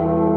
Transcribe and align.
One, 0.00 0.29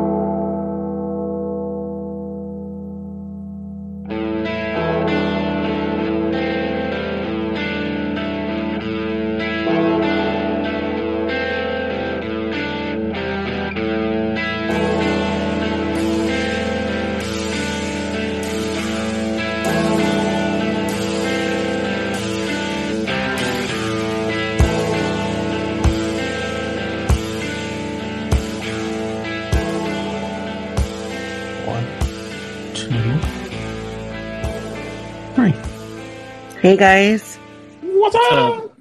Hey 36.64 36.78
guys. 36.78 37.36
What's 37.82 38.16
up? 38.32 38.72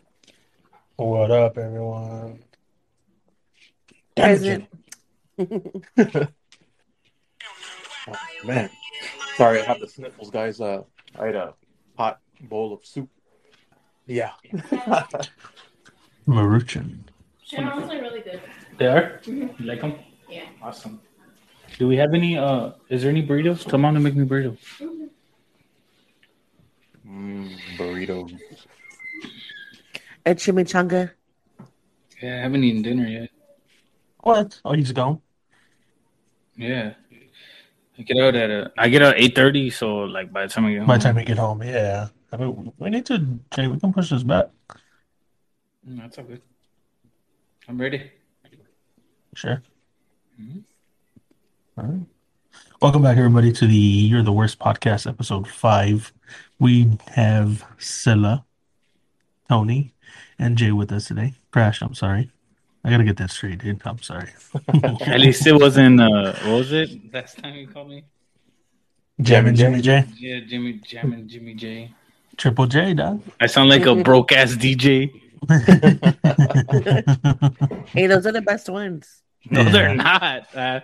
What 0.95 1.33
up, 1.33 1.59
everyone? 1.59 2.39
Present. 4.15 4.69
Oh, 8.07 8.15
man. 8.45 8.71
Sorry, 9.37 9.61
I 9.61 9.65
have 9.65 9.81
the 9.81 9.89
sniffles, 9.89 10.31
guys. 10.31 10.61
Uh, 10.61 10.83
I 11.19 11.27
ate 11.31 11.35
a 11.35 11.55
hot 11.99 12.21
bowl 12.41 12.73
of 12.73 12.87
soup. 12.87 13.09
Yeah. 14.07 14.30
Maruchan. 16.29 16.99
Channels 17.45 17.91
are 17.91 18.01
really 18.01 18.21
good. 18.21 18.43
They 18.79 18.87
are? 18.87 19.21
Mhm. 19.25 19.59
You 19.59 19.67
like 19.67 19.80
them? 19.80 19.95
Yeah. 20.30 20.45
Awesome. 20.63 21.01
Do 21.79 21.89
we 21.89 21.97
have 21.97 22.15
any? 22.15 22.39
Uh, 22.39 22.75
is 22.89 23.03
there 23.03 23.11
any 23.11 23.27
burritos? 23.27 23.69
Come 23.69 23.85
on 23.85 23.96
and 23.96 24.05
make 24.05 24.15
me 24.15 24.24
burritos. 24.24 24.59
Mm, 27.13 27.51
burrito. 27.77 28.30
A 30.24 30.35
chimichanga. 30.35 31.10
Yeah, 32.23 32.38
I 32.38 32.41
haven't 32.43 32.65
eaten 32.65 32.82
dinner 32.82 33.07
yet. 33.07 33.30
What? 34.21 34.60
Oh, 34.65 34.73
he's 34.73 34.93
gone. 34.93 35.21
Yeah. 36.57 36.95
I 37.99 38.02
get 38.02 38.16
out 38.18 38.35
at 38.35 38.51
a, 38.51 38.73
I 38.79 38.88
get 38.88 39.02
out 39.02 39.15
eight 39.18 39.35
thirty, 39.35 39.68
so 39.71 39.99
like 39.99 40.33
by 40.33 40.46
the 40.46 40.52
time 40.52 40.65
I 40.66 40.71
get 40.73 40.79
home, 40.79 40.87
By 40.87 40.96
the 40.96 41.02
time 41.02 41.16
we 41.16 41.24
get 41.24 41.38
home, 41.38 41.63
yeah. 41.63 42.09
I 42.33 42.37
mean, 42.37 42.73
we 42.79 42.90
need 42.90 43.05
to, 43.07 43.18
Jay, 43.51 43.66
we 43.66 43.79
can 43.79 43.93
push 43.93 44.10
this 44.10 44.23
back. 44.23 44.46
Mm, 45.87 45.99
that's 46.01 46.16
all 46.18 46.24
good. 46.24 46.40
I'm 47.68 47.79
ready. 47.79 48.10
Sure. 49.35 49.63
Mhm. 50.40 50.63
All 51.77 51.85
right. 51.85 52.07
Welcome 52.80 53.02
back, 53.02 53.16
everybody, 53.18 53.52
to 53.52 53.66
the 53.66 53.74
You're 53.74 54.23
the 54.23 54.33
Worst 54.33 54.59
podcast, 54.59 55.09
episode 55.09 55.46
five. 55.49 56.13
We 56.63 56.96
have 57.09 57.65
Scylla, 57.79 58.45
Tony, 59.49 59.93
and 60.38 60.57
Jay 60.57 60.71
with 60.71 60.93
us 60.93 61.09
today. 61.09 61.35
Crash, 61.51 61.82
I'm 61.82 61.93
sorry. 61.95 62.30
I 62.85 62.91
gotta 62.91 63.02
get 63.02 63.16
that 63.16 63.32
straight, 63.32 63.59
dude. 63.59 63.82
I'm 63.85 64.00
sorry. 64.00 64.28
At 65.03 65.19
least 65.19 65.44
it 65.44 65.55
wasn't. 65.55 66.00
Uh, 66.00 66.33
what 66.44 66.59
was 66.62 66.71
it 66.72 67.12
last 67.12 67.38
time 67.43 67.56
you 67.56 67.66
called 67.66 67.88
me? 67.88 68.05
Jammin' 69.21 69.56
Jimmy 69.56 69.81
J. 69.81 70.05
Yeah, 70.16 70.38
Jimmy 70.47 70.75
Jam 70.75 71.12
and 71.12 71.28
Jimmy 71.28 71.55
J. 71.55 71.93
Triple 72.37 72.69
J, 72.69 72.94
dog. 72.94 73.21
I 73.41 73.47
sound 73.47 73.69
like 73.69 73.84
a 73.87 73.97
broke 73.97 74.31
ass 74.31 74.55
DJ. 74.55 75.10
Hey, 77.88 78.06
those 78.06 78.25
are 78.27 78.33
the 78.33 78.41
best 78.43 78.69
ones. 78.69 79.22
No, 79.50 79.62
Yeah. 79.62 79.71
they're 79.71 79.94
not. 79.97 80.55
Uh, 80.56 80.81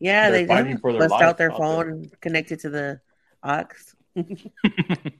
Yeah, 0.00 0.30
They're 0.30 0.46
they 0.46 0.72
just 0.72 0.82
bust 0.82 1.12
out 1.12 1.18
their 1.18 1.28
out 1.28 1.38
there. 1.38 1.50
phone 1.52 2.10
connected 2.22 2.58
to 2.60 2.70
the 2.70 3.00
aux. 3.42 3.64
the 4.14 5.12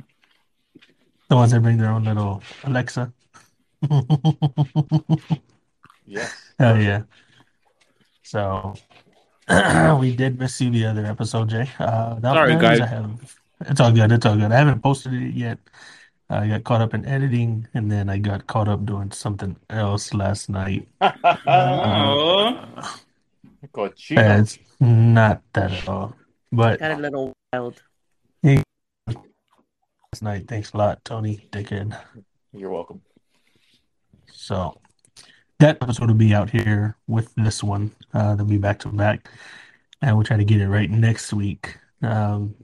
ones 1.31 1.51
that 1.53 1.61
bring 1.63 1.79
their 1.79 1.91
own 1.91 2.05
little 2.05 2.43
Alexa. 2.65 3.13
Yes. 6.07 6.33
Oh 6.61 6.75
yeah. 6.75 7.03
So 8.23 8.75
we 10.01 10.15
did 10.15 10.39
miss 10.39 10.61
you 10.61 10.71
the 10.71 10.87
other 10.87 11.05
episode, 11.07 11.49
Jay. 11.49 11.69
Uh, 11.79 12.15
that 12.21 12.35
Sorry, 12.35 12.57
guys. 12.57 12.81
I 12.81 12.87
have, 12.87 13.37
it's 13.67 13.81
all 13.81 13.93
good. 13.93 14.13
It's 14.13 14.27
all 14.27 14.37
good. 14.37 14.53
I 14.53 14.57
haven't 14.57 14.83
posted 14.83 15.13
it 15.13 15.35
yet. 15.35 15.59
I 16.31 16.49
got 16.49 16.65
caught 16.65 16.81
up 16.81 16.95
in 16.95 17.05
editing, 17.05 17.69
and 17.75 17.91
then 17.91 18.09
I 18.09 18.19
got 18.19 18.47
caught 18.47 18.69
up 18.69 18.87
doing 18.87 19.11
something 19.13 19.57
else 19.69 20.15
last 20.15 20.49
night. 20.49 20.89
oh, 21.01 22.65
Cochino. 23.75 24.19
Uh, 24.19 24.41
It's 24.41 24.59
not 24.81 25.43
that 25.53 25.73
at 25.73 25.89
all. 25.89 26.15
But 26.51 26.81
Got 26.81 26.93
a 26.93 26.97
little 26.97 27.35
wild. 27.53 27.83
Last 30.15 30.23
night, 30.23 30.47
thanks 30.47 30.73
a 30.73 30.77
lot, 30.77 31.05
Tony 31.05 31.49
Dickhead. 31.51 31.99
You're 32.53 32.71
welcome. 32.71 33.03
So 34.33 34.79
that 35.59 35.79
episode 35.83 36.07
will 36.07 36.15
be 36.15 36.33
out 36.33 36.51
here 36.51 36.97
with 37.09 37.35
this 37.35 37.65
one. 37.65 37.91
Uh, 38.13 38.37
they'll 38.37 38.47
be 38.47 38.59
back 38.59 38.79
to 38.81 38.91
back, 38.91 39.29
and 40.03 40.15
we'll 40.15 40.25
try 40.25 40.37
to 40.37 40.45
get 40.45 40.61
it 40.61 40.69
right 40.69 40.89
next 40.89 41.33
week. 41.33 41.77
Um, 42.01 42.55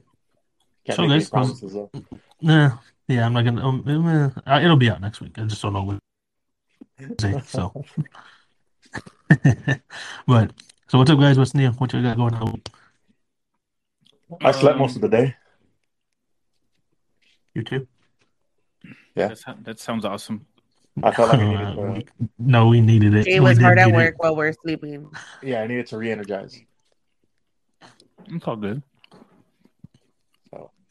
Can't 0.84 0.94
So 0.94 1.02
make 1.02 1.10
any 1.10 1.18
this 1.18 1.32
was- 1.32 1.60
promises, 1.60 1.72
though. 1.72 1.90
Nah, 2.40 2.78
yeah, 3.08 3.26
I'm 3.26 3.32
not 3.32 3.44
gonna. 3.44 3.66
Um, 3.66 3.82
uh, 4.46 4.60
it'll 4.62 4.76
be 4.76 4.88
out 4.88 5.00
next 5.00 5.20
week. 5.20 5.36
I 5.36 5.42
just 5.42 5.60
don't 5.60 5.72
know 5.72 5.82
when. 5.82 5.98
So, 7.46 7.84
but 10.28 10.52
so 10.86 10.98
what's 10.98 11.10
up, 11.10 11.18
guys? 11.18 11.36
What's 11.36 11.54
new? 11.54 11.70
What 11.72 11.92
you 11.92 12.00
got 12.00 12.16
going 12.16 12.34
on? 12.34 12.62
I 14.40 14.52
slept 14.52 14.78
most 14.78 14.94
of 14.94 15.02
the 15.02 15.08
day. 15.08 15.34
You 17.54 17.62
too? 17.62 17.86
That's, 19.14 19.44
that 19.62 19.78
sounds 19.80 20.04
awesome. 20.04 20.46
I 21.02 21.10
felt 21.12 21.30
like 21.30 21.40
I 21.40 21.44
needed 21.44 21.66
Uh, 21.66 21.94
to, 22.00 22.04
no, 22.38 22.68
we 22.68 22.80
needed 22.80 23.14
it. 23.14 23.26
It 23.26 23.40
was 23.40 23.58
did 23.58 23.64
hard 23.64 23.78
at 23.78 23.86
need 23.88 23.94
it. 23.94 23.96
work 23.96 24.22
while 24.22 24.36
we're 24.36 24.52
sleeping. 24.52 25.10
yeah, 25.42 25.62
I 25.62 25.66
needed 25.66 25.86
to 25.88 25.98
re-energize. 25.98 26.60
It's 28.28 28.46
all 28.46 28.56
good. 28.56 28.82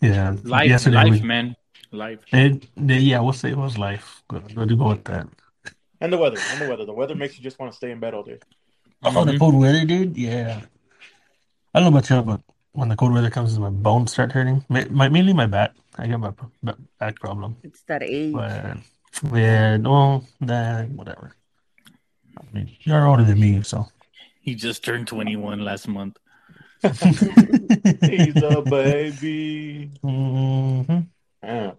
Yeah, 0.02 0.36
Life, 0.44 0.70
yesterday 0.70 0.96
life, 0.96 1.12
we- 1.12 1.22
man, 1.22 1.56
life. 1.92 2.20
It, 2.31 2.68
yeah, 2.78 3.20
we'll 3.20 3.34
say 3.34 3.50
it 3.52 3.58
was 3.58 3.78
life. 3.78 4.24
Good, 4.30 4.56
good 4.56 4.70
to 4.70 4.76
go 4.78 4.90
with 4.90 5.03
that. 5.06 5.28
And 6.00 6.14
the 6.14 6.18
weather. 6.18 6.38
And 6.52 6.62
the 6.62 6.70
weather. 6.70 6.86
The 6.86 6.94
weather 6.94 7.16
makes 7.16 7.38
you 7.38 7.44
just 7.44 7.59
want 7.59 7.72
to 7.74 7.76
stay 7.76 7.91
in 7.91 8.00
bed 8.00 8.14
all 8.14 8.24
day. 8.24 8.40
Oh, 9.03 9.26
the 9.26 9.34
Mhm. 9.34 9.40
cold 9.40 9.56
weather, 9.56 9.84
dude. 9.86 10.16
Yeah. 10.18 10.62
I 11.74 11.80
don't 11.81 11.91
know 11.91 11.97
about 12.00 12.09
you, 12.09 12.22
but 12.22 12.41
when 12.72 12.88
the 12.88 12.96
cold 12.96 13.12
weather 13.14 13.30
comes, 13.30 13.59
my 13.59 13.70
bones 13.70 14.12
start 14.14 14.31
hurting. 14.31 14.64
Ma- 14.70 14.86
My, 14.90 15.09
mainly 15.09 15.34
my 15.34 15.46
back. 15.47 15.74
I 15.99 16.07
got 16.07 16.19
my 16.19 16.31
b- 16.63 16.71
back 16.97 17.19
problem. 17.19 17.57
It's 17.63 17.81
that 17.83 18.01
age. 18.03 18.33
But 18.33 18.77
yeah, 19.33 19.75
no, 19.75 20.23
nah, 20.39 20.83
whatever. 20.83 21.35
I 22.37 22.43
mean, 22.53 22.71
you're 22.81 23.05
older 23.05 23.25
than 23.25 23.39
me, 23.39 23.61
so. 23.63 23.85
He 24.39 24.55
just 24.55 24.83
turned 24.83 25.07
21 25.07 25.59
last 25.59 25.89
month. 25.89 26.17
He's 26.81 28.41
a 28.41 28.61
baby. 28.61 29.91
Mhm. 30.01 31.07
Yeah. 31.43 31.71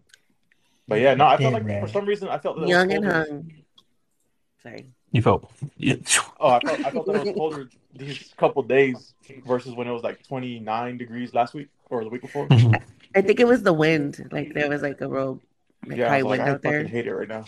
But 0.86 1.00
yeah, 1.00 1.14
no, 1.14 1.24
I 1.24 1.38
felt 1.38 1.40
Damn, 1.40 1.52
like 1.54 1.64
man. 1.64 1.86
for 1.86 1.90
some 1.90 2.04
reason 2.04 2.28
I 2.28 2.36
felt 2.36 2.60
that 2.60 2.68
Young 2.68 2.92
and 2.92 3.04
hung. 3.06 3.52
Sorry. 4.62 4.86
You 5.12 5.22
felt. 5.22 5.50
Yeah. 5.78 5.94
Oh, 6.38 6.50
I 6.50 6.60
felt, 6.60 6.84
I 6.84 6.90
felt 6.90 7.06
that 7.06 7.16
it 7.16 7.24
was 7.26 7.34
colder 7.34 7.70
these 7.94 8.34
couple 8.36 8.62
days 8.62 9.14
versus 9.46 9.74
when 9.74 9.86
it 9.86 9.92
was 9.92 10.02
like 10.02 10.22
29 10.26 10.98
degrees 10.98 11.32
last 11.32 11.54
week 11.54 11.68
or 11.88 12.04
the 12.04 12.10
week 12.10 12.20
before. 12.20 12.46
Mhm. 12.48 12.82
I 13.14 13.22
think 13.22 13.40
it 13.40 13.46
was 13.46 13.62
the 13.62 13.72
wind. 13.72 14.28
Like 14.30 14.54
there 14.54 14.68
was 14.68 14.82
like 14.82 15.00
a 15.00 15.08
real 15.08 15.40
like, 15.86 15.98
yeah, 15.98 16.06
I 16.06 16.08
high 16.10 16.22
was 16.22 16.30
like, 16.30 16.38
wind 16.40 16.42
I 16.50 16.52
out 16.54 16.62
there. 16.62 16.80
fucking 16.82 16.92
hate 16.92 17.06
it 17.06 17.14
right 17.14 17.28
now. 17.28 17.44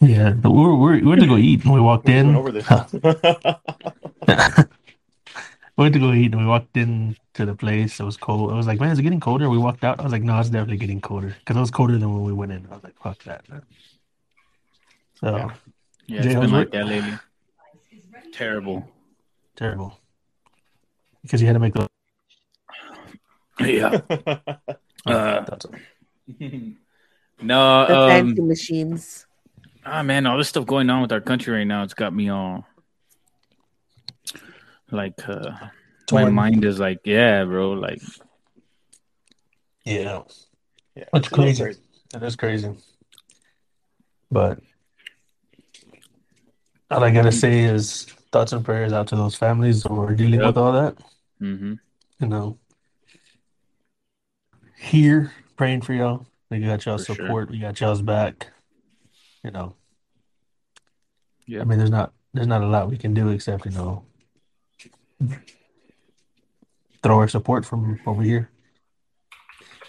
Yeah, 0.00 0.30
but 0.32 0.50
we 0.50 0.62
were, 0.62 0.74
we 0.74 0.80
were- 0.84 0.92
we 0.96 1.02
went 1.02 1.20
to 1.22 1.26
go 1.26 1.36
eat 1.36 1.64
and 1.64 1.72
we 1.72 1.80
walked 1.80 2.06
We 2.06 2.14
in. 2.14 2.26
went 2.34 2.38
over 2.38 2.52
this. 2.52 2.68
we 5.76 5.82
went 5.82 5.94
to 5.94 6.00
go 6.00 6.12
eat 6.12 6.32
and 6.32 6.40
we 6.40 6.46
walked 6.46 6.76
in 6.76 7.16
to 7.34 7.46
the 7.46 7.54
place. 7.54 7.98
It 8.00 8.04
was 8.04 8.16
cold. 8.18 8.52
I 8.52 8.56
was 8.56 8.66
like, 8.66 8.80
man, 8.80 8.90
is 8.90 8.98
it 8.98 9.02
getting 9.02 9.20
colder? 9.20 9.48
We 9.48 9.56
walked 9.58 9.82
out. 9.84 9.98
I 10.00 10.02
was 10.02 10.12
like, 10.12 10.22
no, 10.22 10.38
it's 10.38 10.50
definitely 10.50 10.76
getting 10.76 11.00
colder 11.00 11.34
because 11.38 11.56
it 11.56 11.60
was 11.60 11.70
colder 11.70 11.96
than 11.98 12.12
when 12.12 12.22
we 12.24 12.32
went 12.32 12.52
in. 12.52 12.66
I 12.70 12.74
was 12.74 12.84
like, 12.84 12.98
fuck 13.02 13.22
that. 13.24 13.48
Man. 13.48 13.62
So 15.14 15.36
Yeah. 15.36 15.50
Yeah, 16.06 16.20
Jay, 16.20 16.26
it's 16.28 16.34
how's 16.34 16.44
been 16.44 16.52
like 16.52 16.70
that 16.72 16.86
lately. 16.86 17.18
Terrible. 18.34 18.86
terrible 19.56 19.98
because 21.22 21.40
you 21.40 21.46
had 21.46 21.54
to 21.54 21.60
make 21.60 21.72
the. 21.72 21.88
Yeah. 23.60 24.00
Uh, 25.06 25.44
That's 25.44 25.66
all. 25.66 25.74
no, 27.42 27.86
The 27.86 28.06
fancy 28.08 28.40
um, 28.40 28.48
machines. 28.48 29.26
ah, 29.84 30.02
man, 30.02 30.24
all 30.24 30.38
this 30.38 30.48
stuff 30.48 30.64
going 30.64 30.88
on 30.88 31.02
with 31.02 31.12
our 31.12 31.20
country 31.20 31.52
right 31.54 31.66
now, 31.66 31.82
it's 31.82 31.92
got 31.92 32.14
me 32.14 32.30
all 32.30 32.66
like, 34.90 35.28
uh, 35.28 35.50
my 36.10 36.24
mind 36.30 36.64
is 36.64 36.78
like, 36.80 37.00
yeah, 37.04 37.44
bro, 37.44 37.72
like, 37.72 38.00
Yeah, 39.84 40.22
yeah, 40.96 41.04
That's 41.12 41.26
it's 41.26 41.26
a 41.28 41.30
crazy. 41.30 41.74
that 42.12 42.22
is 42.22 42.36
crazy. 42.36 42.70
But 44.30 44.60
all 46.90 47.04
I 47.04 47.10
gotta 47.10 47.32
say 47.32 47.64
is 47.64 48.04
thoughts 48.32 48.52
and 48.54 48.64
prayers 48.64 48.94
out 48.94 49.08
to 49.08 49.16
those 49.16 49.34
families 49.36 49.82
who 49.82 50.00
are 50.00 50.14
dealing 50.14 50.40
Yep. 50.40 50.46
with 50.46 50.56
all 50.56 50.72
that. 50.72 50.96
Mm-hmm. 51.42 51.74
You 52.20 52.26
know, 52.26 52.58
here 54.84 55.32
praying 55.56 55.80
for 55.82 55.92
y'all. 55.94 56.26
We 56.50 56.60
got 56.60 56.84
y'all 56.84 56.98
For 56.98 57.04
sure. 57.04 57.16
support. 57.16 57.50
We 57.50 57.58
got 57.58 57.80
y'all's 57.80 58.02
back. 58.02 58.48
You 59.42 59.50
know, 59.50 59.74
Yeah. 61.46 61.60
I 61.60 61.64
mean, 61.64 61.78
there's 61.78 61.90
not 61.90 62.12
there's 62.32 62.46
not 62.46 62.62
a 62.62 62.66
lot 62.66 62.90
we 62.90 62.96
can 62.96 63.12
do 63.14 63.28
except 63.30 63.64
you 63.66 63.72
know 63.72 64.04
throw 67.02 67.18
our 67.18 67.28
support 67.28 67.64
from 67.66 68.00
over 68.06 68.22
here. 68.22 68.50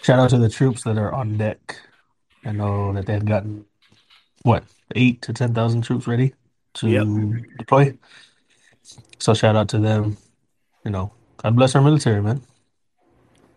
Shout 0.02 0.18
out 0.20 0.30
to 0.30 0.38
the 0.38 0.48
troops 0.48 0.84
that 0.84 0.98
are 0.98 1.12
on 1.12 1.36
deck. 1.36 1.80
I 2.44 2.52
know 2.52 2.92
that 2.92 3.06
they've 3.06 3.24
gotten 3.24 3.64
what 4.42 4.64
eight 4.94 5.22
to 5.22 5.32
ten 5.32 5.54
thousand 5.54 5.82
troops 5.82 6.06
ready 6.06 6.34
to 6.74 6.88
Yep. 6.88 7.06
deploy. 7.58 7.98
So 9.18 9.34
shout 9.34 9.56
out 9.56 9.68
to 9.70 9.78
them. 9.78 10.16
You 10.84 10.90
know, 10.90 11.12
God 11.38 11.56
bless 11.56 11.74
our 11.74 11.82
military, 11.82 12.22
man. 12.22 12.42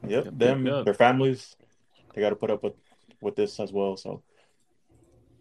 Yep, 0.08 0.26
Yep, 0.26 0.34
them, 0.38 0.66
yep, 0.66 0.76
yep. 0.76 0.86
their 0.86 0.94
families, 0.94 1.56
they 2.14 2.22
got 2.22 2.30
to 2.30 2.36
put 2.36 2.52
up 2.52 2.64
with 2.64 2.74
with 3.22 3.36
this 3.36 3.60
as 3.60 3.72
well. 3.72 3.98
So, 3.98 4.24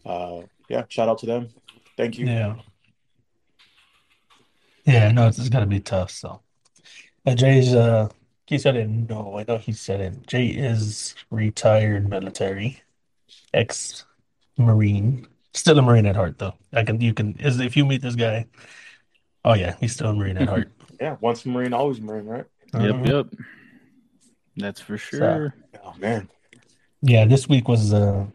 uh, 0.05 0.40
yeah, 0.69 0.84
shout 0.88 1.08
out 1.08 1.19
to 1.19 1.26
them. 1.26 1.49
Thank 1.96 2.19
you. 2.19 2.26
Yeah. 2.26 2.56
Yeah, 4.84 5.12
no, 5.12 5.28
it's, 5.28 5.38
it's 5.38 5.49
got 5.49 5.60
to 5.60 5.66
be 5.66 5.81
tough. 5.81 6.10
So, 6.10 6.40
uh, 7.26 7.34
Jay's, 7.34 7.75
uh, 7.75 8.08
he 8.46 8.58
said 8.58 8.75
it. 8.76 8.88
No, 8.88 9.38
I 9.38 9.44
know 9.46 9.58
he 9.58 9.72
said 9.72 10.00
it. 10.00 10.26
Jay 10.26 10.46
is 10.46 11.14
retired 11.31 12.08
military, 12.08 12.82
ex-Marine, 13.52 15.26
still 15.52 15.78
a 15.78 15.82
Marine 15.82 16.06
at 16.06 16.16
heart, 16.16 16.38
though. 16.38 16.55
I 16.72 16.84
can, 16.84 17.00
you 17.00 17.12
can, 17.12 17.37
is 17.38 17.60
if 17.60 17.76
you 17.76 17.84
meet 17.84 18.00
this 18.00 18.14
guy, 18.14 18.46
oh 19.44 19.55
yeah, 19.55 19.76
he's 19.78 19.93
still 19.93 20.10
a 20.10 20.14
Marine 20.14 20.38
at 20.38 20.49
heart. 20.49 20.72
Yeah, 21.00 21.16
once 21.20 21.46
Marine, 21.46 21.72
always 21.75 22.00
Marine, 22.00 22.26
right? 22.26 22.44
Yep. 22.75 22.82
Mhm. 22.96 23.06
Yep. 23.06 23.26
That's 24.58 24.81
for 24.81 24.99
sure. 24.99 25.55
Oh 25.84 25.94
man, 25.99 26.28
Yeah, 27.02 27.25
this 27.25 27.49
week 27.49 27.69
was 27.69 27.93
uh 27.93 28.26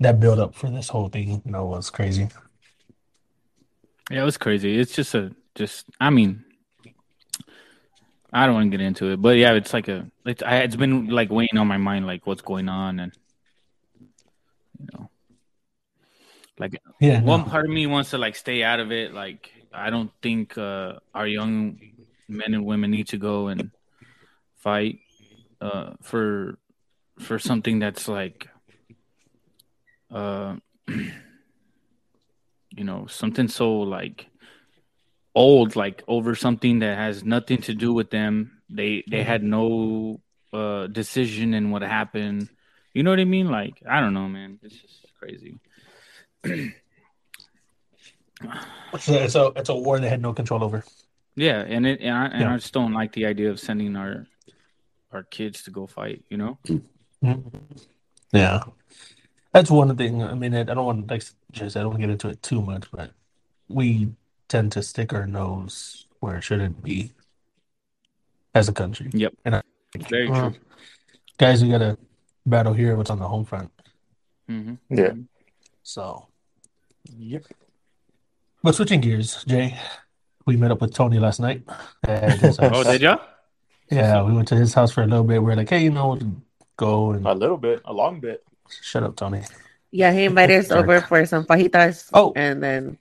that 0.00 0.20
build 0.20 0.38
up 0.38 0.54
for 0.54 0.70
this 0.70 0.88
whole 0.88 1.08
thing, 1.08 1.42
you 1.44 1.50
know, 1.50 1.66
was 1.66 1.90
crazy. 1.90 2.28
Yeah, 4.10 4.22
it 4.22 4.24
was 4.24 4.36
crazy. 4.36 4.78
It's 4.78 4.94
just 4.94 5.14
a 5.14 5.34
just. 5.54 5.86
I 6.00 6.10
mean, 6.10 6.44
I 8.32 8.46
don't 8.46 8.54
want 8.54 8.70
to 8.70 8.76
get 8.76 8.84
into 8.84 9.10
it, 9.12 9.22
but 9.22 9.36
yeah, 9.36 9.52
it's 9.54 9.72
like 9.72 9.88
a. 9.88 10.06
It's 10.26 10.42
I, 10.42 10.58
it's 10.58 10.76
been 10.76 11.08
like 11.08 11.30
weighing 11.30 11.56
on 11.56 11.66
my 11.66 11.78
mind, 11.78 12.06
like 12.06 12.26
what's 12.26 12.42
going 12.42 12.68
on, 12.68 13.00
and 13.00 13.12
you 14.78 14.86
know, 14.92 15.10
like 16.58 16.78
Yeah, 17.00 17.20
one 17.22 17.44
no. 17.44 17.46
part 17.46 17.64
of 17.64 17.70
me 17.70 17.86
wants 17.86 18.10
to 18.10 18.18
like 18.18 18.36
stay 18.36 18.62
out 18.62 18.80
of 18.80 18.92
it. 18.92 19.14
Like 19.14 19.50
I 19.72 19.88
don't 19.90 20.10
think 20.22 20.58
uh, 20.58 20.94
our 21.14 21.26
young 21.26 21.80
men 22.28 22.52
and 22.54 22.64
women 22.66 22.90
need 22.90 23.08
to 23.08 23.16
go 23.16 23.48
and 23.48 23.70
fight 24.56 24.98
uh, 25.60 25.92
for 26.02 26.58
for 27.18 27.38
something 27.38 27.78
that's 27.78 28.08
like, 28.08 28.48
uh, 30.10 30.56
you 30.88 32.84
know, 32.84 33.06
something 33.06 33.48
so 33.48 33.80
like 33.80 34.26
old, 35.34 35.76
like 35.76 36.02
over 36.08 36.34
something 36.34 36.80
that 36.80 36.96
has 36.98 37.24
nothing 37.24 37.60
to 37.62 37.74
do 37.74 37.92
with 37.92 38.10
them. 38.10 38.62
They 38.68 39.04
they 39.10 39.22
had 39.22 39.42
no 39.42 40.20
uh, 40.52 40.86
decision 40.88 41.54
in 41.54 41.70
what 41.70 41.82
happened. 41.82 42.48
You 42.92 43.02
know 43.02 43.10
what 43.10 43.20
I 43.20 43.24
mean? 43.24 43.48
Like 43.50 43.82
I 43.88 44.00
don't 44.00 44.14
know, 44.14 44.28
man. 44.28 44.58
It's 44.62 44.76
just 44.76 45.06
crazy. 45.18 45.58
It's 48.92 49.08
a, 49.08 49.24
it's 49.24 49.34
a 49.34 49.52
it's 49.56 49.68
a 49.68 49.74
war 49.74 49.98
they 49.98 50.08
had 50.08 50.22
no 50.22 50.32
control 50.32 50.62
over. 50.62 50.84
Yeah, 51.36 51.60
and 51.60 51.86
it 51.86 52.00
and 52.00 52.14
I, 52.14 52.26
and 52.26 52.40
Yeah. 52.42 52.52
I 52.54 52.56
just 52.56 52.72
don't 52.72 52.92
like 52.92 53.12
the 53.12 53.26
idea 53.26 53.50
of 53.50 53.58
sending 53.58 53.96
our 53.96 54.26
our 55.14 55.22
kids 55.22 55.62
to 55.64 55.70
go 55.70 55.86
fight. 55.86 56.24
You 56.28 56.36
know? 56.36 56.58
Mhm. 57.22 57.52
Yeah, 58.32 58.64
that's 59.52 59.70
one 59.70 59.96
thing. 59.96 60.22
I 60.22 60.34
mean, 60.34 60.54
I 60.54 60.60
I 60.60 60.64
don't 60.64 60.84
want, 60.84 61.10
like 61.10 61.22
Jay 61.52 61.68
said, 61.68 61.80
I 61.80 61.82
don't 61.82 61.90
want 61.92 62.00
to 62.02 62.06
get 62.06 62.12
into 62.12 62.28
it 62.28 62.42
too 62.42 62.60
much, 62.60 62.90
but 62.90 63.12
we 63.68 64.12
tend 64.48 64.72
to 64.72 64.82
stick 64.82 65.12
our 65.12 65.26
nose 65.26 66.06
where 66.20 66.36
it 66.36 66.42
shouldn't 66.42 66.82
be 66.82 67.12
as 68.54 68.68
a 68.68 68.72
country. 68.72 69.10
Yep. 69.12 69.34
And 69.44 69.56
I, 69.56 69.62
Very 70.10 70.28
well, 70.28 70.50
true. 70.50 70.60
guys, 71.38 71.62
we 71.62 71.70
got 71.70 71.78
to 71.78 71.96
battle 72.44 72.72
here 72.74 72.96
what's 72.96 73.10
on 73.10 73.18
the 73.18 73.28
home 73.28 73.44
front. 73.44 73.70
hmm 74.48 74.74
Yeah. 74.90 75.12
So, 75.82 76.26
yep. 77.16 77.44
but 78.62 78.74
switching 78.74 79.00
gears, 79.00 79.44
Jay, 79.44 79.78
we 80.46 80.56
met 80.56 80.70
up 80.72 80.80
with 80.80 80.92
Tony 80.94 81.18
last 81.18 81.40
night 81.40 81.62
at 82.06 82.38
his 82.38 82.56
house. 82.56 82.70
Oh, 82.74 82.82
did 82.84 83.00
ya? 83.02 83.18
Yeah, 83.94 84.22
we 84.22 84.32
went 84.34 84.48
to 84.48 84.56
his 84.56 84.74
house 84.74 84.92
for 84.92 85.02
a 85.02 85.06
little 85.06 85.24
bit. 85.24 85.42
We 85.42 85.52
are 85.52 85.56
like, 85.56 85.70
hey, 85.70 85.82
you 85.84 85.90
know, 85.90 86.18
go 86.76 87.12
and 87.12 87.26
A 87.26 87.32
little 87.34 87.56
bit, 87.56 87.80
a 87.84 87.92
long 87.92 88.20
bit. 88.20 88.42
shut 88.68 89.02
up, 89.02 89.16
Tony. 89.16 89.42
Yeah, 89.90 90.12
he 90.12 90.24
invited 90.24 90.58
us 90.60 90.68
Jerk. 90.68 90.78
over 90.78 91.00
for 91.00 91.24
some 91.26 91.44
fajitas. 91.44 92.10
Oh. 92.12 92.32
and 92.34 92.62
then 92.62 92.98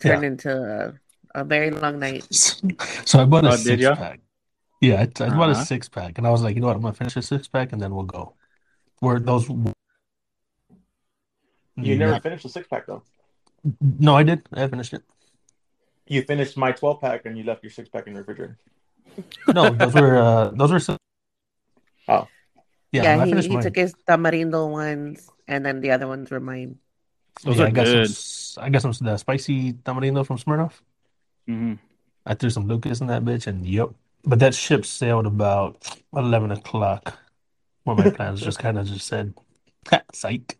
turned 0.00 0.24
into 0.24 0.50
a, 0.50 1.40
a 1.40 1.44
very 1.44 1.70
long 1.70 1.98
night. 2.00 2.26
So 2.30 3.20
I 3.20 3.24
bought 3.24 3.44
a 3.44 3.48
Oh, 3.48 3.50
did 3.52 3.62
six 3.78 3.82
ya? 3.82 3.94
pack. 3.94 4.20
Yeah, 4.80 4.96
I, 5.00 5.02
I 5.24 5.28
bought 5.30 5.50
a 5.50 5.52
Uh-huh. 5.52 5.64
six 5.64 5.88
pack, 5.88 6.16
and 6.18 6.26
I 6.26 6.30
was 6.30 6.42
like, 6.42 6.54
you 6.56 6.60
know 6.62 6.66
what? 6.68 6.76
I'm 6.76 6.82
gonna 6.82 6.94
finish 6.94 7.16
a 7.16 7.22
six 7.22 7.46
pack, 7.46 7.72
and 7.72 7.80
then 7.80 7.94
we'll 7.94 8.04
go. 8.08 8.34
Where 9.00 9.20
those? 9.20 9.48
You 11.76 11.96
never 11.96 12.18
finished 12.20 12.42
the 12.42 12.48
six 12.48 12.66
pack 12.66 12.86
though. 12.86 13.02
No, 13.80 14.16
I 14.16 14.22
did. 14.22 14.42
I 14.52 14.66
finished 14.66 14.92
it. 14.94 15.02
You 16.06 16.22
finished 16.22 16.56
my 16.56 16.72
twelve 16.72 17.00
pack 17.00 17.24
and 17.26 17.36
you 17.38 17.44
left 17.44 17.62
your 17.62 17.70
six 17.70 17.88
pack 17.88 18.06
in 18.06 18.14
the 18.14 18.20
refrigerator. 18.20 18.58
No, 19.54 19.70
those 19.70 19.94
were 19.94 20.16
uh, 20.18 20.50
those 20.50 20.72
were. 20.72 20.96
Oh. 22.08 22.28
Yeah, 22.92 23.02
Yeah, 23.16 23.24
he, 23.24 23.40
he 23.48 23.56
took 23.58 23.76
his 23.76 23.94
tamarindo 24.08 24.68
ones, 24.70 25.30
and 25.46 25.64
then 25.64 25.80
the 25.80 25.92
other 25.92 26.08
ones 26.08 26.30
were 26.30 26.40
mine. 26.40 26.78
Those 27.44 27.58
Yeah, 27.58 27.64
are 27.64 27.68
I 27.68 27.70
got 27.70 27.84
good. 27.86 28.10
some. 28.10 28.64
I 28.64 28.68
got 28.68 28.82
some 28.82 28.92
the 29.00 29.16
spicy 29.16 29.72
tamarindo 29.74 30.26
from 30.26 30.38
Smirnoff. 30.38 30.80
hmm 31.46 31.74
I 32.26 32.34
threw 32.34 32.50
some 32.50 32.66
Lucas 32.66 33.00
in 33.00 33.06
that 33.06 33.24
bitch, 33.24 33.46
and 33.46 33.64
yep. 33.64 33.90
But 34.24 34.40
that 34.40 34.54
ship 34.54 34.84
sailed 34.84 35.26
about 35.26 35.86
eleven 36.14 36.50
o'clock. 36.50 37.18
Where 37.84 37.96
my 37.96 38.10
plans 38.10 38.42
just 38.42 38.58
kind 38.58 38.78
of 38.78 38.86
just 38.86 39.06
said, 39.06 39.32
"Psych." 40.12 40.58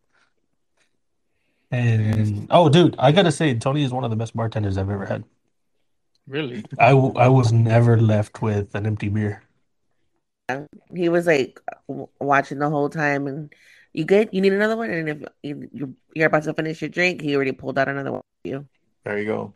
And 1.70 2.46
oh, 2.50 2.68
dude, 2.68 2.96
I 2.98 3.12
gotta 3.12 3.30
say, 3.30 3.54
Tony 3.54 3.84
is 3.84 3.92
one 3.92 4.04
of 4.04 4.10
the 4.10 4.16
best 4.16 4.34
bartenders 4.34 4.78
I've 4.78 4.90
ever 4.90 5.06
had. 5.06 5.24
Really? 6.26 6.64
I, 6.78 6.90
w- 6.90 7.14
I 7.16 7.28
was 7.28 7.52
never 7.52 8.00
left 8.00 8.40
with 8.42 8.74
an 8.74 8.86
empty 8.86 9.08
beer. 9.08 9.42
He 10.94 11.08
was 11.08 11.26
like 11.26 11.60
w- 11.88 12.08
watching 12.20 12.58
the 12.58 12.68
whole 12.70 12.88
time, 12.88 13.26
and 13.26 13.52
you 13.92 14.04
good? 14.04 14.28
You 14.32 14.40
need 14.40 14.52
another 14.52 14.76
one? 14.76 14.90
And 14.90 15.08
if 15.08 15.22
you, 15.42 15.68
you- 15.72 15.96
you're 16.14 16.26
about 16.26 16.42
to 16.44 16.54
finish 16.54 16.80
your 16.82 16.90
drink, 16.90 17.20
he 17.20 17.34
already 17.36 17.52
pulled 17.52 17.78
out 17.78 17.88
another 17.88 18.12
one 18.12 18.22
for 18.42 18.48
you. 18.48 18.68
There 19.04 19.18
you 19.18 19.26
go. 19.26 19.54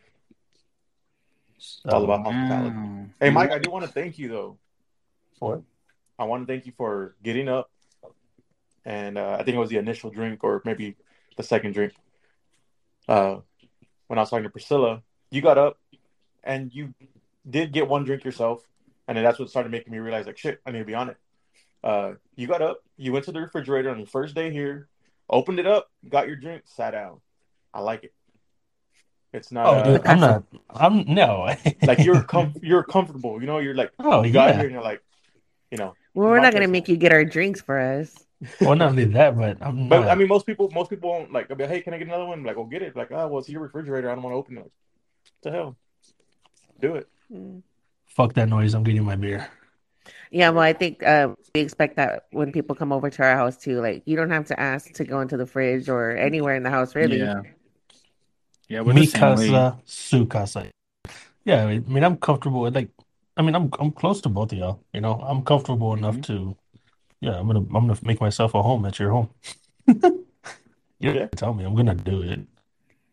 So, 1.59 1.81
It's 1.85 1.95
all 1.95 2.05
about 2.05 2.25
hospitality. 2.25 2.77
Wow. 2.77 3.07
Hey, 3.21 3.31
Mike, 3.31 3.51
I 3.51 3.59
do 3.59 3.71
want 3.71 3.85
to 3.85 3.91
thank 3.91 4.19
you 4.19 4.29
though. 4.29 4.59
for 5.39 5.63
I 6.19 6.25
want 6.25 6.47
to 6.47 6.53
thank 6.53 6.67
you 6.67 6.73
for 6.77 7.17
getting 7.25 7.49
up, 7.49 7.71
and 8.85 9.19
uh, 9.19 9.37
I 9.39 9.43
think 9.43 9.57
it 9.57 9.59
was 9.59 9.71
the 9.71 9.79
initial 9.79 10.11
drink 10.11 10.45
or 10.45 10.63
maybe 10.65 10.95
the 11.37 11.43
second 11.43 11.73
drink. 11.75 11.93
Uh, 13.09 13.39
when 14.07 14.19
I 14.19 14.23
was 14.23 14.31
talking 14.31 14.45
to 14.45 14.51
Priscilla, 14.51 15.03
you 15.31 15.43
got 15.43 15.59
up 15.59 15.79
and 16.45 16.73
you 16.75 16.95
did 17.49 17.73
get 17.73 17.89
one 17.89 18.05
drink 18.05 18.25
yourself, 18.25 18.63
and 19.09 19.17
then 19.17 19.25
that's 19.25 19.39
what 19.39 19.51
started 19.51 19.73
making 19.73 19.93
me 19.93 19.99
realize 19.99 20.27
like 20.27 20.39
shit, 20.39 20.61
I 20.67 20.71
need 20.71 20.81
to 20.81 20.85
be 20.85 20.95
on 20.95 21.11
it. 21.11 21.17
Uh, 21.83 22.13
you 22.37 22.47
got 22.47 22.63
up, 22.63 22.83
you 22.97 23.13
went 23.13 23.25
to 23.27 23.33
the 23.33 23.41
refrigerator 23.41 23.91
on 23.91 23.99
your 23.99 24.07
first 24.07 24.35
day 24.35 24.51
here, 24.51 24.89
opened 25.29 25.59
it 25.59 25.67
up, 25.67 25.91
got 26.09 26.27
your 26.27 26.37
drink, 26.37 26.63
sat 26.67 26.93
down. 26.93 27.21
I 27.73 27.81
like 27.81 28.05
it. 28.05 28.15
It's 29.33 29.51
not 29.51 29.67
Oh, 29.67 29.71
uh, 29.79 29.83
dude, 29.85 30.07
I'm 30.07 30.21
not. 30.21 30.45
I'm 30.71 31.05
no. 31.13 31.55
like 31.83 31.99
you're 31.99 32.23
com- 32.23 32.55
you're 32.63 32.85
comfortable. 32.85 33.41
You 33.41 33.47
know, 33.47 33.59
you're 33.59 33.75
like 33.75 33.93
Oh 33.99 34.23
you 34.23 34.33
got 34.33 34.51
yeah. 34.51 34.55
here 34.55 34.65
and 34.65 34.73
you're 34.73 34.83
like, 34.83 35.03
you 35.71 35.79
know. 35.79 35.95
Well, 36.15 36.29
we're 36.29 36.41
not 36.41 36.53
gonna 36.53 36.69
make 36.69 36.89
you 36.89 36.97
get 36.97 37.13
our 37.13 37.25
drinks 37.25 37.61
for 37.61 37.79
us. 37.79 38.15
Well, 38.61 38.77
not 38.77 38.91
only 38.91 39.05
that, 39.07 39.37
but 39.37 39.59
I'm 39.61 39.89
But 39.89 40.01
not. 40.01 40.09
I 40.09 40.15
mean, 40.15 40.29
most 40.29 40.47
people, 40.47 40.71
most 40.75 40.91
people 40.91 41.11
won't 41.11 41.33
like. 41.33 41.51
I'll 41.51 41.57
be, 41.57 41.67
hey, 41.67 41.81
can 41.81 41.95
I 41.95 41.99
get 41.99 42.07
another 42.07 42.27
one? 42.27 42.45
Like, 42.45 42.57
well, 42.57 42.67
get 42.67 42.83
it. 42.83 42.95
Like, 42.95 43.11
oh, 43.11 43.27
well, 43.29 43.39
it's 43.39 43.49
your 43.49 43.63
refrigerator. 43.63 44.11
I 44.11 44.15
don't 44.15 44.23
want 44.23 44.35
to 44.35 44.39
open 44.39 44.59
it. 44.59 44.65
What 44.65 44.73
the 45.43 45.51
hell? 45.51 45.77
Do 46.81 46.97
it. 46.97 47.09
Mm. 47.33 47.63
fuck 48.07 48.35
that 48.35 48.49
noise. 48.49 48.75
I'm 48.75 48.83
getting 48.85 49.05
my 49.05 49.17
beer. 49.17 49.49
Yeah, 50.31 50.51
well, 50.51 50.63
I 50.63 50.73
think 50.73 51.03
uh, 51.03 51.35
we 51.55 51.61
expect 51.63 51.97
that 51.97 52.27
when 52.31 52.53
people 52.53 52.75
come 52.77 52.93
over 52.93 53.09
to 53.09 53.23
our 53.23 53.37
house 53.37 53.57
too. 53.57 53.81
Like, 53.81 54.03
you 54.05 54.17
don't 54.17 54.31
have 54.31 54.47
to 54.47 54.61
ask 54.61 54.93
to 54.95 55.05
go 55.05 55.21
into 55.21 55.37
the 55.37 55.47
fridge 55.47 55.89
or 55.89 56.11
anywhere 56.17 56.55
in 56.57 56.63
the 56.63 56.71
house, 56.71 56.95
really. 56.95 57.19
Yeah. 57.19 57.43
Yeah, 58.69 58.81
we're 58.81 58.95
the 58.95 59.01
Mi 59.01 59.07
same 59.07 59.21
way. 59.37 59.49
casa, 59.51 59.79
su 59.85 60.27
casa. 60.27 60.67
Yeah, 61.45 61.65
I 61.67 61.79
mean, 61.81 62.03
I'm 62.05 62.17
comfortable 62.17 62.61
with 62.63 62.75
like. 62.75 62.91
I 63.37 63.43
mean, 63.43 63.55
I'm 63.55 63.69
I'm 63.79 63.91
close 63.91 64.21
to 64.23 64.29
both 64.29 64.53
of 64.53 64.59
y'all. 64.59 64.81
You 64.93 65.01
know, 65.01 65.15
I'm 65.21 65.43
comfortable 65.43 65.93
enough 65.95 66.17
Mhm. 66.17 66.27
to. 66.27 66.57
Yeah, 67.21 67.39
I'm 67.39 67.47
gonna 67.47 67.61
I'm 67.61 67.87
gonna 67.87 67.97
make 68.03 68.21
myself 68.21 68.55
a 68.55 68.63
home 68.63 68.85
at 68.87 68.99
your 68.99 69.11
home. 69.11 69.29
you 69.87 70.25
Yeah. 71.01 71.13
have 71.13 71.31
to 71.33 71.37
tell 71.37 71.53
me. 71.55 71.65
I'm 71.65 71.75
gonna 71.75 71.95
do 71.95 72.23
it. 72.23 72.41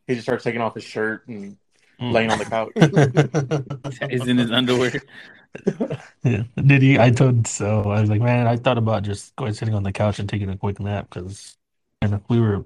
He 0.07 0.13
just 0.15 0.25
starts 0.25 0.43
taking 0.43 0.61
off 0.61 0.75
his 0.75 0.83
shirt 0.83 1.27
and 1.27 1.57
laying 2.01 2.31
on 2.31 2.39
the 2.39 2.45
couch. 2.45 2.71
Is 4.11 4.27
in 4.27 4.37
his 4.37 4.51
underwear. 4.51 4.93
Yeah. 6.23 6.43
Did 6.55 6.81
he? 6.81 6.99
I 6.99 7.11
told 7.11 7.47
so. 7.47 7.81
I 7.83 8.01
was 8.01 8.09
like, 8.09 8.21
man, 8.21 8.47
I 8.47 8.55
thought 8.57 8.77
about 8.77 9.03
just 9.03 9.35
going 9.35 9.53
sitting 9.53 9.73
on 9.73 9.83
the 9.83 9.91
couch 9.91 10.19
and 10.19 10.27
taking 10.27 10.49
a 10.49 10.57
quick 10.57 10.79
nap 10.79 11.07
because, 11.09 11.57
we 12.29 12.39
were, 12.39 12.65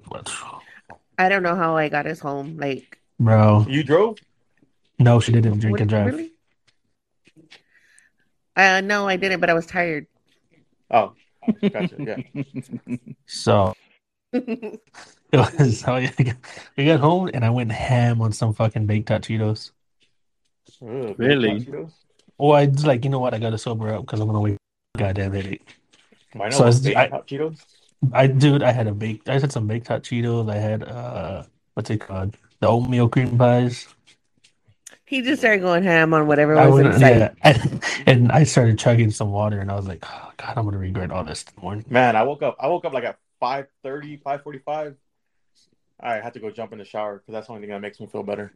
I 1.18 1.28
don't 1.28 1.42
know 1.42 1.56
how 1.56 1.76
I 1.76 1.88
got 1.88 2.06
us 2.06 2.20
home. 2.20 2.56
Like, 2.56 2.98
bro. 3.20 3.66
You 3.68 3.82
drove? 3.82 4.18
No, 4.98 5.20
she 5.20 5.32
didn't 5.32 5.58
drink 5.58 5.74
what- 5.74 5.80
and 5.82 5.90
drive. 5.90 6.06
Really? 6.06 6.32
Uh, 8.56 8.80
no, 8.80 9.06
I 9.06 9.16
didn't, 9.16 9.40
but 9.40 9.50
I 9.50 9.54
was 9.54 9.66
tired. 9.66 10.06
Oh, 10.90 11.12
gotcha. 11.60 11.96
Yeah. 11.98 12.44
So 13.26 13.74
it 15.32 15.38
was. 15.38 15.80
So 15.80 15.94
we 16.76 16.84
got 16.84 17.00
home 17.00 17.30
and 17.34 17.44
I 17.44 17.50
went 17.50 17.72
ham 17.72 18.20
on 18.22 18.32
some 18.32 18.52
fucking 18.54 18.86
baked 18.86 19.08
hot 19.08 19.22
Cheetos. 19.22 19.70
Ugh, 20.82 21.14
Really? 21.18 21.60
Cheetos? 21.60 21.92
Well, 22.38 22.52
I 22.52 22.66
was 22.66 22.84
like, 22.86 23.04
you 23.04 23.10
know 23.10 23.18
what? 23.18 23.34
I 23.34 23.38
got 23.38 23.50
to 23.50 23.58
sober 23.58 23.92
up 23.94 24.02
because 24.06 24.20
I'm 24.20 24.26
gonna 24.26 24.40
wake. 24.40 24.56
Goddamn 24.96 25.32
headache. 25.32 25.66
I 26.34 26.38
know. 26.38 26.50
So 26.50 26.62
I 26.64 26.66
was- 26.66 26.80
baked 26.80 26.96
I- 26.96 27.08
hot 27.08 27.26
Cheetos. 27.26 27.60
I 28.12 28.26
dude, 28.26 28.62
I 28.62 28.72
had 28.72 28.86
a 28.86 28.92
baked. 28.92 29.28
I 29.28 29.38
had 29.38 29.50
some 29.50 29.66
baked 29.66 29.88
hot 29.88 30.02
Cheetos. 30.02 30.50
I 30.50 30.56
had 30.58 30.82
uh, 30.84 31.44
what's 31.74 31.88
it 31.90 31.98
called? 31.98 32.36
The 32.60 32.68
oatmeal 32.68 33.08
cream 33.08 33.36
pies. 33.38 33.88
He 35.06 35.22
just 35.22 35.40
started 35.40 35.60
going 35.60 35.82
ham 35.82 36.12
on 36.12 36.26
whatever 36.26 36.56
was 36.56 36.74
went, 36.74 36.86
in 36.94 37.00
sight. 37.00 37.16
yeah, 37.18 37.30
and, 37.42 37.84
and 38.06 38.32
I 38.32 38.42
started 38.44 38.78
chugging 38.78 39.10
some 39.10 39.30
water, 39.30 39.60
and 39.60 39.70
I 39.70 39.76
was 39.76 39.86
like, 39.86 40.04
oh, 40.04 40.32
God, 40.36 40.54
I'm 40.56 40.64
gonna 40.64 40.78
regret 40.78 41.10
all 41.10 41.24
this 41.24 41.44
morning. 41.62 41.84
Man, 41.88 42.16
I 42.16 42.22
woke 42.24 42.42
up. 42.42 42.56
I 42.60 42.66
woke 42.66 42.84
up 42.84 42.92
like 42.92 43.04
at 43.04 43.16
5.30, 43.40 44.20
5.45. 44.22 44.94
I 46.00 46.14
had 46.20 46.34
to 46.34 46.40
go 46.40 46.50
jump 46.50 46.72
in 46.72 46.78
the 46.78 46.84
shower 46.84 47.16
because 47.18 47.32
that's 47.32 47.46
the 47.46 47.52
only 47.54 47.62
thing 47.62 47.70
that 47.70 47.80
makes 47.80 47.98
me 48.00 48.06
feel 48.06 48.22
better. 48.22 48.52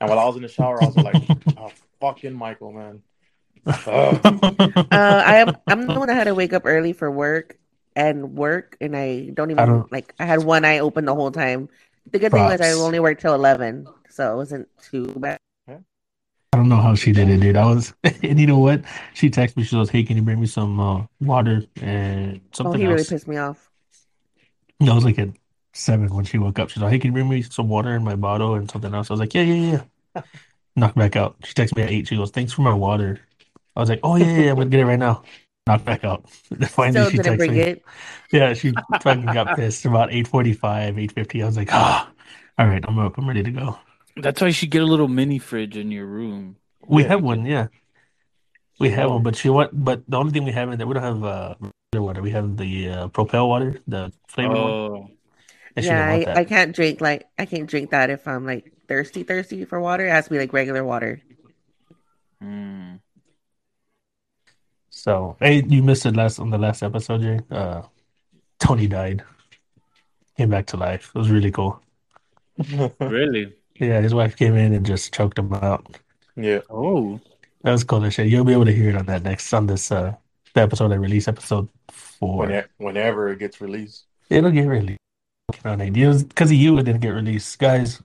And 0.00 0.08
while 0.10 0.18
I 0.18 0.24
was 0.26 0.36
in 0.36 0.42
the 0.42 0.48
shower, 0.48 0.82
I 0.82 0.86
was 0.86 0.96
like, 0.96 1.22
"Oh, 1.58 1.70
fucking 2.00 2.34
Michael, 2.34 2.72
man." 2.72 3.02
Ugh. 3.66 4.20
Uh, 4.24 4.86
I 4.92 5.36
am. 5.38 5.56
I'm 5.66 5.86
the 5.86 5.98
one 5.98 6.06
that 6.08 6.14
had 6.14 6.24
to 6.24 6.34
wake 6.34 6.52
up 6.52 6.62
early 6.66 6.92
for 6.92 7.10
work 7.10 7.58
and 7.96 8.36
work, 8.36 8.76
and 8.80 8.96
I 8.96 9.30
don't 9.34 9.50
even 9.50 9.58
I 9.58 9.66
don't- 9.66 9.90
like. 9.90 10.14
I 10.20 10.24
had 10.24 10.44
one 10.44 10.64
eye 10.64 10.78
open 10.78 11.04
the 11.04 11.14
whole 11.14 11.32
time. 11.32 11.68
The 12.12 12.18
good 12.20 12.30
thing 12.30 12.44
was 12.44 12.60
I 12.60 12.72
only 12.72 13.00
worked 13.00 13.22
till 13.22 13.34
eleven, 13.34 13.88
so 14.08 14.32
it 14.34 14.36
wasn't 14.36 14.68
too 14.80 15.06
bad. 15.16 15.38
I 15.68 16.58
don't 16.60 16.68
know 16.70 16.76
how 16.76 16.94
she 16.94 17.12
did 17.12 17.28
it, 17.28 17.40
dude. 17.40 17.56
I 17.56 17.66
was, 17.66 17.92
and 18.22 18.38
you 18.40 18.46
know 18.46 18.58
what? 18.58 18.82
She 19.14 19.28
texted 19.28 19.56
me. 19.56 19.64
She 19.64 19.74
goes, 19.76 19.90
"Hey, 19.90 20.04
can 20.04 20.16
you 20.16 20.22
bring 20.22 20.40
me 20.40 20.46
some 20.46 20.78
uh, 20.78 21.02
water 21.20 21.64
and 21.82 22.40
something?" 22.40 22.40
Oh, 22.44 22.56
something 22.56 22.80
he 22.80 22.86
really 22.86 23.04
pissed 23.04 23.26
me 23.26 23.36
off. 23.36 23.68
No, 24.78 24.92
I 24.92 24.94
was 24.94 25.04
like 25.04 25.18
at 25.18 25.28
seven 25.76 26.08
when 26.14 26.24
she 26.24 26.38
woke 26.38 26.58
up. 26.58 26.70
She's 26.70 26.82
like, 26.82 26.92
"Hey, 26.92 26.98
can 26.98 27.08
you 27.08 27.12
bring 27.12 27.28
me 27.28 27.42
some 27.42 27.68
water 27.68 27.94
in 27.94 28.02
my 28.04 28.16
bottle 28.16 28.54
and 28.54 28.70
something 28.70 28.94
else?" 28.94 29.10
I 29.10 29.14
was 29.14 29.20
like, 29.20 29.34
"Yeah, 29.34 29.42
yeah, 29.42 29.82
yeah." 30.14 30.22
Knock 30.76 30.94
back 30.94 31.16
out. 31.16 31.36
She 31.44 31.54
texts 31.54 31.76
me 31.76 31.82
at 31.82 31.90
eight. 31.90 32.08
She 32.08 32.16
goes, 32.16 32.30
"Thanks 32.30 32.52
for 32.52 32.62
my 32.62 32.74
water." 32.74 33.20
I 33.76 33.80
was 33.80 33.88
like, 33.88 34.00
"Oh 34.02 34.16
yeah, 34.16 34.26
yeah, 34.26 34.40
yeah 34.44 34.50
I'm 34.50 34.56
gonna 34.56 34.70
get 34.70 34.80
it 34.80 34.86
right 34.86 34.98
now." 34.98 35.22
Knock 35.66 35.84
back 35.84 36.04
out. 36.04 36.28
Finally, 36.68 36.90
Still 36.92 37.10
she 37.10 37.16
didn't 37.18 37.34
texted 37.34 37.38
bring 37.38 37.52
me. 37.52 37.60
it. 37.60 37.82
Yeah, 38.32 38.54
she 38.54 38.72
fucking 39.02 39.26
got 39.26 39.56
pissed 39.56 39.84
about 39.86 40.12
eight 40.12 40.28
forty-five, 40.28 40.98
eight 40.98 41.12
fifty. 41.12 41.42
I 41.42 41.46
was 41.46 41.56
like, 41.56 41.68
"Ah, 41.72 42.10
all 42.58 42.66
right, 42.66 42.84
I'm 42.86 42.98
up. 42.98 43.16
I'm 43.18 43.26
ready 43.28 43.42
to 43.42 43.50
go." 43.50 43.78
That's 44.16 44.40
why 44.40 44.46
you 44.48 44.52
should 44.52 44.70
get 44.70 44.82
a 44.82 44.86
little 44.86 45.08
mini 45.08 45.38
fridge 45.38 45.76
in 45.76 45.90
your 45.90 46.06
room. 46.06 46.56
We 46.86 47.02
Yeah, 47.02 47.08
have 47.08 47.22
one, 47.22 47.44
yeah. 47.44 47.68
We 48.78 48.90
have 48.90 49.08
Oh. 49.10 49.14
one, 49.14 49.22
but 49.22 49.36
she 49.36 49.48
want, 49.48 49.70
but 49.72 50.02
the 50.08 50.16
only 50.18 50.32
thing 50.32 50.44
we 50.44 50.52
have 50.52 50.70
in 50.70 50.78
there, 50.78 50.86
we 50.86 50.94
don't 50.94 51.02
have 51.02 51.24
uh 51.24 51.54
water. 51.94 52.20
We 52.22 52.30
have 52.30 52.56
the 52.56 52.88
uh, 52.90 53.08
Propel 53.08 53.48
water, 53.48 53.80
the 53.88 54.12
flavored 54.28 54.56
one. 54.56 54.64
Oh, 54.70 54.94
And 54.96 55.08
she 55.08 55.25
Yeah, 55.76 56.04
I. 56.08 56.40
I 56.40 56.44
can't 56.44 56.74
drink 56.74 57.00
like 57.00 57.26
I 57.38 57.46
can't 57.46 57.68
drink 57.68 57.90
that 57.90 58.10
if 58.10 58.26
I'm 58.26 58.46
like 58.46 58.72
thirsty, 58.88 59.22
thirsty 59.22 59.64
for 59.64 59.80
water. 59.80 60.06
It 60.06 60.10
has 60.10 60.24
to 60.24 60.30
be 60.30 60.38
like 60.38 60.52
regular 60.52 60.84
water. 60.84 61.20
mm. 62.42 63.00
So, 64.90 65.36
hey, 65.40 65.62
you 65.62 65.82
missed 65.82 66.06
it 66.06 66.16
last 66.16 66.38
on 66.38 66.50
the 66.50 66.58
last 66.58 66.82
episode, 66.82 67.20
Jay. 67.20 67.40
Uh, 67.50 67.82
Tony 68.58 68.86
died, 68.88 69.22
came 70.36 70.48
back 70.48 70.66
to 70.66 70.76
life. 70.76 71.12
It 71.14 71.18
was 71.18 71.30
really 71.30 71.50
cool. 71.50 71.80
really? 73.00 73.52
Yeah, 73.78 74.00
his 74.00 74.14
wife 74.14 74.36
came 74.36 74.56
in 74.56 74.72
and 74.72 74.86
just 74.86 75.12
choked 75.12 75.38
him 75.38 75.52
out. 75.52 75.98
yeah. 76.34 76.60
Oh, 76.70 77.20
That 77.62 77.72
was 77.72 77.84
cool 77.84 78.04
as 78.04 78.14
shit. 78.14 78.28
You'll 78.28 78.44
be 78.44 78.54
able 78.54 78.64
to 78.64 78.72
hear 78.72 78.88
it 78.88 78.96
on 78.96 79.06
that 79.06 79.22
next 79.22 79.52
on 79.52 79.66
this 79.66 79.92
uh 79.92 80.14
the 80.54 80.62
episode 80.62 80.90
I 80.90 80.96
release, 80.96 81.28
episode 81.28 81.68
four. 81.88 82.46
When 82.46 82.64
whenever 82.78 83.28
it 83.28 83.38
gets 83.38 83.60
released. 83.60 84.06
It'll 84.30 84.50
get 84.50 84.66
released. 84.66 84.98
On 85.64 85.80
it. 85.80 85.96
It 85.96 86.08
was 86.08 86.24
because 86.24 86.50
of 86.50 86.56
you 86.56 86.76
it 86.78 86.82
didn't 86.82 87.02
get 87.02 87.10
released. 87.10 87.56
Guys, 87.60 88.02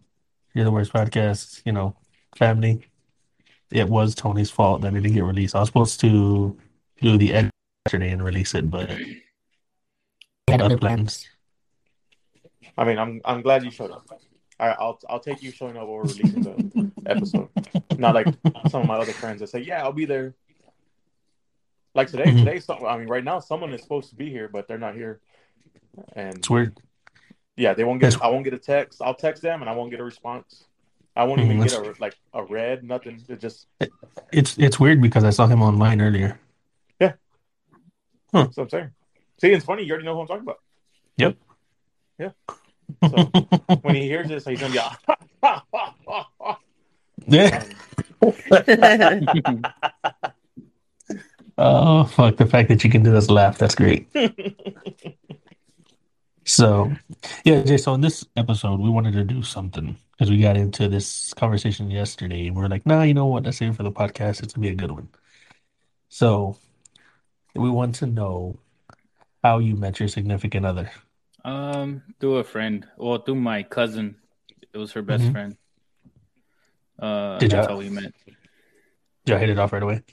you're 0.53 0.63
the 0.63 0.71
worst 0.71 0.93
podcast, 0.93 1.63
you 1.65 1.71
know, 1.71 1.95
family. 2.35 2.87
It 3.71 3.89
was 3.89 4.13
Tony's 4.13 4.51
fault 4.51 4.81
that 4.81 4.93
it 4.93 5.01
didn't 5.01 5.15
get 5.15 5.23
released. 5.23 5.55
I 5.55 5.59
was 5.61 5.69
supposed 5.69 5.99
to 6.01 6.55
do 7.01 7.17
the 7.17 7.33
edit 7.33 7.51
yesterday 7.87 8.11
and 8.11 8.23
release 8.23 8.53
it, 8.53 8.69
but 8.69 8.91
I 8.91 10.51
had 10.51 10.61
other 10.61 10.77
plans. 10.77 11.27
I 12.77 12.83
mean, 12.85 12.99
I'm 12.99 13.21
I'm 13.25 13.41
glad 13.41 13.63
you 13.63 13.71
showed 13.71 13.89
up. 13.89 14.05
I, 14.59 14.69
I'll 14.69 14.99
I'll 15.09 15.19
take 15.19 15.41
you 15.41 15.49
showing 15.51 15.77
up 15.77 15.83
over 15.87 16.03
releasing 16.03 16.43
the 16.43 16.91
episode. 17.07 17.49
Not 17.97 18.13
like 18.13 18.27
some 18.69 18.81
of 18.83 18.87
my 18.87 18.97
other 18.97 19.13
friends 19.13 19.39
that 19.39 19.47
say, 19.47 19.61
"Yeah, 19.61 19.81
I'll 19.81 19.91
be 19.93 20.05
there." 20.05 20.35
Like 21.95 22.09
today, 22.09 22.25
Mhm. 22.25 22.37
today, 22.45 22.59
some, 22.59 22.85
I 22.85 22.97
mean, 22.97 23.07
right 23.07 23.23
now, 23.23 23.39
someone 23.39 23.73
is 23.73 23.81
supposed 23.81 24.11
to 24.11 24.15
be 24.15 24.29
here, 24.29 24.47
but 24.47 24.67
they're 24.67 24.77
not 24.77 24.93
here, 24.95 25.19
and 26.15 26.37
It's 26.37 26.49
weird. 26.49 26.77
Yeah, 27.57 27.73
they 27.73 27.83
won't 27.83 27.99
get. 27.99 28.11
That's- 28.11 28.25
I 28.25 28.29
won't 28.31 28.43
get 28.43 28.53
a 28.53 28.59
text. 28.59 29.01
I'll 29.01 29.13
text 29.15 29.41
them, 29.41 29.61
and 29.61 29.69
I 29.69 29.73
won't 29.73 29.91
get 29.91 29.99
a 29.99 30.03
response. 30.03 30.65
I 31.15 31.25
won't 31.25 31.41
Mhm, 31.41 31.45
even 31.45 31.61
get 31.63 31.73
a 31.73 31.93
like 31.99 32.15
a 32.33 32.43
red, 32.43 32.83
nothing. 32.83 33.21
It 33.27 33.39
just 33.41 33.67
It's 34.31 34.57
it's 34.57 34.79
weird 34.79 35.01
because 35.01 35.23
I 35.25 35.29
saw 35.31 35.45
him 35.47 35.61
online 35.61 35.99
earlier. 36.01 36.39
Yeah, 36.99 37.13
that's 38.31 38.55
what 38.57 38.63
I'm 38.63 38.69
saying. 38.69 38.91
See, 39.41 39.51
it's 39.51 39.65
funny. 39.65 39.83
You 39.83 39.91
already 39.91 40.05
know 40.05 40.15
who 40.15 40.21
I'm 40.21 40.27
talking 40.27 40.43
about. 40.43 40.59
Yep. 41.17 41.35
Yeah. 42.19 42.29
So 43.09 43.31
when 43.81 43.95
he 43.95 44.03
hears 44.03 44.27
this, 44.27 44.45
he's 44.45 44.59
gonna 44.59 44.73
be. 44.73 44.79
yeah. 47.27 47.63
Oh 51.57 52.05
fuck! 52.05 52.37
The 52.37 52.45
fact 52.45 52.69
that 52.69 52.83
you 52.83 52.89
can 52.89 53.03
do 53.03 53.11
this 53.11 53.29
laugh, 53.29 53.57
that's 53.57 53.75
great. 53.75 54.07
So, 56.45 56.91
yeah, 57.45 57.61
Jay. 57.63 57.77
So 57.77 57.93
in 57.93 58.01
this 58.01 58.25
episode, 58.35 58.79
we 58.79 58.89
wanted 58.89 59.13
to 59.13 59.23
do 59.23 59.41
something 59.43 59.97
because 60.11 60.29
we 60.29 60.39
got 60.41 60.57
into 60.57 60.87
this 60.87 61.33
conversation 61.33 61.89
yesterday, 61.91 62.47
and 62.47 62.55
we 62.55 62.63
are 62.63 62.69
like, 62.69 62.85
"Nah, 62.85 63.03
you 63.03 63.13
know 63.13 63.27
what? 63.27 63.43
Let's 63.43 63.61
it 63.61 63.75
for 63.75 63.83
the 63.83 63.91
podcast. 63.91 64.43
It's 64.43 64.53
gonna 64.53 64.67
be 64.67 64.73
a 64.73 64.75
good 64.75 64.91
one." 64.91 65.09
So, 66.09 66.57
we 67.55 67.69
want 67.69 67.95
to 67.95 68.05
know 68.07 68.59
how 69.43 69.59
you 69.59 69.75
met 69.75 69.99
your 69.99 70.09
significant 70.09 70.65
other. 70.65 70.91
um, 71.43 72.03
through 72.19 72.37
a 72.37 72.43
friend. 72.43 72.87
Well, 72.97 73.17
through 73.17 73.35
my 73.35 73.63
cousin. 73.63 74.17
It 74.73 74.77
was 74.77 74.91
her 74.93 75.01
best 75.01 75.23
Mhm. 75.23 75.31
friend. 75.31 75.57
Uh, 76.99 77.39
Did 77.39 77.51
that's 77.51 77.67
how 77.67 77.77
we 77.77 77.89
met. 77.89 78.13
Did 79.25 79.35
I 79.35 79.39
hit 79.39 79.49
it 79.49 79.57
off 79.59 79.73
right 79.73 79.81
away? 79.81 80.03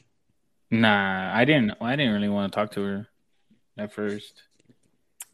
Nah, 0.70 1.30
I 1.34 1.44
didn't. 1.44 1.74
I 1.82 1.96
didn't 1.96 2.14
really 2.14 2.28
want 2.30 2.52
to 2.52 2.56
talk 2.56 2.72
to 2.72 2.82
her 2.82 3.08
at 3.76 3.92
first. 3.92 4.47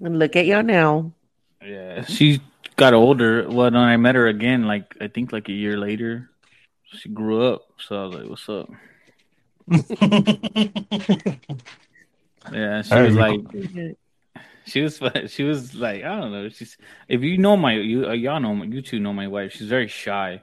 And 0.01 0.19
look 0.19 0.37
at 0.37 0.47
y'all 0.47 0.63
now. 0.63 1.13
Yeah, 1.65 2.05
she 2.05 2.41
got 2.77 2.95
older. 2.95 3.45
Well, 3.49 3.71
when 3.71 3.77
I 3.77 3.97
met 3.97 4.15
her 4.15 4.27
again, 4.27 4.67
like 4.67 4.95
I 5.01 5.09
think 5.09 5.33
like 5.33 5.49
a 5.49 5.53
year 5.53 5.77
later, 5.79 6.31
she 6.93 7.09
grew 7.09 7.47
up. 7.47 7.63
So 7.79 7.97
I 7.97 8.05
was 8.07 8.15
like, 8.15 8.29
"What's 8.29 8.49
up?" 8.49 8.69
Yeah, 12.53 12.83
she 12.83 12.93
All 12.93 13.01
right, 13.01 13.07
was 13.07 13.15
you- 13.15 13.21
like, 13.21 13.41
she 14.67 14.83
was, 14.83 15.01
she 15.29 15.43
was 15.45 15.75
like, 15.75 16.05
I 16.05 16.21
don't 16.21 16.31
know. 16.33 16.49
She's 16.51 16.77
if 17.09 17.23
you 17.23 17.39
know 17.39 17.57
my, 17.57 17.75
you 17.75 18.07
uh, 18.07 18.13
y'all 18.13 18.39
know 18.41 18.63
you 18.65 18.83
two 18.83 19.01
know 19.01 19.13
my 19.15 19.29
wife. 19.29 19.53
She's 19.53 19.69
very 19.69 19.89
shy. 19.89 20.43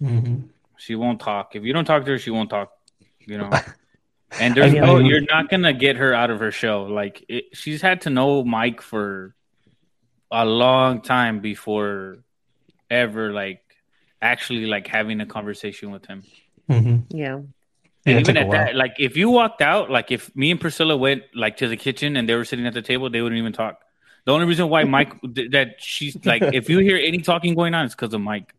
Mhm. 0.00 0.48
She 0.78 0.94
won't 0.94 1.20
talk. 1.20 1.56
If 1.56 1.64
you 1.64 1.72
don't 1.72 1.84
talk 1.84 2.04
to 2.04 2.12
her, 2.12 2.18
she 2.18 2.30
won't 2.30 2.50
talk. 2.50 2.70
You 3.26 3.38
know. 3.38 3.50
And 4.38 4.54
there's 4.54 4.72
no, 4.72 4.98
you're 4.98 5.22
not 5.22 5.48
gonna 5.48 5.72
get 5.72 5.96
her 5.96 6.14
out 6.14 6.30
of 6.30 6.40
her 6.40 6.52
shell. 6.52 6.88
Like 6.88 7.24
it, 7.28 7.44
she's 7.52 7.82
had 7.82 8.02
to 8.02 8.10
know 8.10 8.44
Mike 8.44 8.80
for 8.80 9.34
a 10.30 10.44
long 10.44 11.00
time 11.00 11.40
before 11.40 12.18
ever 12.88 13.32
like 13.32 13.62
actually 14.22 14.66
like 14.66 14.86
having 14.86 15.20
a 15.20 15.26
conversation 15.26 15.90
with 15.90 16.06
him. 16.06 16.22
Mhm. 16.68 17.04
Yeah. 17.10 17.34
And 17.34 17.52
Yeah, 18.06 18.18
even 18.20 18.36
at 18.36 18.50
that, 18.50 18.76
like 18.76 18.96
if 18.98 19.16
you 19.16 19.30
walked 19.30 19.60
out, 19.60 19.90
like 19.90 20.10
if 20.10 20.34
me 20.36 20.50
and 20.50 20.60
Priscilla 20.60 20.96
went 20.96 21.24
like 21.34 21.56
to 21.58 21.68
the 21.68 21.76
kitchen 21.76 22.16
and 22.16 22.28
they 22.28 22.34
were 22.34 22.44
sitting 22.44 22.66
at 22.66 22.74
the 22.74 22.82
table, 22.82 23.10
they 23.10 23.20
wouldn't 23.20 23.38
even 23.38 23.52
talk. 23.52 23.80
The 24.24 24.32
only 24.32 24.46
reason 24.46 24.68
why 24.68 24.84
Mike 24.84 25.12
that 25.22 25.76
she's 25.78 26.16
like, 26.24 26.42
if 26.42 26.68
you 26.70 26.78
hear 26.78 26.96
any 26.96 27.18
talking 27.18 27.54
going 27.54 27.74
on, 27.74 27.86
it's 27.86 27.94
because 27.94 28.14
of 28.14 28.20
Mike, 28.20 28.54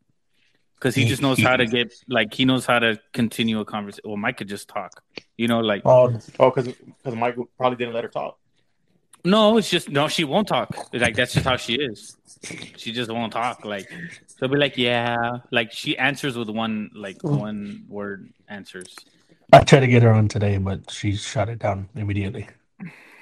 because 0.82 0.96
he 0.96 1.06
just 1.06 1.22
knows 1.22 1.40
how 1.40 1.56
to 1.56 1.66
get 1.78 1.94
like 2.08 2.34
he 2.34 2.44
knows 2.44 2.66
how 2.66 2.80
to 2.80 3.00
continue 3.14 3.60
a 3.60 3.66
conversation. 3.66 4.10
Well, 4.10 4.18
Mike 4.18 4.38
could 4.38 4.50
just 4.50 4.68
talk, 4.68 5.04
you 5.38 5.48
know, 5.48 5.60
like 5.60 5.84
Oh, 5.86 6.12
oh, 6.40 6.50
because 6.50 6.74
because 6.74 7.16
Michael 7.16 7.48
probably 7.58 7.78
didn't 7.78 7.94
let 7.94 8.04
her 8.04 8.10
talk. 8.10 8.38
No, 9.24 9.58
it's 9.58 9.70
just 9.70 9.90
no. 9.90 10.08
She 10.08 10.24
won't 10.24 10.48
talk. 10.48 10.76
Like 10.92 11.16
that's 11.16 11.34
just 11.34 11.46
how 11.46 11.56
she 11.56 11.76
is. 11.76 12.18
She 12.78 12.92
just 12.92 13.12
won't 13.12 13.32
talk. 13.32 13.64
Like 13.64 13.88
she'll 14.40 14.48
be 14.50 14.58
like, 14.58 14.78
yeah. 14.78 15.38
Like 15.52 15.72
she 15.72 15.96
answers 15.98 16.36
with 16.36 16.50
one 16.50 16.90
like 16.96 17.24
one 17.24 17.84
word 17.88 18.34
answers. 18.50 18.96
I 19.54 19.60
tried 19.60 19.82
to 19.82 19.88
get 19.88 20.02
her 20.02 20.12
on 20.12 20.28
today, 20.28 20.58
but 20.58 20.90
she 20.90 21.16
shut 21.16 21.50
it 21.50 21.60
down 21.60 21.90
immediately. 21.96 22.50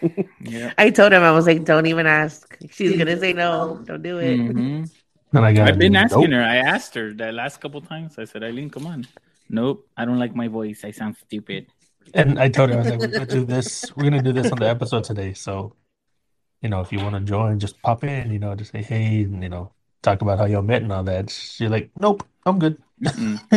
Yeah. 0.42 0.72
I 0.78 0.92
told 0.92 1.12
him 1.12 1.24
I 1.24 1.32
was 1.32 1.46
like, 1.46 1.66
don't 1.66 1.86
even 1.86 2.08
ask. 2.08 2.58
She's 2.72 2.98
gonna 2.98 3.20
say 3.20 3.34
no. 3.34 3.82
Don't 3.84 4.02
do 4.02 4.18
it. 4.20 4.38
hmm 4.38 4.86
And 5.34 5.46
I 5.46 5.54
got 5.54 5.68
I've 5.68 5.78
been 5.78 5.96
asking 5.96 6.32
nope. 6.32 6.40
her. 6.40 6.44
I 6.44 6.58
asked 6.58 6.96
her 6.96 7.14
the 7.14 7.32
last 7.32 7.62
couple 7.62 7.82
times. 7.82 8.18
I 8.18 8.26
said, 8.26 8.44
Eileen, 8.44 8.70
come 8.70 8.88
on. 8.88 9.08
Nope, 9.50 9.88
I 9.98 10.06
don't 10.06 10.20
like 10.20 10.36
my 10.36 10.48
voice. 10.48 10.84
I 10.84 10.92
sound 10.92 11.18
stupid. 11.18 11.68
And 12.14 12.40
I 12.40 12.50
told 12.50 12.70
her 12.72 12.76
I 12.78 12.80
was 12.80 12.90
like, 12.90 13.00
we're 13.00 13.08
gonna 13.08 13.26
do 13.26 13.46
this. 13.46 13.86
We're 13.96 14.04
gonna 14.04 14.22
do 14.24 14.34
this 14.34 14.52
on 14.52 14.58
the 14.60 14.68
episode 14.70 15.04
today. 15.04 15.34
So, 15.34 15.76
you 16.62 16.70
know, 16.70 16.82
if 16.82 16.92
you 16.92 17.00
want 17.00 17.16
to 17.16 17.22
join, 17.22 17.60
just 17.60 17.80
pop 17.82 18.04
in. 18.04 18.32
You 18.32 18.40
know, 18.40 18.56
just 18.56 18.72
say 18.72 18.82
hey, 18.82 19.22
and 19.24 19.42
you 19.44 19.50
know, 19.50 19.72
talk 20.02 20.22
about 20.22 20.40
how 20.40 20.46
y'all 20.46 20.62
met 20.62 20.82
and 20.82 20.92
all 20.92 21.04
that. 21.04 21.30
She's 21.30 21.70
like, 21.70 21.92
nope, 22.00 22.26
I'm 22.46 22.58
good. 22.60 22.82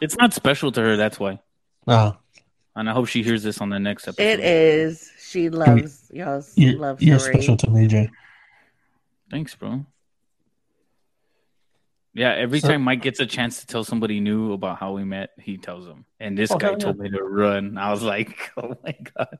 It's 0.00 0.16
not 0.16 0.34
special 0.34 0.72
to 0.72 0.80
her. 0.80 0.96
That's 0.96 1.18
why. 1.20 1.40
uh, 1.86 2.12
And 2.74 2.88
I 2.90 2.92
hope 2.92 3.06
she 3.08 3.22
hears 3.22 3.42
this 3.42 3.60
on 3.60 3.70
the 3.70 3.78
next 3.78 4.08
episode. 4.08 4.22
It 4.22 4.40
is. 4.40 5.10
She 5.20 5.48
loves 5.50 6.10
y'all's 6.12 6.52
you're, 6.56 6.78
love 6.78 7.02
you're 7.02 7.18
special 7.18 7.56
to 7.56 7.70
me, 7.70 7.86
Jay. 7.86 8.10
Thanks, 9.30 9.54
bro. 9.54 9.84
Yeah, 12.16 12.32
every 12.32 12.60
So- 12.60 12.68
time 12.68 12.82
Mike 12.82 13.02
gets 13.02 13.20
a 13.20 13.26
chance 13.26 13.60
to 13.60 13.66
tell 13.66 13.84
somebody 13.84 14.20
new 14.20 14.52
about 14.54 14.78
how 14.78 14.92
we 14.92 15.04
met, 15.04 15.30
he 15.38 15.58
tells 15.58 15.84
them. 15.84 16.06
And 16.18 16.36
this 16.36 16.50
Oh, 16.50 16.56
guy 16.56 16.68
hell 16.68 16.72
yeah. 16.74 16.78
told 16.84 16.98
me 16.98 17.10
to 17.10 17.22
run. 17.22 17.76
I 17.76 17.90
was 17.90 18.02
like, 18.02 18.50
oh 18.56 18.74
my 18.82 18.96
God. 19.16 19.38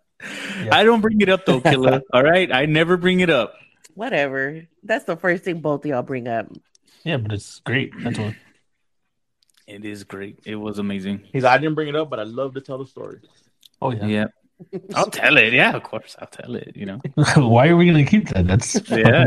Yeah. 0.62 0.76
I 0.76 0.84
don't 0.84 1.00
bring 1.00 1.20
it 1.20 1.28
up 1.30 1.46
though, 1.46 1.60
killer. 1.60 2.02
All 2.12 2.22
right. 2.22 2.52
I 2.52 2.66
never 2.66 2.96
bring 2.98 3.20
it 3.20 3.30
up. 3.30 3.54
Whatever. 3.94 4.62
That's 4.82 5.04
the 5.06 5.16
first 5.16 5.44
thing 5.44 5.60
both 5.60 5.84
of 5.84 5.88
y'all 5.90 6.02
bring 6.02 6.28
up. 6.28 6.52
Yeah, 7.02 7.16
but 7.16 7.32
it's 7.32 7.60
great. 7.60 7.92
That's 7.98 8.18
what. 8.18 8.34
It 9.66 9.84
is 9.84 10.04
great. 10.04 10.40
It 10.44 10.56
was 10.56 10.78
amazing. 10.78 11.22
He's 11.32 11.44
I 11.44 11.56
didn't 11.58 11.74
bring 11.74 11.88
it 11.88 11.96
up, 11.96 12.10
but 12.10 12.20
I 12.20 12.24
love 12.24 12.54
to 12.54 12.60
tell 12.60 12.78
the 12.78 12.86
story. 12.86 13.20
Oh 13.80 13.90
yeah. 13.90 14.06
Yeah. 14.06 14.24
I'll 14.94 15.10
tell 15.10 15.36
it. 15.38 15.52
Yeah, 15.52 15.74
of 15.74 15.82
course. 15.82 16.14
I'll 16.18 16.28
tell 16.28 16.54
it, 16.56 16.72
you 16.76 16.86
know. 16.86 17.00
Why 17.36 17.68
are 17.68 17.76
we 17.76 17.86
gonna 17.86 18.04
keep 18.04 18.28
that? 18.30 18.46
That's 18.46 18.74
Yeah, 18.74 18.80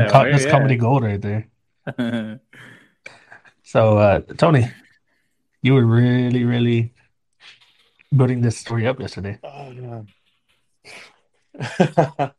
fucking 0.07 0.09
co- 0.11 0.31
that's 0.31 0.45
yeah. 0.45 0.51
comedy 0.51 0.75
gold 0.75 1.03
right 1.03 1.21
there. 1.21 1.47
So, 3.69 3.99
uh, 3.99 4.21
Tony, 4.35 4.67
you 5.61 5.75
were 5.75 5.85
really, 5.85 6.43
really 6.43 6.91
building 8.11 8.41
this 8.41 8.57
story 8.57 8.87
up 8.87 8.99
yesterday. 8.99 9.37
Oh 9.43 9.69
yeah. 9.69 10.01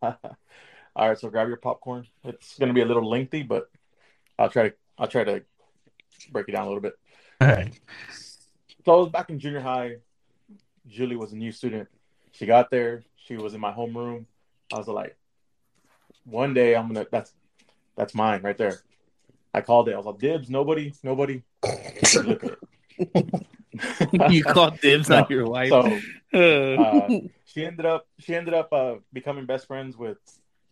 All 0.96 1.08
right, 1.08 1.16
so 1.16 1.30
grab 1.30 1.46
your 1.46 1.58
popcorn. 1.58 2.08
It's 2.24 2.58
gonna 2.58 2.72
be 2.72 2.80
a 2.80 2.84
little 2.84 3.08
lengthy, 3.08 3.44
but 3.44 3.70
I'll 4.40 4.48
try 4.48 4.70
to 4.70 4.74
I'll 4.98 5.06
try 5.06 5.22
to 5.22 5.44
break 6.32 6.48
it 6.48 6.52
down 6.52 6.64
a 6.64 6.66
little 6.66 6.82
bit. 6.82 6.94
All 7.40 7.46
right. 7.46 7.78
So 8.84 8.92
I 8.92 8.96
was 8.96 9.10
back 9.10 9.30
in 9.30 9.38
junior 9.38 9.60
high. 9.60 9.98
Julie 10.88 11.14
was 11.14 11.30
a 11.30 11.36
new 11.36 11.52
student. 11.52 11.88
She 12.32 12.44
got 12.44 12.72
there. 12.72 13.04
She 13.14 13.36
was 13.36 13.54
in 13.54 13.60
my 13.60 13.70
homeroom. 13.70 14.24
I 14.72 14.78
was 14.78 14.88
like, 14.88 15.16
one 16.24 16.54
day 16.54 16.74
I'm 16.74 16.88
gonna 16.88 17.06
that's 17.08 17.32
that's 17.96 18.16
mine 18.16 18.42
right 18.42 18.58
there. 18.58 18.82
I 19.52 19.60
called 19.62 19.88
it. 19.88 19.94
I 19.94 19.96
was 19.96 20.06
like, 20.06 20.18
dibs, 20.18 20.48
nobody, 20.48 20.92
nobody. 21.02 21.42
Look 21.64 22.44
at 22.44 22.58
it. 22.98 24.30
you 24.30 24.44
called 24.44 24.80
dibs 24.80 25.08
No. 25.08 25.18
on 25.18 25.26
your 25.30 25.46
wife. 25.46 25.70
so 25.70 26.00
Uh, 26.32 26.38
uh, 26.80 27.08
she 27.44 27.64
ended 27.64 27.86
up 27.86 28.06
she 28.18 28.34
ended 28.34 28.54
up 28.54 28.72
uh, 28.72 28.96
becoming 29.12 29.46
best 29.46 29.66
friends 29.66 29.96
with 29.96 30.18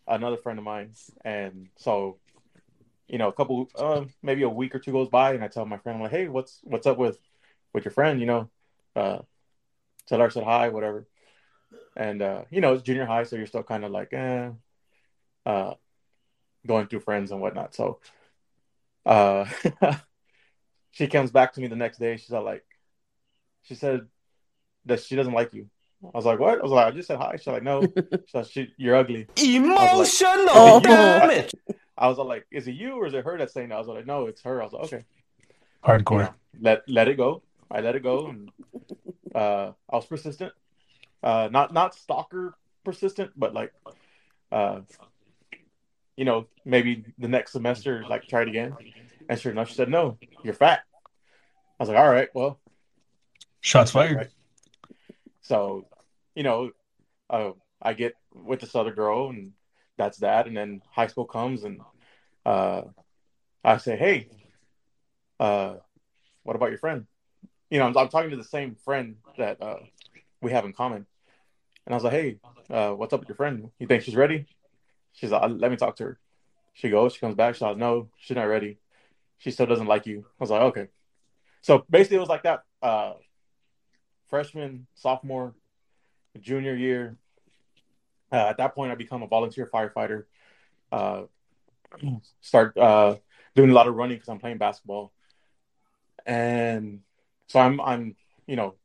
another 0.07 0.37
friend 0.37 0.59
of 0.59 0.65
mine, 0.65 0.93
and 1.25 1.69
so 1.77 2.19
you 3.09 3.19
know 3.19 3.29
a 3.29 3.33
couple 3.33 3.69
uh, 3.75 4.05
maybe 4.23 4.43
a 4.43 4.49
week 4.49 4.75
or 4.75 4.79
two 4.79 4.93
goes 4.93 5.09
by, 5.09 5.33
and 5.33 5.43
I 5.43 5.49
tell 5.49 5.65
my 5.67 5.79
friend 5.79 5.97
I'm 5.97 6.03
like, 6.03 6.13
hey, 6.13 6.29
what's 6.29 6.61
what's 6.63 6.87
up 6.87 6.99
with 6.99 7.19
with 7.73 7.85
your 7.85 7.93
friend? 7.93 8.21
You 8.21 8.27
know, 8.27 8.51
uh, 8.95 9.19
tell 10.07 10.21
her 10.21 10.27
I 10.27 10.29
said 10.29 10.45
hi, 10.45 10.69
whatever. 10.69 11.07
And 11.97 12.23
uh, 12.23 12.43
you 12.51 12.61
know 12.61 12.75
it's 12.75 12.83
junior 12.83 13.07
high, 13.07 13.25
so 13.25 13.35
you're 13.37 13.47
still 13.47 13.65
kind 13.65 13.85
of 13.85 13.91
like, 13.91 14.13
eh, 14.13 14.51
uh, 15.47 15.75
going 16.67 16.87
through 16.87 17.01
friends 17.01 17.33
and 17.33 17.41
whatnot. 17.41 17.75
So, 17.75 17.99
uh, 19.09 19.47
she 20.93 21.07
comes 21.09 21.31
back 21.31 21.55
to 21.55 21.61
me 21.61 21.67
the 21.67 21.77
next 21.77 21.99
day. 21.99 22.17
She's 22.17 22.33
all 22.33 22.45
like, 22.45 22.65
she 23.63 23.75
said 23.75 24.07
that 24.87 25.01
she 25.01 25.17
doesn't 25.17 25.33
like 25.33 25.53
you. 25.55 25.69
I 26.05 26.11
was 26.17 26.25
like, 26.25 26.39
what? 26.39 26.59
I 26.61 26.63
was 26.63 26.71
like, 26.71 26.87
I 26.87 26.91
just 26.93 27.09
said 27.09 27.19
hi. 27.19 27.37
She's 27.37 27.47
like, 27.49 27.63
no. 27.65 27.83
She's 28.27 28.35
like, 28.35 28.47
she, 28.47 28.73
you're 28.77 28.95
ugly. 28.95 29.27
Emotional 29.43 30.47
Oh. 30.51 30.81
damage. 30.81 31.51
I 31.97 32.07
was 32.09 32.19
like, 32.19 32.47
is 32.53 32.69
it 32.69 32.73
you 32.77 32.93
or 32.93 33.07
is 33.07 33.15
it 33.15 33.25
her 33.25 33.37
that's 33.37 33.53
saying 33.53 33.71
that? 33.71 33.75
I 33.75 33.79
was 33.79 33.89
like, 33.89 34.07
no, 34.07 34.27
it's 34.27 34.43
her. 34.43 34.63
I 34.63 34.65
was 34.65 34.73
like, 34.73 34.85
okay, 34.85 35.05
you 35.85 35.85
Hardcore. 35.85 36.21
know, 36.23 36.35
let 36.61 36.89
let 36.89 37.09
it 37.09 37.17
go. 37.17 37.43
I 37.71 37.81
let 37.81 37.97
it 37.97 38.05
go, 38.05 38.29
and 38.29 38.51
uh, 39.35 39.73
I 39.91 39.97
was 39.97 40.07
persistent. 40.07 40.53
Uh, 41.25 41.49
not 41.51 41.73
not 41.75 41.97
stalker 41.97 42.55
persistent, 42.85 43.33
but 43.37 43.53
like, 43.53 43.73
uh, 44.53 44.83
you 46.19 46.25
know, 46.25 46.49
maybe 46.65 47.05
the 47.17 47.29
next 47.29 47.53
semester, 47.53 48.05
like 48.09 48.27
try 48.27 48.43
it 48.43 48.49
again. 48.49 48.77
And 49.29 49.39
sure 49.39 49.53
enough, 49.53 49.69
she 49.69 49.77
said, 49.77 49.89
no, 49.89 50.19
you're 50.43 50.53
fat. 50.53 50.81
I 51.79 51.83
was 51.83 51.89
like, 51.89 51.97
all 51.97 52.11
right, 52.11 52.29
well, 52.35 52.59
Shots 53.61 53.93
fired. 53.93 54.17
Right. 54.17 54.31
So, 55.43 55.87
you 56.35 56.43
know, 56.43 56.73
uh, 57.31 57.53
I 57.81 57.93
get 57.93 58.15
with 58.35 58.61
this 58.61 58.75
other 58.75 58.93
girl, 58.93 59.29
and 59.29 59.53
that's 59.97 60.19
that. 60.19 60.49
And 60.49 60.57
then 60.57 60.83
high 60.91 61.07
school 61.07 61.25
comes, 61.25 61.63
and 61.63 61.81
uh, 62.45 62.83
I 63.65 63.77
say, 63.79 63.97
"Hey, 63.97 64.29
uh, 65.39 65.77
what 66.45 66.57
about 66.57 66.71
your 66.71 66.79
friend?" 66.79 67.07
You 67.71 67.79
know, 67.79 67.87
I'm, 67.87 67.97
I'm 67.97 68.09
talking 68.09 68.31
to 68.31 68.37
the 68.37 68.45
same 68.45 68.77
friend 68.85 69.17
that 69.37 69.61
uh, 69.61 69.81
we 70.41 70.53
have 70.53 70.65
in 70.65 70.73
common, 70.73 71.07
and 71.87 71.95
I 71.95 71.95
was 71.95 72.05
like, 72.05 72.13
"Hey, 72.13 72.39
uh, 72.71 72.93
what's 72.93 73.13
up 73.13 73.21
with 73.21 73.29
your 73.29 73.37
friend? 73.37 73.71
You 73.79 73.87
think 73.87 74.03
she's 74.03 74.17
ready?" 74.17 74.47
She's 75.19 75.33
like, 75.33 75.51
"Let 75.51 75.71
me 75.71 75.77
talk 75.77 75.97
to 75.97 76.05
her." 76.05 76.19
She 76.75 76.91
goes, 76.91 77.15
she 77.15 77.19
comes 77.19 77.35
back. 77.35 77.57
She's 77.57 77.63
like, 77.63 77.77
"No, 77.77 78.09
she's 78.19 78.37
not 78.37 78.45
ready. 78.45 78.79
She 79.39 79.51
still 79.51 79.67
doesn't 79.67 79.87
like 79.87 80.07
you." 80.07 80.25
I 80.29 80.35
was 80.39 80.51
like, 80.51 80.63
"Okay." 80.63 80.89
So 81.63 81.85
basically, 81.91 82.19
it 82.19 82.21
was 82.21 82.29
like 82.29 82.45
that. 82.45 82.63
Uh, 82.81 83.15
freshman, 84.29 84.87
sophomore, 84.95 85.55
junior 86.41 86.77
year. 86.77 87.17
Uh, 88.31 88.37
at 88.37 88.59
that 88.59 88.77
point, 88.77 88.93
I 88.93 88.95
become 88.95 89.23
a 89.23 89.27
volunteer 89.27 89.67
firefighter. 89.67 90.25
Uh, 90.93 91.23
start 92.41 92.77
uh, 92.77 93.17
doing 93.57 93.71
a 93.71 93.75
lot 93.75 93.89
of 93.89 93.95
running 93.97 94.19
because 94.19 94.29
I'm 94.29 94.39
playing 94.39 94.59
basketball, 94.59 95.13
and 96.25 97.01
so 97.49 97.59
I'm 97.59 97.81
I'm 97.81 98.15
you 98.47 98.55
know 98.55 98.77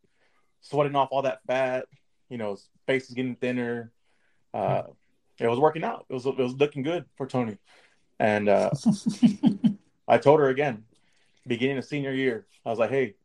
sweating 0.62 0.96
off 0.96 1.10
all 1.12 1.22
that 1.24 1.42
fat. 1.46 1.86
You 2.30 2.38
know, 2.40 2.58
face 2.88 3.10
is 3.10 3.14
getting 3.14 3.36
thinner. 3.36 3.92
Uh, 4.52 4.84
it 5.44 5.50
was 5.50 5.60
working 5.60 5.84
out. 5.84 6.06
It 6.10 6.14
was 6.14 6.26
it 6.26 6.38
was 6.38 6.54
looking 6.54 6.84
good 6.84 7.06
for 7.16 7.28
Tony, 7.28 7.58
and 8.20 8.50
uh, 8.50 8.72
I 10.08 10.18
told 10.18 10.40
her 10.40 10.50
again, 10.50 10.86
beginning 11.46 11.78
of 11.78 11.86
senior 11.86 12.14
year, 12.14 12.46
I 12.66 12.70
was 12.70 12.80
like, 12.80 12.90
hey, 12.90 13.16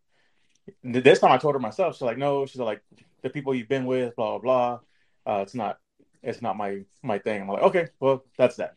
this 0.82 1.20
time 1.20 1.32
I 1.32 1.38
told 1.38 1.54
her 1.54 1.60
myself. 1.60 1.94
She's 1.94 2.02
like, 2.02 2.18
no, 2.18 2.46
she's 2.46 2.60
like, 2.60 2.82
the 3.22 3.30
people 3.30 3.54
you've 3.54 3.68
been 3.68 3.86
with, 3.86 4.16
blah 4.16 4.38
blah 4.38 4.80
blah. 5.24 5.32
Uh, 5.32 5.40
it's 5.42 5.54
not, 5.54 5.78
it's 6.22 6.42
not 6.42 6.56
my 6.56 6.80
my 7.02 7.18
thing. 7.18 7.42
I'm 7.42 7.48
like, 7.48 7.62
okay, 7.62 7.88
well, 8.00 8.24
that's 8.36 8.56
that. 8.56 8.74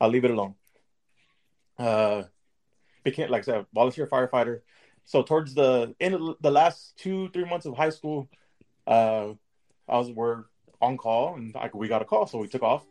I'll 0.00 0.08
leave 0.08 0.24
it 0.24 0.30
alone. 0.30 0.54
Uh, 1.78 2.24
became 3.04 3.30
like 3.30 3.42
I 3.42 3.44
said, 3.44 3.66
volunteer 3.74 4.06
firefighter. 4.06 4.60
So 5.04 5.22
towards 5.22 5.54
the 5.54 5.94
end 6.00 6.14
of 6.14 6.36
the 6.40 6.50
last 6.50 6.96
two 6.96 7.28
three 7.30 7.44
months 7.44 7.66
of 7.66 7.76
high 7.76 7.90
school, 7.90 8.28
uh, 8.86 9.30
I 9.88 9.98
was 9.98 10.10
we're 10.10 10.44
on 10.82 10.96
call 10.96 11.36
and 11.36 11.56
I, 11.56 11.70
we 11.72 11.88
got 11.88 12.02
a 12.02 12.04
call, 12.04 12.26
so 12.26 12.38
we 12.38 12.48
took 12.48 12.62
off. 12.62 12.84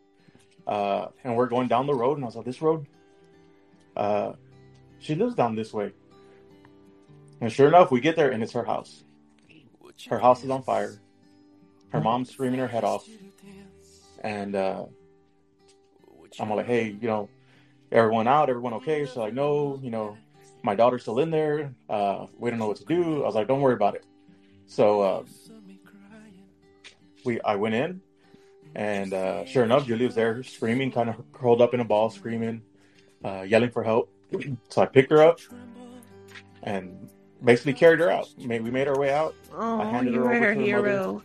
Uh, 0.66 1.08
and 1.24 1.36
we're 1.36 1.48
going 1.48 1.68
down 1.68 1.88
the 1.88 1.94
road, 1.94 2.18
and 2.18 2.24
I 2.24 2.28
was 2.28 2.36
like, 2.36 2.46
this 2.46 2.62
road. 2.62 2.88
Uh, 3.96 4.34
she 5.00 5.16
lives 5.16 5.36
down 5.36 5.56
this 5.56 5.74
way. 5.74 5.92
And 7.42 7.52
sure 7.52 7.68
enough, 7.68 7.92
we 7.92 8.00
get 8.00 8.16
there 8.16 8.32
and 8.32 8.42
it's 8.44 8.54
her 8.54 8.64
house. 8.64 9.04
Her 10.10 10.20
house 10.20 10.44
is 10.44 10.50
on 10.50 10.62
fire. 10.62 11.00
Her 11.90 12.00
mom's 12.00 12.32
screaming 12.32 12.60
her 12.60 12.68
head 12.68 12.84
off. 12.84 13.08
And 14.24 14.56
uh, 14.56 14.86
I'm 16.40 16.50
like, 16.52 16.68
hey, 16.68 16.96
you 17.02 17.08
know, 17.08 17.30
everyone 17.92 18.28
out, 18.28 18.50
everyone 18.50 18.74
okay? 18.76 19.06
She's 19.06 19.16
like, 19.16 19.34
no, 19.34 19.80
you 19.82 19.90
know, 19.90 20.18
my 20.64 20.76
daughter's 20.76 21.02
still 21.02 21.20
in 21.20 21.32
there. 21.32 21.74
Uh, 21.90 22.28
we 22.38 22.52
don't 22.52 22.60
know 22.60 22.68
what 22.68 22.78
to 22.78 22.86
do. 22.86 23.24
I 23.24 23.26
was 23.26 23.36
like, 23.36 23.48
don't 23.48 23.62
worry 23.62 23.74
about 23.74 23.96
it. 23.96 24.06
So 24.68 25.02
uh, 25.02 25.24
we, 27.26 27.40
I 27.42 27.56
went 27.56 27.76
in, 27.76 28.02
and 28.76 29.14
uh, 29.14 29.46
sure 29.46 29.64
enough, 29.64 29.86
Julie 29.86 30.06
was 30.06 30.16
there 30.16 30.44
screaming, 30.44 30.92
kind 30.92 31.10
of 31.10 31.16
curled 31.34 31.62
up 31.62 31.74
in 31.74 31.80
a 31.80 31.86
ball, 31.86 32.10
screaming, 32.10 32.62
uh, 33.24 33.42
yelling 33.42 33.72
for 33.72 33.84
help. 33.84 34.10
so 34.70 34.82
I 34.82 34.86
picked 34.86 35.12
her 35.12 35.22
up 35.22 35.40
and 36.64 37.10
basically 37.44 37.74
carried 37.74 38.00
her 38.00 38.10
out. 38.10 38.30
We 38.38 38.48
made 38.60 38.88
our 38.88 38.98
way 39.00 39.12
out 39.12 39.36
Oh, 39.54 39.82
handed 39.82 40.14
you 40.14 40.22
her 40.24 40.34
over 40.34 40.40
her 40.46 40.54
to 40.54 40.60
mother. 40.60 40.66
hero. 40.66 41.24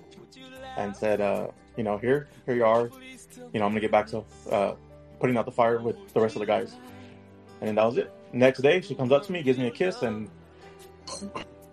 and 0.77 0.97
said, 0.97 1.21
uh, 1.21 1.49
you 1.77 1.85
know, 1.85 1.99
here, 1.99 2.29
here 2.47 2.55
you 2.55 2.65
are. 2.65 2.91
You 3.53 3.61
know, 3.61 3.67
I'm 3.67 3.71
gonna 3.73 3.81
get 3.81 3.91
back 3.93 4.07
to 4.09 4.25
uh, 4.51 4.75
putting 5.21 5.37
out 5.37 5.45
the 5.45 5.53
fire 5.53 5.79
with 5.81 5.97
the 6.15 6.21
rest 6.21 6.35
of 6.37 6.41
the 6.41 6.47
guys. 6.47 6.75
And 7.61 7.77
that 7.79 7.85
was 7.85 7.97
it. 7.97 8.13
Next 8.33 8.61
day, 8.61 8.81
she 8.81 8.95
comes 8.95 9.13
up 9.13 9.25
to 9.27 9.33
me, 9.33 9.43
gives 9.43 9.59
me 9.59 9.67
a 9.69 9.71
kiss, 9.71 10.03
and 10.03 10.29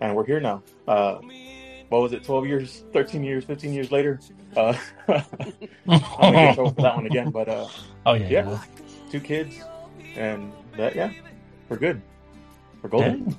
and 0.02 0.16
we're 0.16 0.26
here 0.26 0.40
now. 0.40 0.62
Uh, 1.84 1.88
what 1.90 2.02
was 2.02 2.14
it? 2.14 2.24
12 2.24 2.48
years, 2.48 2.84
13 2.94 3.24
years, 3.24 3.46
15 3.46 3.74
years 3.74 3.92
later. 3.92 4.20
Uh, 4.56 4.74
I'm 5.08 5.24
gonna 5.88 6.32
get 6.32 6.50
in 6.50 6.56
trouble 6.56 6.74
for 6.74 6.82
that 6.82 6.96
one 6.96 7.06
again, 7.06 7.32
but 7.32 7.50
uh, 7.50 7.68
oh 8.06 8.14
yeah, 8.14 8.28
Yeah. 8.28 8.50
yeah. 8.50 8.62
two 9.12 9.20
kids, 9.20 9.56
and 10.16 10.52
that 10.78 10.96
yeah, 10.96 11.12
we're 11.70 11.78
good. 11.78 12.02
We're 12.82 12.90
golden. 12.90 13.24
Dang. 13.26 13.38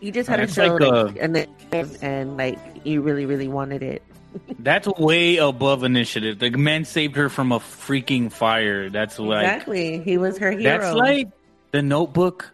You 0.00 0.12
just 0.12 0.28
had 0.28 0.36
to 0.36 0.42
That's 0.42 0.54
show 0.54 0.74
like, 0.76 1.16
like, 1.16 1.16
and 1.20 2.02
and 2.02 2.36
like 2.36 2.58
you 2.84 3.00
really 3.00 3.24
really 3.26 3.48
wanted 3.48 3.82
it. 3.82 4.02
That's 4.58 4.86
way 4.86 5.36
above 5.36 5.84
initiative. 5.84 6.38
The 6.40 6.50
men 6.50 6.84
saved 6.84 7.16
her 7.16 7.28
from 7.28 7.52
a 7.52 7.58
freaking 7.58 8.30
fire. 8.30 8.90
That's 8.90 9.18
like 9.18 9.44
exactly, 9.44 10.02
he 10.02 10.18
was 10.18 10.36
her 10.38 10.50
hero. 10.50 10.62
that's 10.78 10.94
like 10.94 11.28
the 11.70 11.82
Notebook 11.82 12.52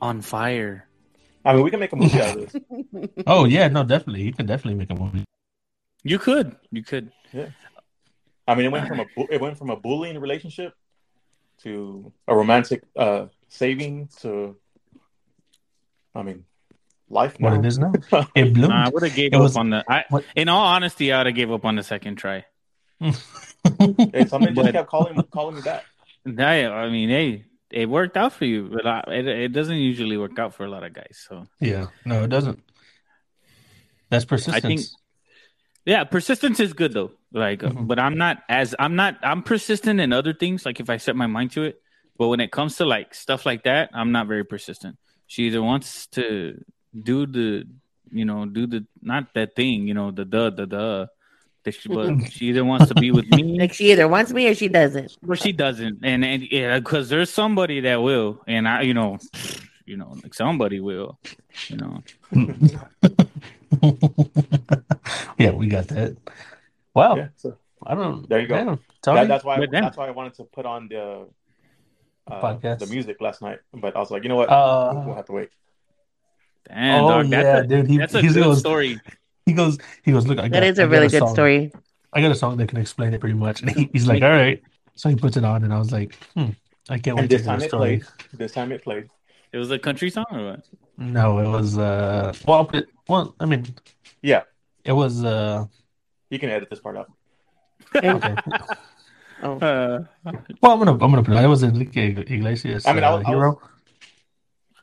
on 0.00 0.22
fire. 0.22 0.86
I 1.44 1.54
mean, 1.54 1.62
we 1.64 1.70
can 1.70 1.80
make 1.80 1.92
a 1.92 1.96
movie 1.96 2.20
out 2.20 2.36
of 2.36 2.52
this. 2.52 2.62
Oh 3.26 3.44
yeah, 3.44 3.68
no, 3.68 3.82
definitely. 3.84 4.22
You 4.22 4.32
can 4.32 4.46
definitely 4.46 4.74
make 4.78 4.90
a 4.90 4.94
movie. 4.94 5.24
You 6.02 6.18
could, 6.18 6.56
you 6.70 6.82
could. 6.82 7.12
Yeah. 7.32 7.48
I 8.46 8.54
mean, 8.54 8.66
it 8.66 8.72
went 8.72 8.88
from 8.88 9.00
a 9.00 9.06
bu- 9.16 9.28
it 9.30 9.40
went 9.40 9.56
from 9.58 9.70
a 9.70 9.76
bullying 9.76 10.18
relationship 10.18 10.74
to 11.62 12.12
a 12.26 12.34
romantic 12.34 12.82
uh, 12.96 13.26
saving 13.48 14.08
to, 14.20 14.56
I 16.14 16.22
mean, 16.22 16.44
life. 17.08 17.36
What 17.38 17.52
it 17.54 17.64
is 17.64 17.78
now? 17.78 17.92
It 18.34 18.52
bloomed. 18.54 18.70
Nah, 18.70 18.86
I 18.86 18.88
would 18.88 19.02
have 19.02 19.14
gave 19.14 19.32
It 19.32 19.36
up 19.36 19.42
was- 19.42 19.56
on 19.56 19.70
the. 19.70 19.84
I, 19.88 20.04
in 20.36 20.48
all 20.48 20.64
honesty, 20.64 21.12
I 21.12 21.18
would 21.18 21.26
have 21.26 21.36
gave 21.36 21.50
up 21.52 21.64
on 21.64 21.76
the 21.76 21.82
second 21.82 22.16
try. 22.16 22.44
Hey, 23.78 24.24
somebody 24.26 24.54
just 24.54 24.66
But- 24.66 24.72
kept 24.72 24.88
calling 24.88 25.22
calling 25.30 25.56
me 25.56 25.62
back. 25.62 25.84
I, 26.26 26.66
I 26.66 26.88
mean, 26.90 27.08
hey, 27.10 27.44
it 27.70 27.88
worked 27.88 28.16
out 28.16 28.32
for 28.32 28.44
you, 28.44 28.68
but 28.72 28.86
I, 28.86 29.04
it, 29.08 29.26
it 29.28 29.52
doesn't 29.52 29.76
usually 29.76 30.16
work 30.16 30.38
out 30.38 30.54
for 30.54 30.64
a 30.64 30.70
lot 30.70 30.82
of 30.84 30.92
guys. 30.92 31.24
So 31.28 31.46
yeah, 31.60 31.86
no, 32.04 32.24
it 32.24 32.28
doesn't. 32.30 32.60
That's 34.08 34.24
persistence. 34.24 34.62
think- 34.64 34.80
yeah, 35.86 36.04
persistence 36.04 36.60
is 36.60 36.72
good 36.72 36.92
though. 36.92 37.12
Like, 37.32 37.60
Mhm. 37.60 37.86
but 37.86 37.98
I'm 37.98 38.18
not 38.18 38.42
as 38.48 38.74
I'm 38.78 38.96
not 38.96 39.18
I'm 39.22 39.42
persistent 39.42 40.00
in 40.00 40.12
other 40.12 40.34
things. 40.34 40.66
Like 40.66 40.80
if 40.80 40.90
I 40.90 40.96
set 40.98 41.16
my 41.16 41.26
mind 41.26 41.52
to 41.52 41.62
it, 41.62 41.80
but 42.18 42.28
when 42.28 42.40
it 42.40 42.50
comes 42.52 42.76
to 42.78 42.84
like 42.84 43.14
stuff 43.14 43.46
like 43.46 43.64
that, 43.64 43.90
I'm 43.94 44.12
not 44.12 44.26
very 44.26 44.44
persistent. 44.44 44.98
She 45.26 45.44
either 45.44 45.62
wants 45.62 46.06
to 46.08 46.62
do 46.92 47.24
the, 47.26 47.64
you 48.10 48.24
know, 48.24 48.44
do 48.46 48.66
the 48.66 48.84
not 49.00 49.32
that 49.34 49.54
thing, 49.54 49.86
you 49.86 49.94
know, 49.94 50.10
the 50.10 50.24
the 50.24 50.50
the 50.50 50.66
the. 50.66 51.08
That 51.64 51.72
she- 51.74 51.88
But 51.88 52.22
she 52.32 52.46
either 52.46 52.64
wants 52.64 52.88
to 52.88 52.94
be 52.94 53.10
with 53.10 53.28
me 53.30 53.58
Like 53.58 53.72
she 53.72 53.92
either 53.92 54.08
wants 54.08 54.32
me 54.32 54.48
or 54.48 54.54
she 54.54 54.68
doesn't. 54.68 55.16
Or 55.26 55.36
she 55.36 55.52
doesn't, 55.52 56.00
and 56.02 56.24
and 56.24 56.42
yeah, 56.50 56.78
because 56.78 57.08
there's 57.08 57.30
somebody 57.30 57.80
that 57.80 58.02
will, 58.02 58.40
and 58.46 58.66
I, 58.68 58.82
you 58.82 58.94
know, 58.94 59.18
you 59.86 59.96
know, 59.96 60.16
like 60.22 60.34
somebody 60.34 60.80
will, 60.80 61.18
you 61.68 61.76
know. 61.76 62.02
yeah, 65.38 65.50
we 65.52 65.66
got 65.68 65.88
that. 65.88 66.16
Wow. 66.94 67.16
Yeah, 67.16 67.28
so 67.36 67.56
I 67.84 67.94
don't. 67.94 68.28
There 68.28 68.40
you 68.40 68.46
go. 68.48 68.54
Damn, 69.02 69.14
that, 69.14 69.28
that's 69.28 69.44
why 69.44 69.58
But 69.58 69.70
then- 69.70 69.82
that's 69.82 69.96
why 69.96 70.08
I 70.08 70.10
wanted 70.10 70.34
to 70.34 70.44
put 70.44 70.66
on 70.66 70.88
the 70.88 71.26
uh, 72.30 72.40
Podcast. 72.40 72.78
the 72.80 72.86
music 72.86 73.20
last 73.20 73.42
night. 73.42 73.58
But 73.72 73.96
I 73.96 74.00
was 74.00 74.10
like, 74.10 74.22
you 74.22 74.28
know 74.28 74.36
what, 74.36 74.48
Uh, 74.50 75.02
we'll 75.06 75.14
have 75.14 75.26
to 75.26 75.32
wait. 75.32 75.50
Damn, 76.68 77.04
oh 77.04 77.08
dog, 77.08 77.30
that's 77.30 77.44
yeah, 77.44 77.58
a, 77.58 77.66
dude. 77.66 77.86
He, 77.88 77.98
that's 77.98 78.14
a 78.14 78.20
he 78.20 78.28
good 78.28 78.44
goes. 78.44 78.58
story. 78.60 79.00
He 79.46 79.52
goes. 79.52 79.78
He 80.02 80.12
goes. 80.12 80.26
Look, 80.26 80.38
I 80.38 80.42
got. 80.48 80.52
That 80.52 80.62
is 80.64 80.78
I 80.78 80.82
a 80.82 80.86
got 80.86 80.92
really 80.92 81.08
good 81.08 81.18
song. 81.20 81.34
story. 81.34 81.72
I 82.12 82.20
got 82.20 82.30
a 82.30 82.34
song 82.34 82.56
that 82.58 82.68
can 82.68 82.78
explain 82.78 83.14
it 83.14 83.20
pretty 83.20 83.34
much. 83.36 83.62
And 83.62 83.70
he, 83.70 83.88
he's 83.92 84.06
like, 84.06 84.22
all 84.22 84.30
right. 84.30 84.60
So 84.96 85.08
he 85.08 85.16
puts 85.16 85.36
it 85.36 85.44
on, 85.44 85.64
and 85.64 85.72
I 85.72 85.78
was 85.78 85.92
like, 85.92 86.14
hmm, 86.34 86.50
I 86.88 86.98
can't 86.98 87.18
And 87.18 87.20
wait 87.20 87.30
to 87.30 87.36
this 87.36 87.40
hear 87.42 87.46
time 87.46 87.58
the 87.60 87.64
it 87.64 87.68
story. 87.68 87.98
played. 87.98 88.38
This 88.38 88.52
time 88.52 88.72
it 88.72 88.82
played. 88.84 89.08
It 89.52 89.58
was 89.58 89.70
a 89.70 89.78
country 89.78 90.10
song 90.10 90.26
or 90.30 90.50
what? 90.50 90.60
No, 90.98 91.38
it 91.38 91.48
was. 91.48 91.78
uh 91.78 92.32
Well, 92.46 92.68
it, 92.74 92.86
well, 93.08 93.34
I 93.40 93.46
mean, 93.46 93.66
Yeah, 94.22 94.42
it 94.84 94.92
was. 94.92 95.24
uh 95.24 95.66
you 96.30 96.38
can 96.38 96.50
edit 96.50 96.68
this 96.70 96.80
part 96.80 96.96
out. 96.96 97.10
Okay. 97.96 98.34
Oh, 99.42 99.56
Uh, 99.58 100.04
Well, 100.60 100.72
I'm 100.72 100.78
gonna. 100.78 100.92
I'm 100.92 100.98
gonna 100.98 101.22
put 101.22 101.34
it. 101.34 101.42
It 101.42 101.46
was 101.48 101.62
Enrique 101.62 102.10
Iglesias. 102.28 102.86
I 102.86 102.92
mean, 102.92 103.04
I 103.04 103.08
uh, 103.08 103.16
was- 103.16 103.24
I 103.26 103.30
was- 103.30 103.38
hero. 103.38 103.60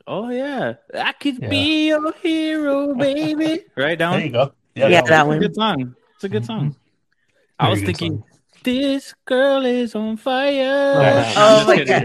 Oh 0.08 0.30
yeah, 0.30 0.74
I 0.94 1.12
could 1.12 1.38
Yeah. 1.40 1.48
be 1.48 1.88
your 1.88 2.12
hero, 2.22 2.94
baby. 2.94 3.64
right 3.76 3.98
down. 3.98 4.14
There 4.14 4.26
you 4.26 4.32
go. 4.32 4.52
Yeah, 4.74 4.88
no, 4.88 4.90
that 4.90 5.02
It's 5.02 5.10
a 5.10 5.26
one. 5.26 5.38
good 5.38 5.54
song. 5.54 5.94
It's 6.14 6.24
a 6.24 6.28
good 6.28 6.42
mm-hmm. 6.42 6.72
song. 6.72 6.76
I 7.60 7.68
was 7.70 7.82
thinking, 7.82 8.12
song. 8.18 8.24
this 8.64 9.14
girl 9.24 9.64
is 9.64 9.94
on 9.94 10.16
fire. 10.16 11.32
Oh, 11.36 11.60
I'm 11.60 11.66
my 11.66 11.84
God. 11.84 12.04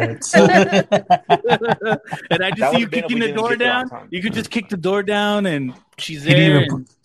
and 2.30 2.44
I 2.44 2.50
just 2.52 2.60
That 2.60 2.72
see 2.72 2.80
you 2.80 2.86
would've 2.86 2.92
been 2.92 3.04
a 3.04 3.08
kicking 3.08 3.20
the 3.20 3.34
door 3.34 3.56
down. 3.56 3.90
You 4.12 4.22
could 4.22 4.34
just 4.34 4.50
kick 4.50 4.70
the 4.70 4.78
door 4.78 5.04
down, 5.04 5.46
and 5.46 5.74
she's 5.98 6.24
He 6.24 6.34
didn't 6.34 6.40
there. 6.54 6.62
even 6.64 6.74
and- 6.74 6.88
put, 6.88 6.96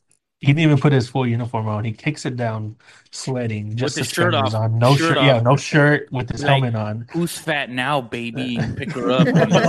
he 0.40 0.46
didn't 0.48 0.60
even 0.60 0.78
put 0.78 0.92
his 0.92 1.08
full 1.08 1.26
uniform 1.26 1.66
on. 1.68 1.84
He 1.84 1.92
kicks 1.92 2.24
it 2.24 2.36
down, 2.36 2.76
sweating, 3.10 3.74
just 3.76 3.96
his 3.98 4.08
shirt 4.08 4.34
off. 4.34 4.54
on, 4.54 4.78
no 4.78 4.94
Shirt 4.96 5.14
shirt, 5.16 5.24
yeah, 5.24 5.40
no 5.40 5.56
shirt 5.56 6.12
with 6.12 6.30
his 6.30 6.42
Like- 6.42 6.50
helmet 6.62 6.74
on. 6.74 7.06
Who's 7.12 7.36
fat 7.36 7.70
now, 7.70 8.00
baby? 8.00 8.58
Pick 8.76 8.92
her 8.92 9.10
up. 9.10 9.26
and 9.26 9.50
walk 9.50 9.64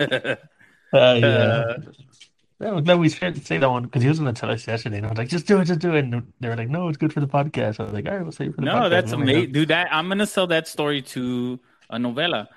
out. 0.10 0.38
Uh, 0.92 1.14
yeah. 1.18 1.26
Uh, 1.26 1.76
I'm 2.62 2.84
glad 2.84 2.98
we 2.98 3.08
shared, 3.08 3.42
say 3.46 3.56
that 3.58 3.70
one 3.70 3.84
because 3.84 4.02
he 4.02 4.08
was 4.08 4.18
on 4.18 4.26
the 4.26 4.32
tell 4.34 4.50
us 4.50 4.66
yesterday, 4.66 4.98
and 4.98 5.06
I 5.06 5.08
was 5.10 5.18
like, 5.18 5.28
"Just 5.28 5.46
do 5.46 5.58
it, 5.60 5.64
just 5.64 5.80
do 5.80 5.94
it." 5.94 6.04
And 6.04 6.30
they 6.40 6.48
were 6.48 6.56
like, 6.56 6.68
"No, 6.68 6.88
it's 6.88 6.98
good 6.98 7.10
for 7.12 7.20
the 7.20 7.26
podcast." 7.26 7.80
I 7.80 7.84
was 7.84 7.92
like, 7.94 8.06
"All 8.06 8.12
right, 8.14 8.22
we'll 8.22 8.32
save 8.32 8.48
it 8.50 8.54
for 8.56 8.60
the 8.60 8.66
podcast." 8.66 8.80
no, 8.82 8.88
that's 8.90 9.12
amazing, 9.12 9.52
dude. 9.52 9.68
That 9.68 9.88
I'm 9.90 10.08
gonna 10.08 10.26
sell 10.26 10.46
that 10.48 10.68
story 10.68 11.00
to 11.02 11.58
a 11.88 11.98
novella. 11.98 12.48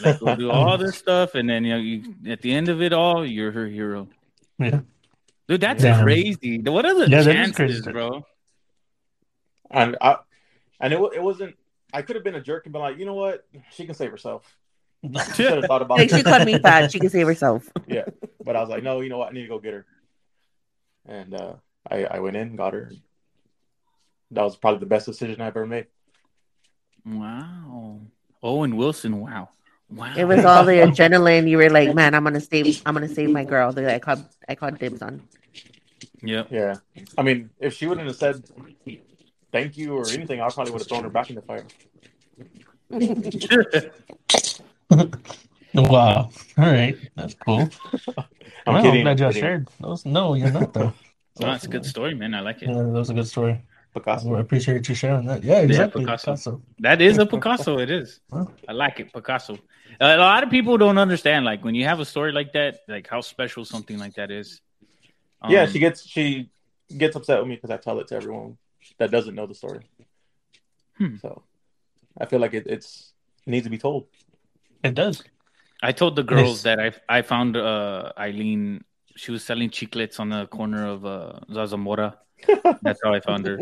Like 0.00 0.20
we'll 0.20 0.36
do 0.36 0.50
all 0.50 0.78
this 0.78 0.96
stuff, 0.98 1.34
and 1.34 1.48
then 1.48 1.64
you 1.64 1.72
know, 1.72 1.78
you, 1.78 2.32
at 2.32 2.42
the 2.42 2.52
end 2.52 2.68
of 2.68 2.82
it 2.82 2.92
all, 2.92 3.24
you're 3.26 3.52
her 3.52 3.66
hero. 3.66 4.08
Yeah, 4.58 4.80
Dude, 5.48 5.60
that's 5.60 5.82
Damn. 5.82 6.02
crazy. 6.04 6.58
What 6.58 6.84
are 6.86 6.94
the 6.94 7.08
Yeah, 7.08 7.22
chances, 7.22 7.82
bro? 7.82 8.24
And 9.70 9.96
I, 10.00 10.16
and 10.80 10.92
it 10.92 11.00
it 11.14 11.22
wasn't. 11.22 11.56
I 11.92 12.02
could 12.02 12.16
have 12.16 12.24
been 12.24 12.34
a 12.34 12.40
jerk 12.40 12.64
and 12.66 12.72
been 12.72 12.82
like, 12.82 12.98
you 12.98 13.04
know 13.04 13.14
what, 13.14 13.44
she 13.70 13.84
can 13.84 13.94
save 13.94 14.10
herself. 14.10 14.56
Should 15.34 15.46
have 15.56 15.66
thought 15.66 15.82
about 15.82 15.98
Like 15.98 16.10
she 16.10 16.20
it. 16.20 16.24
called 16.24 16.44
me 16.44 16.58
fat. 16.58 16.90
She 16.90 17.00
can 17.00 17.10
save 17.10 17.26
herself. 17.32 17.68
Yeah, 17.86 18.04
but 18.44 18.56
I 18.56 18.60
was 18.60 18.70
like, 18.70 18.82
no, 18.82 19.00
you 19.00 19.08
know 19.08 19.18
what, 19.18 19.28
I 19.30 19.32
need 19.32 19.42
to 19.42 19.48
go 19.48 19.58
get 19.58 19.74
her. 19.74 19.86
And 21.06 21.34
uh, 21.34 21.54
I 21.90 22.04
I 22.04 22.18
went 22.20 22.36
in, 22.36 22.56
got 22.56 22.72
her. 22.74 22.92
That 24.30 24.42
was 24.44 24.56
probably 24.56 24.80
the 24.80 24.86
best 24.86 25.06
decision 25.06 25.40
I've 25.40 25.48
ever 25.56 25.66
made. 25.66 25.86
Wow. 27.04 28.00
Owen 28.42 28.76
Wilson. 28.76 29.20
Wow. 29.20 29.50
Wow. 29.94 30.14
It 30.16 30.24
was 30.24 30.44
all 30.44 30.64
the 30.64 30.72
adrenaline. 30.72 31.48
You 31.48 31.58
were 31.58 31.68
like, 31.68 31.94
man, 31.94 32.14
I'm 32.14 32.24
gonna 32.24 32.40
save. 32.40 32.80
I'm 32.86 32.94
gonna 32.94 33.08
save 33.08 33.30
my 33.30 33.44
girl. 33.44 33.72
That 33.72 33.94
I 33.94 33.98
called. 33.98 34.24
I 34.48 34.54
called 34.54 34.78
dibs 34.78 35.02
on. 35.02 35.22
Yep. 36.22 36.48
Yeah, 36.50 36.76
I 37.18 37.22
mean, 37.22 37.50
if 37.58 37.74
she 37.74 37.86
wouldn't 37.86 38.06
have 38.06 38.16
said 38.16 38.42
thank 39.50 39.76
you 39.76 39.94
or 39.94 40.08
anything, 40.08 40.40
I 40.40 40.48
probably 40.48 40.72
would 40.72 40.80
have 40.80 40.88
thrown 40.88 41.04
her 41.04 41.10
back 41.10 41.30
in 41.30 41.36
the 41.36 41.42
fire. 41.42 41.66
wow. 45.74 46.30
All 46.58 46.64
right, 46.64 46.96
that's 47.16 47.34
cool. 47.34 47.68
I'm 48.66 48.74
well, 48.74 48.82
kidding. 48.82 49.00
I'm 49.00 49.04
glad 49.04 49.20
y'all 49.20 49.30
kidding. 49.30 49.42
shared. 49.42 49.68
Those, 49.80 50.06
no, 50.06 50.34
you're 50.34 50.50
not 50.50 50.72
though. 50.72 50.92
No, 51.40 51.50
it's 51.52 51.64
a 51.64 51.68
good 51.68 51.86
story, 51.86 52.14
man. 52.14 52.34
I 52.34 52.40
like 52.40 52.60
it. 52.60 52.68
Yeah, 52.68 52.74
that 52.74 52.88
was 52.88 53.08
a 53.08 53.14
good 53.14 53.26
story. 53.26 53.58
Picasso. 53.94 54.34
I 54.34 54.40
appreciate 54.40 54.88
you 54.88 54.94
sharing 54.94 55.26
that. 55.26 55.44
Yeah, 55.44 55.58
exactly. 55.60 56.04
Picasso. 56.04 56.32
Picasso. 56.32 56.62
That 56.80 57.02
is 57.02 57.18
a 57.18 57.26
Picasso. 57.26 57.78
It 57.78 57.90
is. 57.90 58.20
Huh? 58.32 58.46
I 58.68 58.72
like 58.72 59.00
it, 59.00 59.12
Picasso. 59.12 59.58
A 60.00 60.16
lot 60.16 60.42
of 60.42 60.50
people 60.50 60.78
don't 60.78 60.98
understand, 60.98 61.44
like 61.44 61.62
when 61.62 61.74
you 61.74 61.84
have 61.84 62.00
a 62.00 62.04
story 62.04 62.32
like 62.32 62.52
that, 62.54 62.80
like 62.88 63.06
how 63.06 63.20
special 63.20 63.64
something 63.64 63.98
like 63.98 64.14
that 64.14 64.30
is. 64.30 64.60
yeah, 65.48 65.62
Um, 65.64 65.70
she 65.70 65.78
gets 65.78 66.06
she 66.08 66.50
gets 66.96 67.14
upset 67.16 67.38
with 67.40 67.48
me 67.48 67.56
because 67.56 67.70
I 67.70 67.76
tell 67.76 67.98
it 68.00 68.08
to 68.08 68.16
everyone 68.16 68.56
that 68.98 69.10
doesn't 69.10 69.34
know 69.34 69.46
the 69.46 69.54
story. 69.54 69.80
Hmm. 70.96 71.16
So 71.20 71.42
I 72.18 72.26
feel 72.26 72.40
like 72.40 72.54
it, 72.54 72.66
it's 72.66 73.12
it 73.46 73.50
needs 73.50 73.64
to 73.64 73.70
be 73.70 73.78
told. 73.78 74.06
It 74.82 74.94
does. 74.94 75.22
I 75.82 75.92
told 75.92 76.16
the 76.16 76.22
girls 76.22 76.62
that 76.62 76.80
I 76.80 76.92
I 77.08 77.22
found 77.22 77.56
uh, 77.56 78.12
Eileen. 78.18 78.84
She 79.14 79.30
was 79.30 79.44
selling 79.44 79.68
chiclets 79.68 80.18
on 80.18 80.30
the 80.30 80.46
corner 80.46 80.86
of 80.86 81.04
uh, 81.04 81.40
Zarzamora. 81.50 82.16
That's 82.82 83.00
how 83.02 83.12
I 83.12 83.20
found 83.20 83.46
her. 83.46 83.60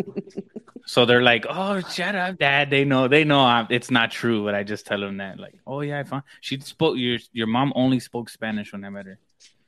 So 0.87 1.05
they're 1.05 1.23
like, 1.23 1.47
"Oh, 1.49 1.81
shut 1.81 2.15
up, 2.15 2.39
Dad." 2.39 2.71
They 2.71 2.85
know, 2.85 3.07
they 3.09 3.25
know 3.25 3.41
I'm, 3.41 3.67
it's 3.71 3.91
not 3.91 4.11
true, 4.11 4.45
but 4.45 4.55
I 4.55 4.63
just 4.65 4.87
tell 4.87 5.01
them 5.01 5.19
that, 5.19 5.39
like, 5.39 5.59
"Oh 5.67 5.83
yeah, 5.83 6.01
I 6.01 6.05
found." 6.05 6.25
She 6.41 6.59
spoke. 6.61 6.97
Your 6.97 7.19
your 7.33 7.47
mom 7.47 7.73
only 7.77 8.01
spoke 8.01 8.29
Spanish 8.29 8.73
when 8.73 8.85
I 8.85 8.91
met 8.91 9.07
her, 9.07 9.19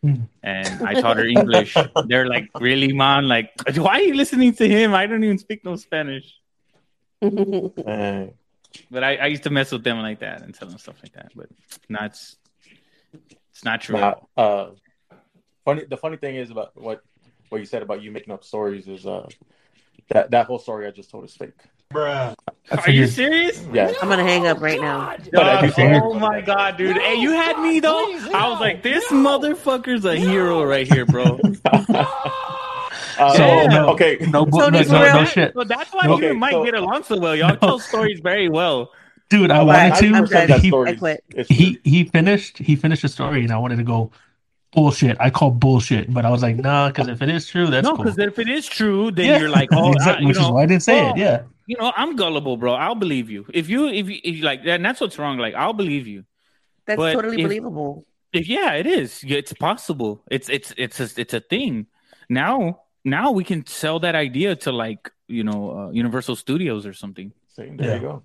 and 0.03 0.83
I 0.83 0.95
taught 1.01 1.19
her 1.19 1.27
English. 1.27 1.77
They're 2.07 2.27
like, 2.27 2.49
"Really, 2.59 2.93
mom? 2.93 3.27
Like, 3.27 3.51
why 3.77 3.99
are 3.99 4.03
you 4.03 4.15
listening 4.15 4.55
to 4.55 4.69
him? 4.69 4.95
I 4.95 5.07
don't 5.07 5.23
even 5.23 5.39
speak 5.39 5.65
no 5.65 5.77
Spanish." 5.77 6.35
But 8.91 9.05
I, 9.05 9.17
I 9.17 9.27
used 9.27 9.43
to 9.45 9.51
mess 9.51 9.71
with 9.71 9.85
them 9.85 10.01
like 10.01 10.21
that 10.21 10.43
and 10.43 10.55
tell 10.55 10.69
them 10.69 10.79
stuff 10.79 10.97
like 11.03 11.13
that. 11.13 11.33
But 11.37 11.49
not, 11.89 12.07
it's 12.07 12.37
it's 13.51 13.65
not 13.65 13.81
true. 13.83 13.97
uh, 13.99 14.71
funny. 15.65 15.85
The 15.85 15.97
funny 15.97 16.17
thing 16.17 16.37
is 16.37 16.51
about 16.51 16.73
what 16.75 17.03
what 17.53 17.61
you 17.61 17.67
said 17.67 17.83
about 17.83 18.03
you 18.03 18.11
making 18.11 18.33
up 18.33 18.43
stories 18.45 18.89
is 18.89 19.07
uh 19.07 19.27
that 20.09 20.31
that 20.31 20.47
whole 20.47 20.59
story 20.59 20.87
I 20.87 20.91
just 20.91 21.11
told 21.11 21.25
is 21.25 21.35
fake. 21.37 21.53
I 21.95 22.35
Are 22.71 22.91
you 22.91 23.07
serious? 23.07 23.63
Yeah. 23.71 23.93
I'm 24.01 24.09
gonna 24.09 24.23
hang 24.25 24.47
up 24.47 24.61
right 24.63 24.81
now. 24.81 25.15
But 25.31 25.47
I 25.47 25.61
do 25.61 25.67
Dog, 25.67 25.75
think- 25.77 26.03
oh 26.03 26.15
my 26.15 26.41
god, 26.41 26.79
dude! 26.79 26.97
Hey, 26.97 27.17
you 27.17 27.33
had 27.33 27.61
me 27.61 27.81
though. 27.81 28.07
I 28.35 28.49
was 28.49 28.61
like, 28.61 28.83
this 28.83 29.05
motherfucker's 29.09 30.07
a 30.07 30.17
hero 30.17 30.65
right 30.65 30.91
here, 30.91 31.05
bro. 31.07 31.39
Uh, 33.19 33.37
So, 33.37 33.67
no, 33.67 33.89
okay. 33.91 34.17
No, 34.31 34.47
bu- 34.47 34.57
no, 34.59 34.71
Tony's 34.71 34.91
no, 34.91 35.01
no 35.13 35.25
shit, 35.27 35.53
So 35.55 35.65
that's 35.65 35.93
why 35.93 36.07
No, 36.07 36.13
you 36.13 36.15
okay, 36.17 36.31
and 36.31 36.41
Mike 36.41 36.53
so- 36.53 36.65
get 36.65 36.75
along 36.75 37.03
so 37.05 37.19
well. 37.19 37.37
Y'all 37.37 37.51
No. 37.51 37.57
tell 37.57 37.79
stories 37.79 38.21
very 38.21 38.49
well. 38.49 38.91
dude. 39.29 39.51
I 39.51 39.63
wanted 39.63 39.95
to. 39.97 40.05
90% 40.07 40.15
I'm 40.17 40.25
of 40.25 40.31
done. 40.31 40.49
that 40.49 40.51
I 40.65 40.69
story 40.69 40.97
quit. 40.97 41.25
he 41.49 41.79
he 41.85 42.05
finished 42.05 42.59
he 42.59 42.75
finished 42.75 43.03
the 43.03 43.09
story 43.09 43.43
and 43.43 43.53
I 43.53 43.59
wanted 43.59 43.77
to 43.77 43.83
go 43.85 44.11
bullshit. 44.73 45.17
I 45.21 45.31
call 45.31 45.51
bullshit, 45.51 46.13
but 46.13 46.25
I 46.25 46.31
was 46.31 46.43
like, 46.43 46.57
nah, 46.57 46.89
because 46.89 47.09
if 47.09 47.23
it 47.23 47.29
is 47.29 47.47
true, 47.47 47.67
that's 47.69 47.85
no, 47.85 47.95
cool. 47.97 48.05
because 48.05 48.19
if 48.19 48.39
it 48.39 48.49
is 48.49 48.67
true, 48.67 49.11
then 49.11 49.27
Yeah, 49.27 49.39
you're 49.39 49.49
like, 49.51 49.69
oh, 49.73 49.93
exactly, 49.93 50.17
I, 50.17 50.21
you 50.21 50.29
which 50.29 50.39
is 50.39 50.49
why 50.51 50.63
I 50.63 50.67
didn't 50.67 50.83
say 50.83 51.01
well, 51.01 51.13
it. 51.15 51.19
Yeah, 51.19 51.43
you 51.67 51.77
know, 51.79 51.93
I'm 51.97 52.17
gullible, 52.17 52.57
bro. 52.57 52.75
I'll 52.75 52.95
believe 52.95 53.31
you. 53.31 53.47
If 53.53 53.69
you, 53.69 53.89
if 53.89 54.09
you, 54.09 54.19
if 54.25 54.37
you 54.37 54.43
like, 54.43 54.61
and 54.65 54.85
that's 54.85 55.01
what's 55.01 55.19
wrong. 55.19 55.39
Like, 55.39 55.55
I'll 55.55 55.73
believe 55.73 56.07
you. 56.07 56.25
That's 56.87 56.97
But 56.97 57.13
totally 57.15 57.41
if- 57.41 57.47
believable. 57.49 58.07
If, 58.33 58.49
yeah, 58.49 58.73
it 58.73 58.87
is. 58.87 59.23
It's 59.29 59.53
possible. 59.53 60.23
It's 60.31 60.49
it's 60.49 60.73
it's 60.79 60.99
a, 61.01 61.09
it's 61.21 61.35
a 61.35 61.41
thing. 61.41 61.87
Now 62.31 62.81
now 63.05 63.31
we 63.31 63.45
can 63.45 63.67
sell 63.67 64.01
that 64.01 64.15
idea 64.15 64.57
to 64.57 64.73
like 64.73 65.11
you 65.29 65.45
know 65.45 65.71
uh, 65.79 65.91
Universal 65.91 66.37
Studios 66.37 66.87
or 66.87 66.95
something. 66.95 67.33
See, 67.55 67.69
there 67.77 67.89
Yeah. 67.89 67.95
you 67.97 68.01
go. 68.01 68.23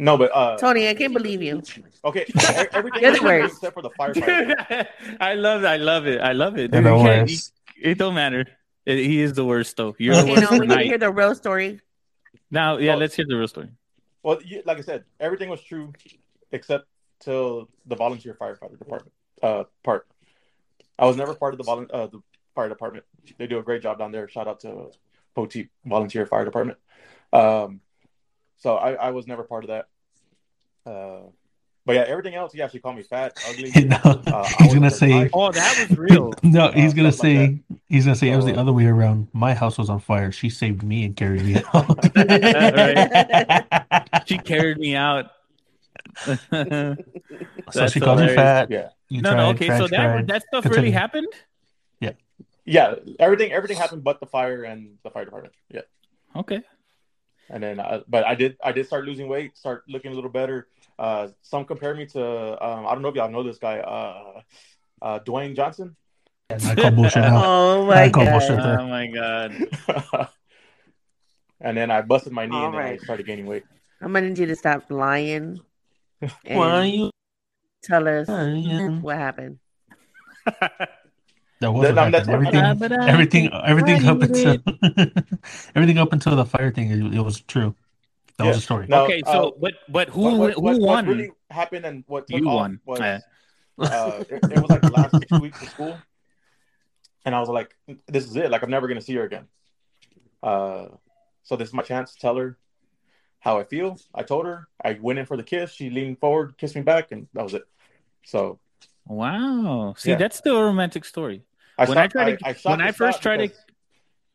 No, 0.00 0.16
but 0.16 0.30
uh, 0.34 0.56
Tony, 0.58 0.88
I 0.88 0.94
can't 0.94 1.12
believe 1.12 1.42
you. 1.42 1.60
okay, 2.04 2.24
everything 2.72 3.02
You're 3.02 3.10
the 3.10 3.16
is 3.16 3.22
worst. 3.22 3.54
except 3.56 3.74
for 3.74 3.82
the 3.82 3.90
firefighter. 3.90 4.86
I 5.20 5.34
love 5.34 5.64
I 5.64 5.76
love 5.76 6.06
it. 6.06 6.20
I 6.20 6.32
love 6.32 6.56
it. 6.56 6.70
Dude, 6.70 6.84
the 6.84 6.94
worst. 6.96 7.52
it 7.80 7.98
don't 7.98 8.14
matter. 8.14 8.46
It- 8.86 8.98
he 9.04 9.20
is 9.20 9.32
the 9.34 9.44
worst 9.44 9.76
though. 9.76 9.96
You're 9.98 10.14
the 10.14 10.20
Okay, 10.22 10.30
worst 10.34 10.52
no, 10.52 10.58
we 10.58 10.66
need 10.68 10.76
to 10.76 10.82
hear 10.84 10.98
the 10.98 11.10
real 11.10 11.34
story. 11.34 11.80
Now, 12.50 12.78
yeah, 12.78 12.94
Oh. 12.94 12.98
let's 12.98 13.14
hear 13.16 13.26
the 13.28 13.36
real 13.36 13.48
story. 13.48 13.70
Well, 14.22 14.38
you, 14.44 14.62
like 14.64 14.78
I 14.78 14.82
said, 14.82 15.04
everything 15.20 15.48
was 15.48 15.62
true 15.62 15.92
except 16.52 16.86
till 17.20 17.68
the 17.86 17.96
volunteer 17.96 18.34
firefighter 18.34 18.78
department 18.78 19.12
uh, 19.42 19.64
part. 19.82 20.06
I 20.98 21.06
was 21.06 21.16
never 21.16 21.34
part 21.34 21.54
of 21.54 21.58
the 21.58 21.64
volun- 21.64 21.90
uh, 21.92 22.06
the 22.06 22.20
fire 22.54 22.68
department. 22.68 23.04
They 23.36 23.46
do 23.48 23.58
a 23.58 23.62
great 23.62 23.82
job 23.82 23.98
down 23.98 24.12
there. 24.12 24.28
Shout 24.28 24.46
out 24.48 24.60
to 24.60 24.90
Poteet 25.36 25.68
Volunteer 25.84 26.24
Fire 26.26 26.44
Department. 26.44 26.78
Um, 27.32 27.80
so 28.58 28.76
I, 28.76 28.92
I 28.92 29.10
was 29.10 29.26
never 29.26 29.42
part 29.44 29.64
of 29.64 29.70
that. 29.70 29.86
Uh, 30.90 31.20
but 31.86 31.94
yeah, 31.96 32.04
everything 32.06 32.34
else, 32.34 32.54
yeah, 32.54 32.68
she 32.68 32.78
called 32.80 32.96
me 32.96 33.02
fat, 33.02 33.32
ugly. 33.48 33.70
You 33.74 33.86
know, 33.86 33.96
Uh, 34.26 34.46
he's 34.58 34.74
gonna 34.74 34.90
say. 34.90 35.08
type. 35.10 35.30
Oh, 35.32 35.50
that 35.50 35.86
was 35.88 35.98
real. 35.98 36.34
No, 36.42 36.70
he's 36.70 36.92
Uh, 36.92 36.96
gonna 36.96 37.12
stuff 37.12 37.24
like 37.28 37.36
say. 37.50 37.58
he's 37.88 38.04
gonna 38.04 38.14
say 38.16 38.28
it 38.28 38.36
was 38.36 38.44
the 38.44 38.56
other 38.56 38.72
way 38.74 38.84
around. 38.86 39.28
My 39.32 39.54
house 39.54 39.78
was 39.78 39.88
on 39.88 40.00
fire. 40.00 40.30
She 40.30 40.50
saved 40.50 40.82
me 40.82 41.04
and 41.06 41.16
carried 41.16 41.44
me 41.44 41.62
out. 41.72 41.98
she 44.26 44.36
carried 44.38 44.78
me 44.78 44.94
out. 44.96 45.30
so 46.26 46.36
That's 47.72 47.92
she 47.92 48.00
called 48.00 48.18
you 48.20 48.26
hilarious. 48.26 48.34
fat. 48.36 48.70
Yeah, 48.70 48.88
You 49.08 49.22
no, 49.22 49.30
tried, 49.30 49.36
no, 49.42 49.48
okay. 49.50 49.66
tried, 49.66 49.78
so 49.78 49.86
that 49.88 50.26
that 50.26 50.42
stuff 50.42 50.62
Continue. 50.64 50.76
really 50.82 50.90
happened. 50.90 51.28
Yeah. 52.00 52.12
Yeah, 52.64 52.94
everything 53.18 53.52
everything 53.52 53.76
happened 53.78 54.04
but 54.04 54.20
the 54.20 54.26
fire 54.26 54.62
and 54.64 54.96
the 55.04 55.10
fire 55.10 55.24
department. 55.24 55.54
Yeah. 55.70 55.82
Okay. 56.36 56.62
And 57.50 57.62
then 57.62 57.80
uh, 57.80 58.00
but 58.08 58.24
i 58.26 58.34
did 58.34 58.56
i 58.62 58.72
did 58.72 58.86
start 58.86 59.04
losing 59.04 59.28
weight 59.28 59.56
start 59.56 59.84
looking 59.88 60.12
a 60.12 60.14
little 60.14 60.30
better 60.30 60.68
uh 60.98 61.28
some 61.42 61.64
compare 61.64 61.94
me 61.94 62.04
to 62.06 62.20
um 62.64 62.86
i 62.86 62.92
don't 62.92 63.02
know 63.02 63.08
if 63.08 63.14
y'all 63.14 63.30
know 63.30 63.42
this 63.42 63.58
guy 63.58 63.78
uh 63.80 64.40
uh 65.02 65.18
dwayne 65.20 65.54
johnson 65.56 65.96
And 66.50 66.62
I 66.64 66.74
call 66.74 66.90
bullshit. 66.92 67.24
Oh 67.24 67.84
my 67.86 68.08
god. 68.08 68.58
Oh 68.58 68.86
my 68.88 69.06
god. 69.06 70.28
and 71.60 71.76
then 71.76 71.90
i 71.90 72.00
busted 72.02 72.32
my 72.32 72.46
knee 72.46 72.56
All 72.56 72.66
and 72.66 72.74
then 72.74 72.82
i 72.82 72.96
started 72.96 73.26
gaining 73.26 73.46
weight 73.46 73.64
I'm 74.00 74.12
gonna 74.12 74.28
need 74.28 74.38
you 74.38 74.46
to 74.46 74.56
stop 74.56 74.90
lying 74.90 75.60
Why 76.20 76.30
are 76.54 76.82
and 76.82 76.94
you? 76.94 77.10
tell 77.82 78.06
us 78.08 78.28
lying? 78.28 79.02
what 79.02 79.16
happened. 79.16 79.58
That 81.60 81.72
was 81.72 81.88
That- 81.88 81.96
what 81.96 82.12
that's 82.12 82.28
happened. 82.28 82.46
what 82.80 82.92
Everything, 82.92 83.52
everything, 83.52 83.52
everything 83.52 84.06
up 84.06 84.22
until 84.22 84.56
everything 85.74 85.98
up 85.98 86.12
until 86.12 86.36
the 86.36 86.44
fire 86.44 86.70
thing. 86.70 86.90
It, 86.90 87.14
it 87.14 87.20
was 87.20 87.40
true. 87.40 87.74
That 88.36 88.46
was 88.46 88.58
a 88.58 88.60
story. 88.60 88.86
No, 88.88 89.04
okay, 89.04 89.22
uh, 89.26 89.32
so 89.32 89.56
but 89.60 89.74
but 89.88 90.08
who 90.10 90.22
what, 90.22 90.38
what, 90.38 90.54
who 90.54 90.62
what- 90.62 90.80
what 90.80 91.06
really 91.06 91.30
happened 91.50 91.84
and 91.84 92.04
what 92.06 92.28
took 92.28 92.40
You 92.40 92.48
off 92.48 92.54
won. 92.54 92.80
was 92.86 93.00
Yeah. 93.00 93.18
uh, 93.80 94.22
it, 94.30 94.40
it 94.52 94.58
was 94.60 94.70
like 94.70 94.82
the 94.82 94.90
last 94.90 95.14
two 95.28 95.38
weeks 95.40 95.62
of 95.62 95.68
school 95.70 95.98
and 97.24 97.32
i 97.34 97.38
was 97.40 97.48
like 97.48 97.74
this 98.08 98.26
is 98.26 98.34
it 98.36 98.50
like 98.50 98.62
i'm 98.62 98.70
never 98.70 98.88
gonna 98.88 99.00
see 99.00 99.14
her 99.14 99.22
again 99.24 99.46
uh 100.42 100.86
so 101.44 101.54
this 101.56 101.68
is 101.68 101.74
my 101.74 101.82
chance 101.82 102.12
to 102.12 102.18
tell 102.18 102.34
her 102.36 102.58
how 103.38 103.58
i 103.58 103.62
feel 103.64 103.96
i 104.14 104.22
told 104.22 104.46
her 104.46 104.66
i 104.84 104.98
went 105.00 105.18
in 105.20 105.26
for 105.26 105.36
the 105.36 105.42
kiss 105.44 105.70
she 105.72 105.90
leaned 105.90 106.18
forward 106.18 106.56
kissed 106.58 106.74
me 106.74 106.82
back 106.82 107.12
and 107.12 107.28
that 107.34 107.42
was 107.44 107.54
it 107.54 107.62
so 108.24 108.58
Wow. 109.06 109.94
See, 109.96 110.10
Yeah. 110.10 110.16
that's 110.16 110.36
still 110.36 110.58
a 110.58 110.64
romantic 110.64 111.02
story. 111.06 111.42
I 111.78 111.84
When 111.84 111.96
I 111.96 112.02
stopped- 112.08 112.12
tried 112.12 112.38
to- 112.40 112.46
I, 112.46 112.52
shot 112.54 112.70
when 112.70 112.80
I 112.80 112.92
first 112.92 113.18
shot 113.18 113.22
tried 113.22 113.48
to- 113.48 113.54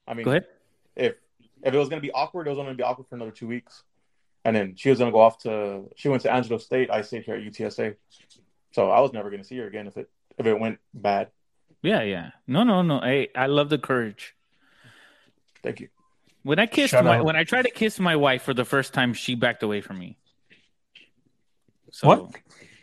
I 0.08 0.14
mean, 0.14 0.24
Go 0.26 0.32
ahead. 0.32 0.48
if 0.96 1.16
if 1.64 1.74
it 1.74 1.78
was 1.78 1.90
gonna 1.90 2.02
be 2.02 2.12
awkward, 2.12 2.48
it 2.48 2.50
was 2.50 2.60
only 2.60 2.70
gonna 2.70 2.78
be 2.78 2.84
awkward 2.84 3.08
for 3.08 3.16
another 3.16 3.32
two 3.32 3.48
weeks, 3.48 3.84
and 4.46 4.56
then 4.56 4.76
she 4.76 4.90
was 4.90 5.00
gonna 5.00 5.12
go 5.12 5.20
off 5.22 5.38
to 5.40 5.90
she 5.96 6.10
went 6.10 6.22
to 6.24 6.32
Angelo 6.34 6.58
State. 6.58 6.90
I 6.90 7.02
stayed 7.02 7.24
here 7.24 7.36
at 7.36 7.42
UTSA, 7.44 7.96
so 8.72 8.90
I 8.92 9.00
was 9.02 9.14
never 9.14 9.30
gonna 9.30 9.44
see 9.44 9.58
her 9.58 9.68
again 9.68 9.88
if 9.88 9.98
it 9.98 10.10
if 10.38 10.46
it 10.46 10.60
went 10.60 10.80
bad. 10.94 11.32
Yeah, 11.82 12.02
yeah. 12.02 12.32
No, 12.48 12.64
no, 12.64 12.82
no. 12.82 13.02
Hey, 13.02 13.30
I 13.36 13.48
love 13.48 13.70
the 13.70 13.78
courage. 13.78 14.36
Thank 15.62 15.80
you. 15.82 15.90
When 16.44 16.60
I 16.60 16.66
kissed 16.66 16.92
Shut 16.92 17.04
my 17.06 17.20
up. 17.20 17.26
when 17.26 17.36
I 17.36 17.44
tried 17.46 17.64
to 17.64 17.72
kiss 17.72 18.00
my 18.00 18.16
wife 18.16 18.42
for 18.44 18.54
the 18.54 18.66
first 18.66 18.94
time, 18.94 19.14
she 19.14 19.36
backed 19.36 19.64
away 19.64 19.80
from 19.82 20.00
me. 20.00 20.18
So, 21.92 22.08
What? 22.08 22.36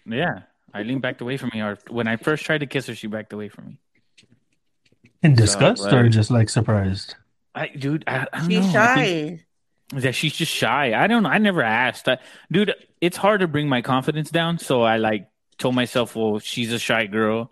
Yeah, 0.06 0.42
Eileen 0.74 1.00
backed 1.00 1.20
away 1.20 1.36
from 1.36 1.50
me. 1.52 1.60
Or 1.60 1.78
when 1.88 2.06
I 2.08 2.16
first 2.16 2.44
tried 2.44 2.58
to 2.58 2.66
kiss 2.66 2.86
her, 2.86 2.94
she 2.94 3.06
backed 3.06 3.32
away 3.32 3.48
from 3.48 3.66
me. 3.66 3.78
In 5.22 5.34
disgust 5.34 5.92
or 5.92 6.08
just 6.08 6.30
like 6.30 6.48
surprised? 6.48 7.14
I, 7.54 7.68
dude, 7.68 8.04
I, 8.06 8.26
I 8.32 8.38
don't 8.40 8.50
She's 8.50 8.72
know. 8.72 8.80
I 8.82 8.94
think- 8.94 9.40
shy. 9.40 9.98
that 10.00 10.14
she's 10.14 10.32
just 10.34 10.52
shy. 10.52 10.94
I 10.94 11.06
don't 11.08 11.22
know. 11.24 11.28
I 11.28 11.38
never 11.38 11.62
asked. 11.62 12.08
I, 12.08 12.18
dude, 12.50 12.72
it's 13.00 13.16
hard 13.16 13.40
to 13.40 13.48
bring 13.48 13.68
my 13.68 13.82
confidence 13.82 14.30
down. 14.30 14.58
So 14.58 14.82
I 14.82 14.96
like 14.98 15.28
told 15.58 15.74
myself, 15.74 16.14
well, 16.16 16.38
she's 16.38 16.72
a 16.72 16.78
shy 16.78 17.06
girl. 17.06 17.50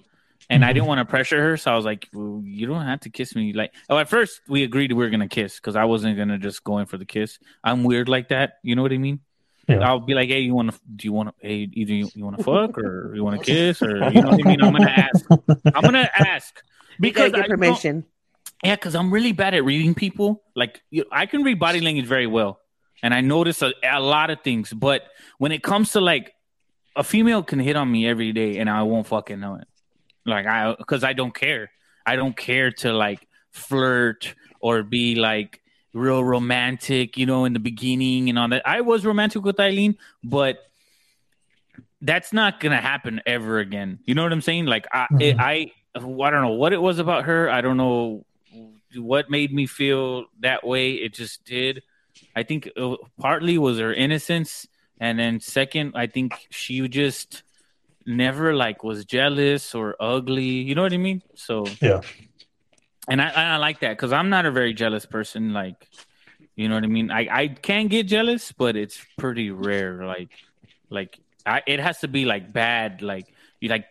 And 0.51 0.65
I 0.65 0.71
Mhm. 0.71 0.75
didn't 0.75 0.87
want 0.87 0.99
to 1.01 1.05
pressure 1.05 1.43
her. 1.43 1.57
So 1.59 1.71
I 1.71 1.77
was 1.77 1.85
like, 1.85 2.09
well, 2.15 2.41
you 2.43 2.67
don't 2.67 2.83
have 2.87 3.01
to 3.01 3.11
kiss 3.11 3.35
me. 3.37 3.53
Like, 3.53 3.75
oh, 3.91 3.99
at 3.99 4.09
first 4.09 4.41
we 4.49 4.63
agreed 4.63 4.91
we 4.93 5.05
were 5.05 5.11
going 5.11 5.21
to 5.21 5.29
kiss 5.29 5.57
because 5.57 5.77
I 5.77 5.85
wasn't 5.85 6.17
going 6.17 6.29
to 6.29 6.39
just 6.39 6.65
go 6.65 6.79
in 6.79 6.87
for 6.87 6.97
the 6.97 7.05
kiss. 7.05 7.39
I'm 7.63 7.85
weird 7.85 8.09
like 8.09 8.29
that. 8.29 8.55
You 8.63 8.75
know 8.77 8.81
what 8.83 8.93
I 8.93 8.97
mean? 8.99 9.21
Yeah. 9.69 9.81
I'll 9.87 10.01
be 10.01 10.15
like, 10.15 10.31
hey, 10.31 10.41
you 10.41 10.55
want 10.55 10.73
to, 10.73 10.79
do 10.97 11.07
you 11.07 11.13
want 11.13 11.29
to, 11.29 11.47
hey, 11.47 11.69
either 11.75 11.93
you, 11.93 12.09
you 12.15 12.25
want 12.25 12.39
to 12.39 12.45
fuck 12.45 12.79
or 12.79 13.15
you 13.15 13.23
want 13.23 13.39
to 13.39 13.45
kiss 13.45 13.83
or, 13.83 13.97
you 14.11 14.23
know 14.23 14.29
what 14.31 14.41
I 14.47 14.49
mean? 14.49 14.63
I'm 14.63 14.73
going 14.73 14.85
to 14.87 14.91
ask. 14.99 15.27
I'm 15.31 15.83
going 15.83 15.93
to 16.07 16.11
ask. 16.31 16.63
Because 17.01 17.33
get 17.33 17.45
I 17.45 17.47
permission. 17.49 18.05
yeah, 18.65 18.75
because 18.75 18.95
I'm 18.95 19.11
really 19.13 19.33
bad 19.33 19.55
at 19.55 19.65
reading 19.65 19.95
people. 19.95 20.43
Like 20.57 20.81
you, 20.91 21.05
I 21.13 21.27
can 21.27 21.43
read 21.43 21.59
body 21.59 21.81
language 21.81 22.07
very 22.07 22.27
well, 22.27 22.61
and 23.03 23.13
I 23.15 23.21
notice 23.21 23.63
a, 23.63 23.73
a 23.83 24.01
lot 24.01 24.31
of 24.31 24.41
things. 24.43 24.73
But 24.73 25.03
when 25.39 25.53
it 25.53 25.63
comes 25.63 25.93
to 25.93 26.01
like 26.01 26.35
a 26.97 27.05
female 27.05 27.43
can 27.43 27.59
hit 27.61 27.77
on 27.77 27.91
me 27.91 28.09
every 28.09 28.33
day, 28.33 28.59
and 28.59 28.69
I 28.69 28.83
won't 28.83 29.07
fucking 29.07 29.39
know 29.39 29.55
it. 29.57 29.69
Like 30.27 30.47
I, 30.47 30.75
because 30.77 31.05
I 31.05 31.13
don't 31.13 31.35
care. 31.35 31.71
I 32.05 32.17
don't 32.17 32.37
care 32.37 32.71
to 32.73 32.93
like 32.93 33.27
flirt 33.53 34.35
or 34.61 34.83
be 34.83 35.15
like 35.15 35.61
real 35.95 36.23
romantic. 36.25 37.17
You 37.17 37.27
know, 37.27 37.45
in 37.45 37.53
the 37.53 37.61
beginning 37.61 38.29
and 38.29 38.39
all 38.39 38.49
that. 38.49 38.63
I 38.67 38.81
was 38.81 39.07
romantic 39.07 39.45
with 39.45 39.61
Eileen, 39.61 39.97
but 40.25 40.59
that's 42.01 42.33
not 42.33 42.61
gonna 42.61 42.81
happen 42.81 43.21
ever 43.27 43.59
again. 43.59 43.99
You 44.07 44.15
know 44.15 44.23
what 44.23 44.33
I'm 44.33 44.41
saying? 44.41 44.67
Like 44.67 44.87
I, 44.93 45.07
it, 45.21 45.37
Mhm. 45.37 45.41
I, 45.41 45.73
I 45.99 46.31
don't 46.31 46.43
know 46.43 46.55
what 46.55 46.73
it 46.73 46.81
was 46.81 46.99
about 46.99 47.25
her. 47.25 47.51
I 47.51 47.61
don't 47.61 47.77
know 47.77 48.25
what 48.97 49.31
made 49.31 49.53
me 49.53 49.67
feel 49.67 50.27
that 50.41 50.67
way. 50.67 50.93
It 50.93 51.15
just 51.15 51.45
did. 51.45 51.83
I 52.35 52.43
think 52.43 52.71
uh, 52.77 52.97
partly 53.19 53.59
was 53.59 53.79
her 53.79 53.93
innocence, 53.93 54.67
and 55.01 55.19
then 55.19 55.41
second, 55.41 55.93
I 55.95 56.07
think 56.07 56.35
she 56.51 56.87
just 56.89 57.43
never 58.07 58.55
like 58.55 58.83
was 58.83 59.05
jealous 59.05 59.75
or 59.75 59.97
ugly. 60.01 60.45
You 60.45 60.75
know 60.75 60.83
what 60.83 60.93
I 60.93 60.99
mean? 60.99 61.23
So 61.35 61.65
Yeah. 61.83 62.01
and 63.09 63.21
I, 63.21 63.31
I 63.31 63.57
like 63.57 63.81
that 63.81 63.97
because 63.97 64.13
I'm 64.13 64.31
not 64.31 64.47
a 64.47 64.51
very 64.51 64.75
jealous 64.75 65.07
person. 65.07 65.53
Like, 65.53 65.89
you 66.57 66.69
know 66.69 66.75
what 66.75 66.85
I 66.85 66.89
mean? 66.89 67.11
I, 67.11 67.29
I 67.31 67.49
can 67.49 67.89
get 67.89 68.07
jealous, 68.07 68.53
but 68.53 68.77
it's 68.77 69.01
pretty 69.17 69.51
rare. 69.51 70.05
Like, 70.05 70.31
like 70.91 71.19
I, 71.45 71.63
it 71.67 71.81
has 71.81 72.01
to 72.01 72.09
be 72.09 72.25
like 72.25 72.53
bad, 72.53 73.03
like 73.03 73.27
you 73.61 73.69
like 73.69 73.87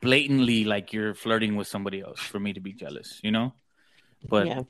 blatantly 0.00 0.64
like 0.64 0.92
you're 0.92 1.14
flirting 1.14 1.56
with 1.56 1.68
somebody 1.68 2.00
else 2.00 2.20
for 2.20 2.38
me 2.40 2.52
to 2.52 2.60
be 2.60 2.72
jealous. 2.72 3.20
You 3.22 3.30
know? 3.32 3.52
But 4.28 4.46
yeah. 4.46 4.62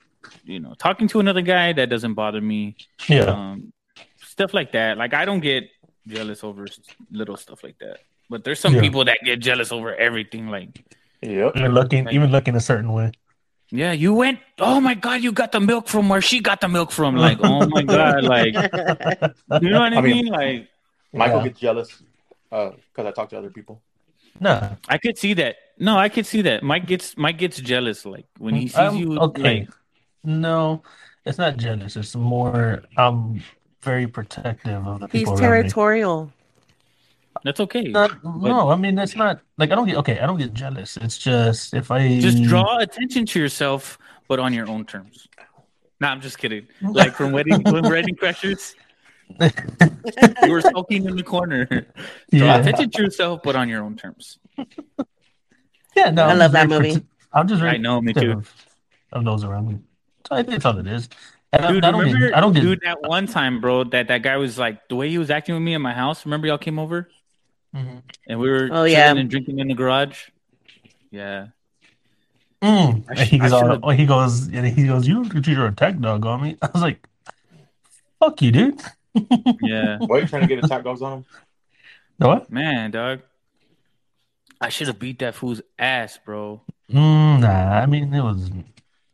you 0.45 0.61
know, 0.61 0.75
talking 0.79 1.09
to 1.09 1.21
another 1.21 1.42
guy 1.42 1.73
that 1.73 1.88
doesn't 1.88 2.14
bother 2.14 2.40
me. 2.40 2.77
Yeah. 3.09 3.25
Um, 3.25 3.73
stuff 4.23 4.53
like 4.55 4.73
that. 4.73 4.99
Like 4.99 5.14
I 5.14 5.25
don't 5.25 5.40
get 5.40 5.64
jealous 6.07 6.45
over 6.45 6.66
little 7.11 7.37
stuff 7.37 7.62
like 7.64 7.79
that. 7.79 7.99
But 8.29 8.45
there's 8.45 8.59
some 8.61 8.75
Yeah. 8.75 8.81
people 8.81 9.05
that 9.05 9.19
get 9.25 9.38
jealous 9.40 9.71
over 9.73 9.95
everything. 9.95 10.49
Like, 10.49 10.85
Yep. 11.23 11.57
Even 11.57 11.73
looking, 11.73 12.09
even 12.11 12.31
looking 12.31 12.55
a 12.57 12.61
certain 12.61 12.92
way. 12.92 13.11
Yeah, 13.71 13.92
you 13.92 14.14
went. 14.14 14.38
Oh 14.61 14.81
my 14.81 14.95
god, 14.95 15.23
you 15.23 15.33
got 15.33 15.51
the 15.51 15.59
milk 15.61 15.88
from 15.88 16.09
where 16.09 16.21
she 16.21 16.40
got 16.40 16.61
the 16.61 16.69
milk 16.69 16.92
from. 16.92 17.16
Like, 17.16 17.38
oh 17.42 17.66
my 17.66 17.83
god, 17.83 18.23
like 18.23 18.55
you 19.62 19.71
know 19.71 19.81
what 19.81 19.92
I, 19.92 19.97
I 19.97 20.01
mean- 20.03 20.25
mean? 20.25 20.27
Like, 20.27 20.69
Michael 21.12 21.38
Yeah. 21.38 21.45
gets 21.49 21.61
jealous 21.61 22.03
because 22.51 23.07
I 23.07 23.11
talk 23.11 23.31
to 23.31 23.38
other 23.38 23.51
people. 23.51 23.83
No, 24.40 24.77
I 24.88 24.99
could 24.99 25.18
see 25.18 25.35
that. 25.35 25.57
No, 25.79 25.96
I 25.99 26.09
could 26.09 26.27
see 26.27 26.42
that. 26.42 26.62
Mike 26.62 26.87
gets 26.87 27.16
Mike 27.16 27.38
gets 27.38 27.59
jealous. 27.61 28.05
Like 28.07 28.27
when 28.38 28.55
he 28.55 28.68
sees 28.68 28.77
I'm- 28.77 28.96
you. 28.96 29.18
okay. 29.18 29.61
Like, 29.61 29.68
no, 30.25 30.83
it's 31.25 31.38
not 31.38 31.57
jealous. 31.57 31.96
It's 31.96 32.14
more 32.16 32.83
I'm 32.96 33.42
very 33.83 34.07
protective 34.07 34.87
of 34.87 35.01
the 35.01 35.07
He's 35.09 35.20
people 35.22 35.35
around 35.35 35.40
me. 35.42 35.46
territorial. 35.46 36.33
that's 37.44 37.61
okay. 37.61 37.83
Not, 37.83 38.25
no, 38.25 38.70
I 38.70 38.77
mean 38.77 38.94
that's 38.94 39.14
not 39.14 39.40
like 39.59 39.70
I 39.70 39.75
don't 39.75 39.87
get 39.87 39.96
okay. 39.99 40.18
I 40.18 40.27
don't 40.27 40.38
get 40.38 40.53
jealous. 40.55 40.96
It's 40.96 41.18
just 41.18 41.75
if 41.75 41.90
I 41.90 42.18
Just 42.20 42.42
draw 42.42 42.79
attention 42.79 43.27
to 43.27 43.38
yourself, 43.38 43.99
but 44.29 44.38
on 44.40 44.53
your 44.53 44.68
own 44.68 44.85
terms. 44.87 45.29
No, 46.01 46.09
I'm 46.09 46.20
just 46.20 46.38
kidding. 46.38 46.66
Like 46.83 47.14
from 47.14 47.33
wedding 47.33 47.62
when 47.72 47.83
wedding 47.85 48.16
crashers, 48.16 48.75
you 49.41 50.51
were 50.51 50.61
sulking 50.61 51.05
in 51.07 51.17
the 51.17 51.23
corner. 51.23 51.65
Draw 51.67 51.85
yeah, 52.31 52.57
attention 52.59 52.91
to 52.91 53.03
yourself, 53.03 53.41
but 53.43 53.57
on 53.57 53.69
your 53.69 53.83
own 53.83 53.97
terms. 53.97 54.39
yeah. 55.97 56.11
No, 56.11 56.25
I 56.25 56.31
I'm 56.33 56.39
love 56.39 56.53
that 56.53 56.69
movie. 56.69 56.93
prote- 56.95 57.05
I'm 57.33 57.49
just 57.49 57.61
very 57.61 57.75
I 57.75 57.77
know, 57.79 58.01
me 58.01 58.12
too. 58.12 58.21
protective 58.21 58.67
Of 59.12 59.25
those 59.25 59.45
around 59.45 59.69
me. 59.69 59.79
So 60.29 60.35
I 60.37 60.39
think 60.39 60.51
that's 60.51 60.65
all 60.65 60.79
it 60.79 60.87
is. 60.87 61.09
And 61.53 61.65
I- 61.65 61.73
Dude, 61.73 61.85
I, 61.85 61.91
don't 61.91 62.01
remember, 62.01 62.29
get. 62.29 62.37
I 62.37 62.41
don't 62.41 62.53
get. 62.53 62.61
dude, 62.62 62.81
that 62.85 63.03
one 63.03 63.27
time, 63.27 63.61
bro, 63.61 63.85
that 63.85 64.09
that 64.09 64.23
guy 64.23 64.37
was 64.37 64.59
like 64.59 64.89
the 64.89 64.97
way 64.97 65.09
he 65.11 65.19
was 65.19 65.31
acting 65.31 65.55
with 65.55 65.62
me 65.62 65.75
in 65.75 65.83
my 65.83 65.93
house. 65.93 66.25
Remember, 66.25 66.47
y'all 66.47 66.59
came 66.59 66.79
over 66.79 67.09
Mhm. 67.75 68.03
and 68.29 68.41
we 68.41 68.49
were 68.49 68.69
Oh, 68.73 68.85
yeah. 68.85 69.12
and 69.15 69.29
drinking 69.31 69.59
in 69.59 69.69
the 69.69 69.75
garage. 69.75 70.29
Yeah, 71.11 71.49
Mm. 72.62 73.05
I 73.09 73.12
And 73.12 73.19
he 73.21 73.39
goes, 73.39 73.53
all, 73.53 73.79
oh, 73.83 73.91
he 73.91 74.07
goes, 74.07 74.49
and 74.49 74.67
he 74.67 74.87
goes, 74.87 75.07
you 75.07 75.29
treat 75.29 75.47
your 75.49 75.67
attack 75.67 75.99
dog 76.01 76.25
on 76.27 76.43
me. 76.43 76.57
I 76.62 76.69
was 76.73 76.83
like, 76.83 77.07
fuck 78.19 78.41
you, 78.43 78.51
dude. 78.51 78.81
Yeah, 79.61 79.98
Why 79.98 80.18
are 80.18 80.20
you 80.20 80.29
trying 80.29 80.42
to 80.42 80.48
get 80.48 80.64
attack 80.64 80.85
dogs 80.85 81.02
on 81.02 81.18
him? 81.18 81.24
No 82.18 82.29
what? 82.29 82.50
man, 82.50 82.90
dog. 82.90 83.20
I 84.61 84.70
should 84.70 84.87
have 84.87 84.98
beat 84.98 85.18
that 85.18 85.35
fool's 85.35 85.61
ass, 85.79 86.18
bro. 86.24 86.62
Mm, 86.90 87.40
nah, 87.40 87.81
I 87.81 87.87
mean, 87.87 88.12
it 88.14 88.22
was, 88.22 88.50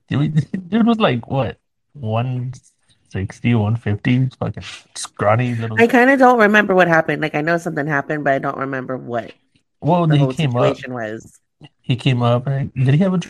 dude, 0.08 0.68
dude 0.68 0.86
was 0.86 1.00
like, 1.00 1.26
what, 1.28 1.58
160, 1.94 3.54
150, 3.54 4.36
fucking 4.38 4.62
scrawny 4.94 5.54
little. 5.54 5.80
I 5.80 5.86
kind 5.86 6.10
of 6.10 6.18
don't 6.18 6.38
remember 6.38 6.74
what 6.74 6.86
happened. 6.86 7.22
Like 7.22 7.34
I 7.34 7.40
know 7.40 7.58
something 7.58 7.86
happened, 7.86 8.24
but 8.24 8.34
I 8.34 8.38
don't 8.38 8.58
remember 8.58 8.96
what 8.96 9.32
well, 9.82 10.06
the 10.06 10.14
he 10.14 10.20
whole 10.20 10.32
came 10.32 10.56
up, 10.56 10.76
situation 10.76 10.94
was. 10.94 11.40
he 11.80 11.96
came 11.96 12.22
up, 12.22 12.46
and 12.46 12.72
did 12.72 12.94
he 12.94 12.98
have 12.98 13.14
a? 13.14 13.20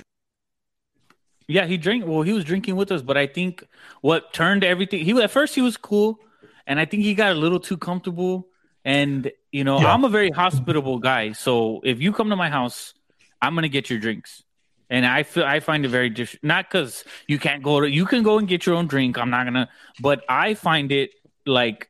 Yeah, 1.48 1.66
he 1.66 1.76
drank. 1.76 2.06
Well, 2.06 2.22
he 2.22 2.32
was 2.32 2.44
drinking 2.44 2.76
with 2.76 2.92
us, 2.92 3.02
but 3.02 3.16
I 3.16 3.26
think 3.26 3.64
what 4.02 4.32
turned 4.32 4.62
everything. 4.62 5.04
He 5.04 5.20
at 5.20 5.30
first 5.30 5.54
he 5.54 5.62
was 5.62 5.76
cool, 5.76 6.20
and 6.66 6.79
I 6.81 6.85
think 6.85 7.03
he 7.03 7.14
got 7.14 7.33
a 7.33 7.35
little 7.35 7.61
too 7.61 7.77
comfortable. 7.77 8.48
And 8.85 9.31
you 9.53 9.64
know, 9.64 9.81
Yeah. 9.81 9.92
I'm 9.94 10.05
a 10.05 10.09
very 10.09 10.31
hospitable 10.31 10.98
guy, 10.98 11.33
so 11.33 11.81
if 11.85 12.01
you 12.01 12.12
come 12.12 12.31
to 12.31 12.37
my 12.37 12.51
house, 12.51 12.94
I'm 13.40 13.55
gonna 13.55 13.68
get 13.68 13.90
your 13.90 13.98
drinks. 14.01 14.42
And 14.90 15.07
I 15.07 15.22
feel 15.22 15.44
I 15.44 15.61
find 15.61 15.85
it 15.85 15.88
very 15.88 16.11
diff- 16.11 16.38
not 16.42 16.68
because 16.68 17.05
you 17.27 17.38
can't 17.38 17.62
go 17.62 17.81
to 17.81 17.88
you 17.90 18.05
can 18.05 18.22
go 18.22 18.38
and 18.38 18.46
get 18.48 18.66
your 18.66 18.75
own 18.75 18.87
drink. 18.88 19.18
I'm 19.18 19.31
not 19.31 19.44
gonna, 19.44 19.68
but 20.01 20.22
I 20.29 20.55
find 20.55 20.92
it 20.92 21.11
like 21.46 21.88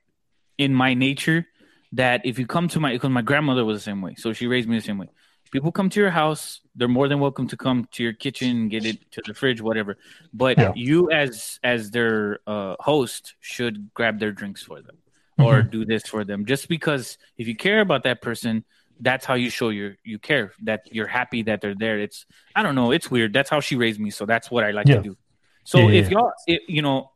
in 0.58 0.72
my 0.74 0.94
nature 0.94 1.46
that 1.92 2.20
if 2.24 2.38
you 2.38 2.46
come 2.46 2.68
to 2.68 2.80
my 2.80 2.92
because 2.92 3.10
my 3.10 3.22
grandmother 3.22 3.64
was 3.64 3.78
the 3.78 3.82
same 3.82 4.00
way, 4.02 4.14
so 4.16 4.32
she 4.32 4.46
raised 4.46 4.68
me 4.68 4.76
the 4.76 4.82
same 4.84 4.98
way. 4.98 5.08
People 5.50 5.72
come 5.72 5.90
to 5.90 6.00
your 6.00 6.10
house, 6.10 6.60
they're 6.74 6.88
more 6.88 7.08
than 7.08 7.20
welcome 7.20 7.46
to 7.48 7.56
come 7.56 7.86
to 7.92 8.02
your 8.02 8.12
kitchen 8.14 8.68
get 8.68 8.86
it 8.86 9.10
to 9.12 9.22
the 9.26 9.34
fridge, 9.34 9.60
whatever. 9.60 9.98
But 10.32 10.58
Yeah. 10.58 10.72
you 10.74 11.10
as 11.10 11.58
as 11.62 11.90
their 11.90 12.40
uh, 12.46 12.76
host 12.80 13.34
should 13.40 13.92
grab 13.94 14.18
their 14.18 14.32
drinks 14.32 14.62
for 14.62 14.80
them 14.80 14.96
or 15.38 15.62
do 15.62 15.84
this 15.84 16.06
for 16.06 16.24
them. 16.24 16.46
Just 16.46 16.68
because 16.68 17.18
if 17.36 17.46
you 17.46 17.56
care 17.56 17.80
about 17.80 18.04
that 18.04 18.22
person, 18.22 18.64
that's 19.00 19.24
how 19.26 19.34
you 19.34 19.50
show 19.50 19.70
your 19.70 19.96
you 20.04 20.18
care 20.18 20.52
that 20.62 20.80
you're 20.90 21.06
happy 21.08 21.42
that 21.42 21.60
they're 21.60 21.74
there. 21.74 21.98
It's 21.98 22.26
I 22.54 22.62
don't 22.62 22.74
know, 22.74 22.92
it's 22.92 23.10
weird. 23.10 23.32
That's 23.32 23.50
how 23.50 23.60
she 23.60 23.76
raised 23.76 24.00
me, 24.00 24.10
so 24.10 24.26
that's 24.26 24.50
what 24.50 24.64
I 24.64 24.70
like 24.70 24.86
Yeah. 24.86 24.96
to 24.96 25.02
do. 25.02 25.16
So 25.64 25.88
yeah, 25.88 26.00
if 26.00 26.10
y'all, 26.10 26.32
it, 26.46 26.62
you 26.68 26.82
know, 26.82 27.10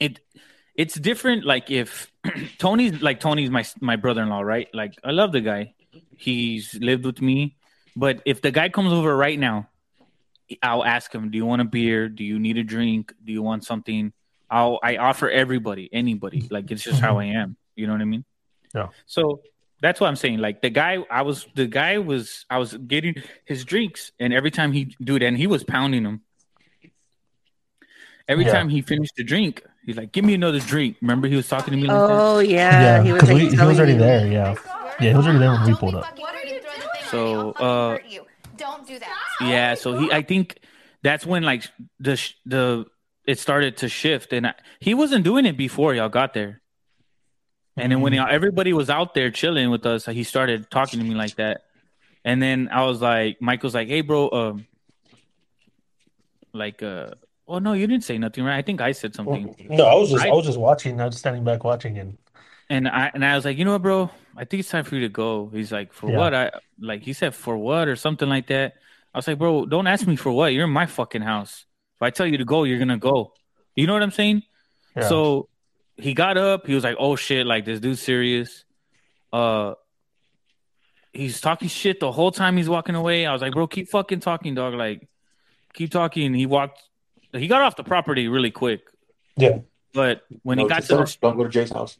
it 0.00 0.20
it's 0.74 0.94
different. 0.94 1.44
Like 1.44 1.70
if 1.70 2.10
Tony's 2.58 3.02
like 3.02 3.20
Tony's 3.20 3.50
my 3.50 3.64
my 3.80 3.96
brother 3.96 4.22
in 4.22 4.28
law, 4.28 4.40
right? 4.40 4.68
Like 4.72 4.94
I 5.04 5.10
love 5.10 5.32
the 5.32 5.40
guy. 5.40 5.74
He's 6.16 6.74
lived 6.80 7.04
with 7.04 7.20
me, 7.20 7.56
but 7.96 8.22
if 8.24 8.42
the 8.42 8.50
guy 8.50 8.68
comes 8.68 8.92
over 8.92 9.16
right 9.16 9.38
now, 9.38 9.68
I'll 10.62 10.84
ask 10.84 11.12
him, 11.12 11.30
"Do 11.30 11.38
you 11.38 11.46
want 11.46 11.62
a 11.62 11.64
beer? 11.64 12.08
Do 12.08 12.22
you 12.22 12.38
need 12.38 12.58
a 12.58 12.62
drink? 12.62 13.12
Do 13.24 13.32
you 13.32 13.42
want 13.42 13.64
something?" 13.64 14.12
I'll 14.48 14.78
I 14.82 14.96
offer 14.96 15.28
everybody, 15.28 15.88
anybody. 15.92 16.46
Like 16.50 16.70
it's 16.70 16.82
just 16.82 17.00
how 17.00 17.14
mm-hmm. 17.14 17.38
I 17.38 17.42
am. 17.42 17.56
You 17.74 17.86
know 17.86 17.94
what 17.94 18.02
I 18.02 18.04
mean? 18.04 18.24
Yeah. 18.74 18.88
So 19.06 19.40
that's 19.80 20.00
what 20.00 20.06
I'm 20.06 20.16
saying. 20.16 20.38
Like 20.38 20.62
the 20.62 20.70
guy, 20.70 20.98
I 21.10 21.22
was 21.22 21.46
the 21.54 21.66
guy 21.66 21.98
was 21.98 22.44
I 22.48 22.58
was 22.58 22.76
getting 22.76 23.16
his 23.44 23.64
drinks, 23.64 24.12
and 24.20 24.32
every 24.32 24.50
time 24.50 24.72
he 24.72 24.94
do 25.02 25.16
it, 25.16 25.22
and 25.22 25.36
he 25.36 25.46
was 25.46 25.64
pounding 25.64 26.04
them. 26.04 26.22
Every 28.28 28.44
Yeah. 28.44 28.52
time 28.52 28.68
he 28.68 28.82
finished 28.82 29.14
the 29.16 29.24
drink, 29.24 29.64
he's 29.84 29.96
like, 29.96 30.12
"Give 30.12 30.24
me 30.24 30.34
another 30.34 30.58
drink." 30.58 30.96
Remember, 31.00 31.28
he 31.28 31.36
was 31.36 31.48
talking 31.48 31.72
to 31.72 31.76
me 31.76 31.86
like 31.86 31.96
that. 31.96 32.10
Oh 32.10 32.38
yeah, 32.40 32.80
Yeah, 32.80 33.02
he 33.02 33.12
was, 33.12 33.22
because 33.22 33.34
like, 33.34 33.50
we, 33.50 33.56
he 33.56 33.66
was 33.66 33.78
already 33.78 33.92
you. 33.92 33.98
there. 33.98 34.26
Yeah, 34.26 34.54
yeah, 35.00 35.10
he 35.10 35.16
was 35.16 35.26
already 35.26 35.38
there 35.40 35.52
when 35.52 35.66
we 35.66 35.74
pulled 35.74 35.94
up. 35.94 36.18
What 36.18 36.34
are 36.34 36.46
you 36.46 36.60
doing? 36.60 36.95
So, 37.10 37.50
uh, 37.52 37.90
hurt 37.90 38.06
you. 38.08 38.24
Don't 38.56 38.86
do 38.86 38.98
that. 38.98 39.18
Yeah, 39.40 39.74
so 39.74 39.98
he, 39.98 40.10
I 40.12 40.22
think 40.22 40.58
that's 41.02 41.26
when 41.26 41.42
like 41.42 41.64
the 42.00 42.16
sh- 42.16 42.34
the 42.46 42.86
it 43.26 43.38
started 43.38 43.76
to 43.78 43.88
shift, 43.88 44.32
and 44.32 44.46
I, 44.46 44.54
he 44.80 44.94
wasn't 44.94 45.24
doing 45.24 45.46
it 45.46 45.56
before 45.56 45.94
y'all 45.94 46.08
got 46.08 46.32
there. 46.32 46.62
And 47.76 47.92
then 47.92 48.00
when 48.00 48.14
Mm-hmm. 48.14 48.34
everybody 48.34 48.72
was 48.72 48.88
out 48.88 49.12
there 49.12 49.30
chilling 49.30 49.68
with 49.70 49.84
us, 49.84 50.06
he 50.06 50.22
started 50.24 50.70
talking 50.70 50.98
to 51.00 51.04
me 51.04 51.14
like 51.14 51.36
that. 51.36 51.62
And 52.24 52.40
then 52.42 52.70
I 52.72 52.84
was 52.86 53.02
like, 53.02 53.42
Michael's 53.42 53.74
like, 53.74 53.88
"Hey, 53.88 54.00
bro, 54.00 54.30
um, 54.30 54.66
like, 56.54 56.82
uh, 56.82 57.10
oh 57.46 57.58
no, 57.58 57.74
you 57.74 57.86
didn't 57.86 58.04
say 58.04 58.16
nothing, 58.18 58.44
right? 58.44 58.56
I 58.56 58.62
think 58.62 58.80
I 58.80 58.92
said 58.92 59.14
something." 59.14 59.54
No, 59.68 59.84
I 59.86 59.94
was 59.94 60.10
just, 60.10 60.24
I- 60.24 60.28
I 60.28 60.32
was 60.32 60.46
just 60.46 60.58
watching. 60.58 61.00
I 61.00 61.06
was 61.06 61.18
standing 61.18 61.44
back 61.44 61.62
watching, 61.64 61.98
and 61.98 62.16
And 62.68 62.88
I 62.88 63.10
and 63.14 63.24
I 63.24 63.36
was 63.36 63.44
like, 63.44 63.58
you 63.58 63.64
know 63.64 63.72
what, 63.72 63.82
bro? 63.82 64.10
I 64.36 64.44
think 64.44 64.60
it's 64.60 64.68
time 64.70 64.84
for 64.84 64.96
you 64.96 65.02
to 65.02 65.08
go. 65.08 65.48
He's 65.52 65.70
like, 65.72 65.92
for 65.92 66.10
Yeah. 66.10 66.16
what? 66.18 66.34
I 66.34 66.50
like 66.80 67.02
he 67.02 67.12
said 67.12 67.34
for 67.34 67.56
what 67.56 67.88
or 67.88 67.96
something 67.96 68.28
like 68.28 68.48
that. 68.48 68.74
I 69.14 69.18
was 69.18 69.28
like, 69.28 69.38
bro, 69.38 69.66
don't 69.66 69.86
ask 69.86 70.06
me 70.06 70.16
for 70.16 70.32
what. 70.32 70.52
You're 70.52 70.64
in 70.64 70.70
my 70.70 70.86
fucking 70.86 71.22
house. 71.22 71.64
If 71.94 72.02
I 72.02 72.10
tell 72.10 72.26
you 72.26 72.38
to 72.38 72.44
go, 72.44 72.64
you're 72.64 72.78
gonna 72.78 72.98
go. 72.98 73.32
You 73.74 73.86
know 73.86 73.92
what 73.92 74.02
I'm 74.02 74.10
saying? 74.10 74.42
yeah. 74.96 75.08
So 75.08 75.48
he 75.96 76.12
got 76.12 76.36
up. 76.36 76.66
He 76.66 76.74
was 76.74 76.84
like, 76.84 76.96
oh 76.98 77.16
shit, 77.16 77.46
like 77.46 77.64
this 77.64 77.80
dude's 77.80 78.02
serious. 78.02 78.64
Uh, 79.32 79.74
he's 81.12 81.40
talking 81.40 81.68
shit 81.68 82.00
the 82.00 82.12
whole 82.12 82.30
time 82.30 82.56
he's 82.56 82.68
walking 82.68 82.94
away. 82.94 83.26
I 83.26 83.32
was 83.32 83.42
like, 83.42 83.52
bro, 83.52 83.66
keep 83.66 83.88
fucking 83.88 84.20
talking, 84.20 84.54
dog. 84.54 84.74
Like, 84.74 85.08
keep 85.72 85.90
talking. 85.90 86.34
He 86.34 86.46
walked. 86.46 86.82
He 87.32 87.48
got 87.48 87.62
off 87.62 87.76
the 87.76 87.84
property 87.84 88.28
really 88.28 88.50
quick. 88.50 88.80
Yeah. 89.36 89.60
But 89.92 90.22
when 90.42 90.58
he 90.58 90.68
got 90.68 90.78
just 90.78 90.88
to 90.90 90.96
the 90.96 91.16
don't 91.22 91.36
go 91.36 91.44
to 91.44 91.48
Jay's 91.48 91.70
house. 91.70 91.96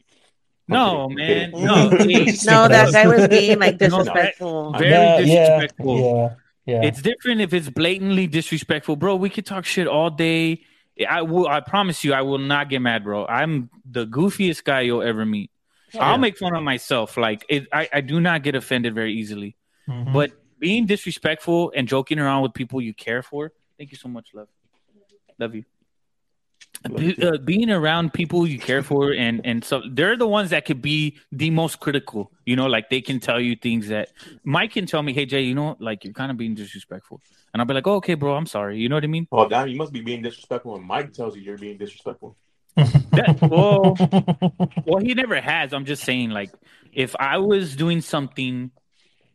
No, 0.67 1.09
man, 1.09 1.51
no, 1.55 1.89
hey, 1.89 2.25
No, 2.45 2.67
that 2.67 2.91
guy 2.91 3.07
was 3.07 3.27
being 3.27 3.59
like 3.59 3.79
No, 3.81 3.87
that- 3.87 3.89
disrespectful. 4.05 4.71
very 4.73 4.89
yeah, 4.91 5.17
disrespectful. 5.21 5.99
Yeah, 5.99 6.35
yeah, 6.73 6.81
yeah. 6.81 6.87
It's 6.87 7.01
different 7.01 7.41
if 7.41 7.53
it's 7.53 7.69
blatantly 7.69 8.27
disrespectful, 8.27 8.95
bro. 8.97 9.15
We 9.15 9.29
could 9.29 9.45
talk 9.45 9.65
shit 9.65 9.87
all 9.87 10.09
day. 10.09 10.61
I 11.07 11.21
will. 11.21 11.47
I 11.47 11.59
promise 11.61 12.03
you, 12.03 12.13
I 12.13 12.21
will 12.21 12.39
not 12.39 12.69
get 12.69 12.81
mad, 12.81 13.03
bro. 13.03 13.25
I'm 13.25 13.69
the 13.89 14.05
goofiest 14.07 14.63
guy 14.63 14.81
you'll 14.81 15.03
ever 15.03 15.25
meet. 15.25 15.51
I'll 15.97 16.17
make 16.17 16.37
fun 16.37 16.53
of 16.55 16.63
myself. 16.63 17.15
Like 17.17 17.45
it, 17.47 17.67
I, 17.71 17.87
I 17.93 18.01
do 18.01 18.19
not 18.19 18.43
get 18.43 18.55
offended 18.55 18.93
very 18.93 19.13
easily. 19.13 19.55
Mhm. 19.87 20.11
But 20.11 20.31
being 20.59 20.85
disrespectful 20.85 21.71
and 21.75 21.87
joking 21.87 22.19
around 22.19 22.41
with 22.43 22.53
people 22.53 22.81
you 22.81 22.93
care 22.93 23.21
for. 23.23 23.53
Thank 23.77 23.91
you 23.91 23.97
so 23.97 24.09
much, 24.09 24.29
love. 24.33 24.47
Love 25.39 25.55
you. 25.55 25.63
Be- 26.95 27.17
uh, 27.21 27.37
being 27.37 27.69
around 27.69 28.13
people 28.13 28.47
you 28.47 28.59
care 28.59 28.83
for 28.83 29.11
and 29.11 29.41
and 29.43 29.63
so 29.63 29.81
they're 29.91 30.15
the 30.15 30.27
ones 30.27 30.51
that 30.51 30.65
could 30.65 30.81
be 30.81 31.17
the 31.31 31.49
most 31.49 31.79
critical 31.79 32.31
you 32.45 32.55
know 32.55 32.67
like 32.67 32.89
they 32.89 33.01
can 33.01 33.19
tell 33.19 33.39
you 33.39 33.55
things 33.55 33.87
that 33.87 34.09
mike 34.43 34.73
can 34.73 34.85
tell 34.85 35.01
me 35.01 35.11
hey 35.11 35.25
jay 35.25 35.41
you 35.41 35.55
know 35.55 35.75
like 35.79 36.03
you're 36.03 36.13
kind 36.13 36.31
of 36.31 36.37
being 36.37 36.55
disrespectful. 36.55 37.19
And 37.53 37.61
i'll 37.61 37.65
be 37.65 37.73
like 37.73 37.87
oh, 37.87 37.95
okay 37.95 38.13
bro 38.13 38.35
i'm 38.35 38.45
sorry. 38.45 38.77
You 38.77 38.89
know 38.89 38.95
what 38.95 39.03
i 39.03 39.07
mean? 39.07 39.27
Oh, 39.31 39.47
damn, 39.47 39.67
you 39.67 39.77
must 39.77 39.91
be 39.91 40.01
being 40.01 40.21
disrespectful 40.21 40.73
when 40.73 40.83
Mike 40.83 41.13
tells 41.13 41.35
you 41.35 41.41
you're 41.41 41.57
being 41.57 41.77
disrespectful. 41.77 42.35
that, 42.75 43.39
well 43.41 43.97
well 44.85 44.99
he 44.99 45.13
never 45.15 45.41
has. 45.41 45.73
I'm 45.73 45.85
just 45.85 46.03
saying 46.03 46.29
like 46.29 46.51
if 46.93 47.15
i 47.19 47.37
was 47.37 47.75
doing 47.75 48.01
something 48.01 48.71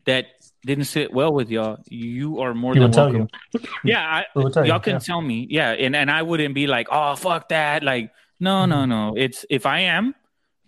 that 0.04 0.26
didn't 0.64 0.84
sit 0.84 1.12
well 1.12 1.32
with 1.32 1.50
y'all 1.50 1.78
you 1.88 2.40
are 2.40 2.54
more 2.54 2.74
He 2.74 2.80
than 2.80 2.90
welcome 2.92 3.28
yeah 3.84 4.00
I, 4.00 4.24
tell 4.50 4.64
you, 4.64 4.70
y'all 4.72 4.80
can 4.80 4.94
yeah. 4.94 4.98
tell 5.00 5.20
me 5.20 5.46
yeah 5.50 5.70
and, 5.72 5.94
and 5.96 6.10
i 6.10 6.22
wouldn't 6.22 6.54
be 6.54 6.66
like 6.66 6.86
oh 6.90 7.14
fuck 7.16 7.48
that 7.48 7.82
like 7.82 8.12
no 8.40 8.66
no 8.66 8.76
Mm-hmm. 8.76 8.90
no 8.90 9.14
it's 9.16 9.44
if 9.50 9.66
i 9.66 9.80
am 9.80 10.14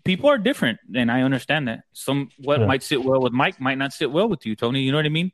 people 0.04 0.28
are 0.30 0.38
different 0.38 0.78
and 0.94 1.10
i 1.10 1.22
understand 1.22 1.68
that 1.68 1.84
some 1.92 2.28
what 2.38 2.60
Yeah. 2.60 2.66
might 2.66 2.82
sit 2.82 3.04
well 3.04 3.20
with 3.20 3.32
mike 3.32 3.60
might 3.60 3.78
not 3.78 3.92
sit 3.92 4.10
well 4.10 4.28
with 4.28 4.44
you 4.46 4.56
tony 4.56 4.80
you 4.82 4.90
know 4.92 4.98
what 4.98 5.06
i 5.06 5.10
mean 5.10 5.30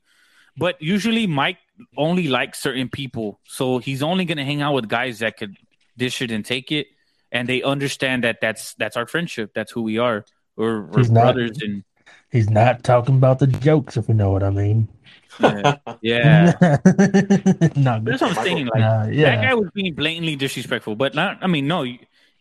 but 0.56 0.82
usually 0.82 1.26
Mike 1.28 1.58
only 1.96 2.26
likes 2.28 2.58
certain 2.60 2.88
people, 2.90 3.40
so 3.44 3.78
he's 3.78 4.02
only 4.02 4.24
gonna 4.26 4.44
hang 4.44 4.60
out 4.60 4.74
with 4.74 4.88
guys 4.88 5.20
that 5.20 5.36
could 5.38 5.56
dish 5.96 6.20
it 6.20 6.30
and 6.32 6.44
take 6.44 6.72
it, 6.72 6.88
and 7.30 7.48
they 7.48 7.62
understand 7.62 8.24
that 8.24 8.40
that's 8.42 8.74
that's 8.74 8.96
our 8.96 9.06
friendship. 9.06 9.52
That's 9.54 9.70
who 9.70 9.80
we 9.82 9.96
are. 9.98 10.24
We're, 10.56 10.82
we're 10.82 10.98
He's 10.98 11.10
not- 11.10 11.22
brothers, 11.36 11.62
and 11.62 11.84
He's 12.30 12.48
not 12.48 12.84
talking 12.84 13.16
about 13.16 13.38
the 13.40 13.46
jokes, 13.48 13.96
if 13.96 14.08
you 14.08 14.14
know 14.14 14.30
what 14.30 14.42
I 14.42 14.50
mean. 14.50 14.88
yeah, 15.40 15.76
yeah. 16.00 16.52
no, 17.76 18.00
That's 18.02 18.20
what 18.22 18.36
I'm 18.36 18.44
saying. 18.44 18.66
Like 18.66 18.80
nah, 18.80 19.06
that 19.06 19.42
guy 19.42 19.54
was 19.54 19.70
being 19.74 19.94
blatantly 19.94 20.36
disrespectful, 20.36 20.96
but 20.96 21.14
not. 21.14 21.38
I 21.42 21.46
mean, 21.46 21.66
no. 21.66 21.84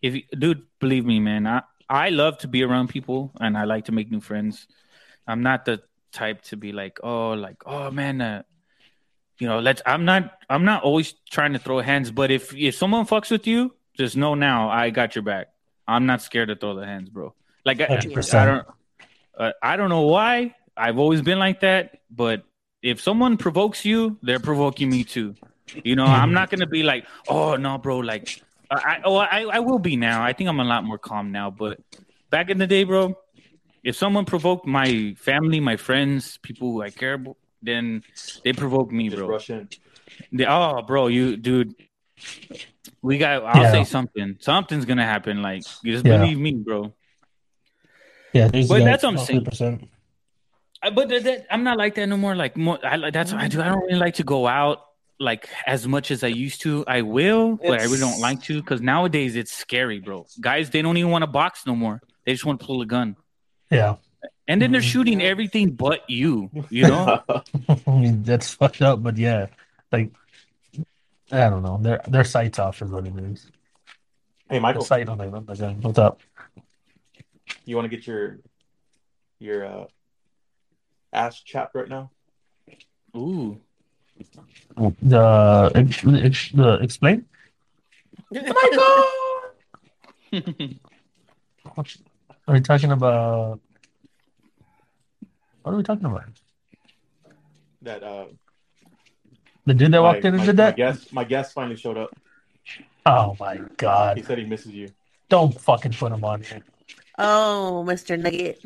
If 0.01 0.15
you- 0.15 0.23
dude, 0.37 0.63
believe 0.79 1.05
me, 1.05 1.19
man, 1.19 1.47
I 1.47 1.63
I 1.89 2.09
love 2.09 2.37
to 2.39 2.47
be 2.47 2.63
around 2.63 2.89
people 2.89 3.31
and 3.39 3.57
I 3.57 3.63
like 3.65 3.85
to 3.85 3.91
make 3.91 4.11
new 4.11 4.21
friends. 4.21 4.67
I'm 5.27 5.41
not 5.43 5.65
the 5.65 5.81
type 6.11 6.41
to 6.43 6.57
be 6.57 6.71
like, 6.71 6.99
oh, 7.03 7.31
like, 7.31 7.57
oh 7.65 7.89
man, 7.91 8.21
uh, 8.21 8.43
you 9.39 9.47
know, 9.47 9.59
let's. 9.59 9.81
I'm 9.85 10.05
not. 10.05 10.37
I'm 10.49 10.65
not 10.65 10.83
always 10.83 11.13
trying 11.31 11.53
to 11.53 11.59
throw 11.59 11.79
hands, 11.79 12.11
but 12.11 12.29
if 12.31 12.53
if 12.55 12.75
someone 12.75 13.05
fucks 13.05 13.31
with 13.31 13.47
you, 13.47 13.73
just 13.97 14.15
know 14.17 14.35
now 14.35 14.69
I 14.69 14.89
got 14.89 15.15
your 15.15 15.23
back. 15.23 15.47
I'm 15.87 16.05
not 16.05 16.21
scared 16.21 16.49
to 16.49 16.55
throw 16.55 16.75
the 16.75 16.85
hands, 16.85 17.09
bro. 17.09 17.33
Like 17.65 17.81
I, 17.81 17.85
I 17.85 17.97
100%. 17.97 18.45
don't. 18.45 18.67
Uh, 19.39 19.51
I 19.63 19.77
don't 19.77 19.89
know 19.89 20.01
why. 20.01 20.53
I've 20.75 20.99
always 20.99 21.21
been 21.21 21.39
like 21.39 21.61
that, 21.61 22.01
but 22.11 22.43
if 22.81 23.01
someone 23.01 23.37
provokes 23.37 23.85
you, 23.85 24.17
they're 24.21 24.39
provoking 24.39 24.89
me 24.89 25.03
too. 25.03 25.35
You 25.83 25.95
know, 25.95 26.05
I'm 26.05 26.33
not 26.33 26.49
gonna 26.49 26.67
be 26.67 26.83
like, 26.83 27.05
oh 27.27 27.55
no, 27.55 27.77
bro. 27.77 27.99
Like, 27.99 28.41
I, 28.69 28.75
I 28.75 29.01
oh, 29.05 29.15
I, 29.15 29.41
I 29.43 29.59
will 29.59 29.79
be 29.79 29.95
now. 29.95 30.23
I 30.23 30.33
think 30.33 30.49
I'm 30.49 30.59
a 30.59 30.63
lot 30.63 30.83
more 30.83 30.97
calm 30.97 31.31
now. 31.31 31.49
But 31.51 31.79
back 32.29 32.49
in 32.49 32.57
the 32.57 32.67
day, 32.67 32.83
bro, 32.83 33.15
if 33.83 33.95
someone 33.95 34.25
provoked 34.25 34.65
my 34.65 35.15
family, 35.17 35.59
my 35.59 35.77
friends, 35.77 36.37
people 36.37 36.71
who 36.71 36.81
I 36.81 36.89
care 36.89 37.13
about, 37.13 37.37
then 37.61 38.03
they 38.43 38.53
provoked 38.53 38.91
me, 38.91 39.09
bro. 39.09 39.27
rush. 39.27 39.49
They, 40.31 40.45
oh, 40.45 40.81
bro, 40.81 41.07
you, 41.07 41.37
dude. 41.37 41.75
We 43.01 43.17
got. 43.17 43.43
I'll 43.43 43.63
Yeah. 43.63 43.71
say 43.71 43.83
something. 43.83 44.37
Something's 44.39 44.85
gonna 44.85 45.05
happen. 45.05 45.41
Like, 45.41 45.63
you 45.83 45.93
just 45.93 46.05
Yeah. 46.05 46.17
believe 46.17 46.37
me, 46.39 46.53
bro. 46.53 46.93
Yeah, 48.33 48.47
But 48.51 48.83
that's 48.83 49.03
what 49.03 49.11
I'm 49.13 49.17
saying. 49.17 49.45
100%. 49.45 49.87
I, 50.81 50.89
but 50.91 51.09
that, 51.09 51.23
that- 51.23 51.47
I'm 51.51 51.63
not 51.63 51.77
like 51.77 51.95
that 51.95 52.07
no 52.07 52.17
more. 52.17 52.35
Like 52.35 52.55
more, 52.55 52.79
I 52.85 53.09
that's 53.11 53.33
what 53.33 53.41
I 53.41 53.47
do. 53.47 53.61
I 53.61 53.65
don't 53.69 53.79
really 53.81 53.99
like 53.99 54.15
to 54.15 54.23
go 54.23 54.47
out 54.47 54.85
like 55.19 55.49
as 55.67 55.85
much 55.87 56.09
as 56.11 56.23
I 56.23 56.27
used 56.27 56.61
to. 56.61 56.85
I 56.87 57.01
will, 57.01 57.57
but 57.57 57.81
I 57.81 57.83
really 57.83 57.99
don't 57.99 58.21
like 58.21 58.41
to 58.43 58.61
because 58.61 58.79
nowadays 58.81 59.35
it's 59.35 59.51
scary, 59.51 59.99
bro. 59.99 60.25
Guys, 60.39 60.69
they 60.69 60.81
don't 60.81 60.95
even 60.95 61.11
want 61.11 61.23
to 61.23 61.27
box 61.27 61.65
no 61.67 61.75
more. 61.75 62.01
They 62.25 62.31
just 62.31 62.45
want 62.45 62.59
to 62.61 62.65
pull 62.65 62.81
a 62.81 62.85
gun, 62.85 63.17
Yeah, 63.69 63.95
and 64.47 64.61
then 64.61 64.71
they're 64.71 64.79
Mhm. 64.79 64.91
shooting 64.91 65.21
everything 65.21 65.71
but 65.71 66.09
you. 66.09 66.49
You 66.69 66.87
know? 66.87 67.23
I 67.87 67.91
mean 67.91 68.23
that's 68.23 68.53
fucked 68.53 68.81
up, 68.81 69.03
but 69.03 69.17
yeah, 69.17 69.47
like 69.91 70.11
I 71.31 71.49
don't 71.49 71.63
know, 71.63 71.77
their 71.81 71.99
their 72.07 72.23
sights 72.23 72.57
off 72.57 72.81
is 72.81 72.89
what 72.89 73.05
it 73.05 73.13
is. 73.17 73.47
hey, 74.49 74.55
The 74.57 74.59
Michael, 74.61 74.81
sight 74.83 75.09
on 75.09 75.17
the 75.17 75.25
on 75.25 75.45
the 75.45 75.55
gun. 75.55 75.81
What's 75.81 75.99
up? 75.99 76.21
You 77.65 77.75
want 77.75 77.89
to 77.89 77.95
get 77.95 78.05
your 78.07 78.39
your 79.39 79.65
uh, 79.65 79.85
ass 81.13 81.41
chapped 81.41 81.75
right 81.75 81.87
now? 81.89 82.11
Ooh, 83.15 83.59
The 85.01 85.71
ex, 85.75 86.05
ex, 86.05 86.51
the 86.51 86.73
explain. 86.81 87.25
Are 92.47 92.53
we 92.53 92.61
talking 92.61 92.91
about? 92.91 93.59
What 95.63 95.73
are 95.73 95.77
we 95.77 95.83
talking 95.83 96.05
about? 96.05 96.23
That 97.81 98.03
uh, 98.03 98.25
The 99.65 99.73
dude 99.73 99.91
that 99.93 99.97
my, 99.97 99.99
walked 99.99 100.25
in 100.25 100.33
and 100.33 100.37
my, 100.37 100.45
did 100.45 100.57
my 100.57 100.63
that? 100.63 100.75
guest, 100.75 101.13
my 101.13 101.23
guest 101.23 101.53
finally 101.53 101.75
showed 101.75 101.97
up. 101.97 102.15
Oh 103.05 103.35
my 103.39 103.57
god! 103.77 104.17
He 104.17 104.23
said 104.23 104.37
he 104.37 104.45
misses 104.45 104.73
you. 104.73 104.89
Don't 105.29 105.59
fucking 105.59 105.93
put 105.93 106.11
him 106.11 106.23
on 106.23 106.41
here. 106.41 106.61
Oh, 107.19 107.85
Mr. 107.87 108.19
Nugget. 108.19 108.59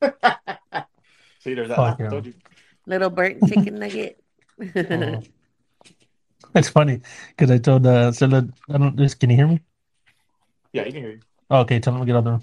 See, 1.40 1.54
there's 1.54 1.68
that. 1.68 1.76
Fuck 1.76 2.00
I 2.00 2.04
yeah. 2.04 2.10
told 2.10 2.26
you. 2.26 2.34
Little 2.86 3.10
burnt 3.10 3.46
chicken 3.48 3.74
nugget. 3.78 4.22
Oh. 4.76 5.22
It's 6.54 6.68
funny 6.68 7.00
because 7.28 7.50
I 7.50 7.58
told 7.58 7.86
uh, 7.86 8.12
Scylla, 8.12 8.48
I 8.68 8.78
don't. 8.78 8.96
Just, 8.96 9.20
can 9.20 9.30
you 9.30 9.36
hear 9.36 9.46
me? 9.46 9.60
Yeah, 10.72 10.84
he 10.84 10.92
can 10.92 11.02
hear 11.02 11.12
you. 11.12 11.20
Oh, 11.50 11.60
okay, 11.60 11.78
tell 11.78 11.94
him 11.94 12.00
to 12.00 12.06
get 12.06 12.16
out 12.16 12.18
of 12.18 12.24
the 12.24 12.30
room. 12.32 12.42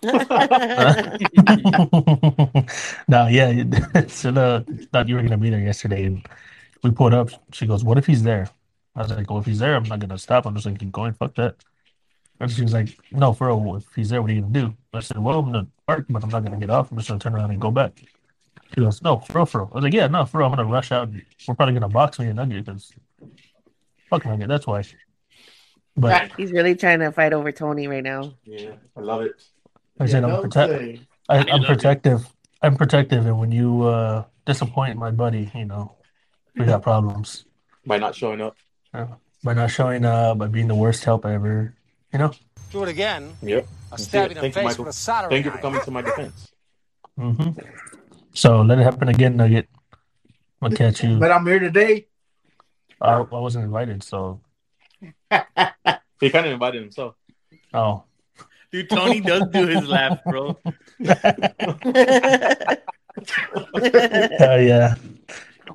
no, 3.08 3.26
yeah, 3.26 3.64
Scylla 4.06 4.64
thought 4.92 5.08
you 5.08 5.16
were 5.16 5.22
gonna 5.22 5.38
be 5.38 5.50
there 5.50 5.58
yesterday, 5.60 6.04
and 6.04 6.24
we 6.84 6.92
pulled 6.92 7.14
up. 7.14 7.30
She 7.52 7.66
goes, 7.66 7.82
"What 7.82 7.98
if 7.98 8.06
he's 8.06 8.22
there?" 8.22 8.48
I 8.94 9.02
was 9.02 9.10
like, 9.10 9.28
"Well, 9.28 9.40
if 9.40 9.46
he's 9.46 9.58
there, 9.58 9.74
I'm 9.74 9.82
not 9.82 9.98
gonna 9.98 10.16
stop. 10.18 10.46
I'm 10.46 10.54
just 10.54 10.66
gonna 10.66 10.78
keep 10.78 10.92
going. 10.92 11.14
Fuck 11.14 11.34
that." 11.34 11.56
And 12.40 12.50
she 12.50 12.62
was 12.62 12.72
like, 12.72 12.96
"No, 13.10 13.32
for 13.32 13.48
real. 13.48 13.76
If 13.76 13.86
he's 13.94 14.10
there, 14.10 14.22
what 14.22 14.30
are 14.30 14.34
you 14.34 14.42
gonna 14.42 14.52
do?" 14.52 14.74
I 14.94 15.00
said, 15.00 15.18
"Well, 15.18 15.40
I'm 15.40 15.46
gonna 15.46 15.66
park, 15.86 16.06
but 16.08 16.22
I'm 16.22 16.30
not 16.30 16.44
gonna 16.44 16.58
get 16.58 16.70
off. 16.70 16.90
I'm 16.90 16.98
just 16.98 17.08
gonna 17.08 17.20
turn 17.20 17.34
around 17.34 17.50
and 17.50 17.60
go 17.60 17.70
back." 17.70 18.00
She 18.74 18.80
goes, 18.80 19.02
"No, 19.02 19.18
for 19.18 19.38
real, 19.38 19.46
for 19.46 19.58
real." 19.58 19.70
I 19.72 19.74
was 19.74 19.84
like, 19.84 19.92
"Yeah, 19.92 20.06
no, 20.06 20.24
for 20.24 20.38
real. 20.38 20.46
I'm 20.46 20.54
gonna 20.54 20.68
rush 20.68 20.92
out. 20.92 21.08
And 21.08 21.22
we're 21.46 21.54
probably 21.54 21.74
gonna 21.74 21.88
box 21.88 22.18
me 22.18 22.26
and 22.26 22.36
Nugget 22.36 22.64
because 22.64 22.92
fuck 24.08 24.24
Nugget. 24.24 24.48
That's 24.48 24.66
why." 24.66 24.84
But 25.96 26.30
He's 26.36 26.52
really 26.52 26.76
trying 26.76 27.00
to 27.00 27.10
fight 27.10 27.32
over 27.32 27.50
Tony 27.50 27.88
right 27.88 28.04
now. 28.04 28.34
Yeah, 28.44 28.74
I 28.96 29.00
love 29.00 29.22
it. 29.22 29.32
I 29.98 30.06
said, 30.06 30.24
"I'm 30.24 30.40
protect." 30.40 31.00
I, 31.28 31.38
I'm 31.38 31.64
protective. 31.64 32.24
I'm 32.62 32.76
protective, 32.76 33.26
and 33.26 33.38
when 33.38 33.52
you 33.52 33.82
uh, 33.82 34.24
disappoint 34.46 34.96
my 34.96 35.10
buddy, 35.10 35.50
you 35.54 35.64
know, 35.64 35.96
we 36.56 36.64
got 36.64 36.82
problems. 36.82 37.44
By 37.86 37.98
not 37.98 38.14
showing 38.14 38.40
up. 38.40 38.56
By 39.44 39.54
not 39.54 39.70
showing 39.70 40.04
up, 40.04 40.38
by 40.38 40.46
being 40.46 40.68
the 40.68 40.74
worst 40.74 41.04
help 41.04 41.24
ever, 41.24 41.74
you 42.12 42.18
know. 42.18 42.32
Do 42.70 42.82
it 42.82 42.88
again. 42.88 43.34
Yep. 43.42 43.66
A 43.92 43.98
stab 43.98 44.30
in 44.30 44.34
the 44.34 44.40
Thank 44.42 44.54
you, 44.54 44.60
face 44.60 44.64
Michael. 44.64 44.84
with 44.84 44.94
a 44.94 44.96
soldering 44.96 45.30
Thank 45.30 45.44
you 45.46 45.50
for 45.52 45.56
iron. 45.56 45.62
coming 45.62 45.80
to 45.84 45.90
my 45.90 46.02
defense. 46.02 46.52
hmm 47.16 47.50
So 48.34 48.60
let 48.62 48.78
it 48.78 48.82
happen 48.84 49.08
again, 49.08 49.36
Nugget. 49.36 49.68
I'll 50.60 50.70
catch 50.70 51.02
you. 51.02 51.18
But 51.18 51.30
I'm 51.32 51.46
here 51.46 51.58
today. 51.58 52.06
I, 53.00 53.12
I 53.14 53.20
wasn't 53.38 53.64
invited, 53.64 54.02
so 54.02 54.40
He 56.20 56.30
kind 56.30 56.46
of 56.46 56.52
invited 56.52 56.82
himself. 56.82 57.14
oh, 57.72 58.02
dude, 58.72 58.90
Tony 58.90 59.20
does 59.20 59.44
do 59.52 59.66
his 59.68 59.86
laugh, 59.86 60.18
bro. 60.24 60.58
uh, 61.08 62.76
yeah. 64.58 64.94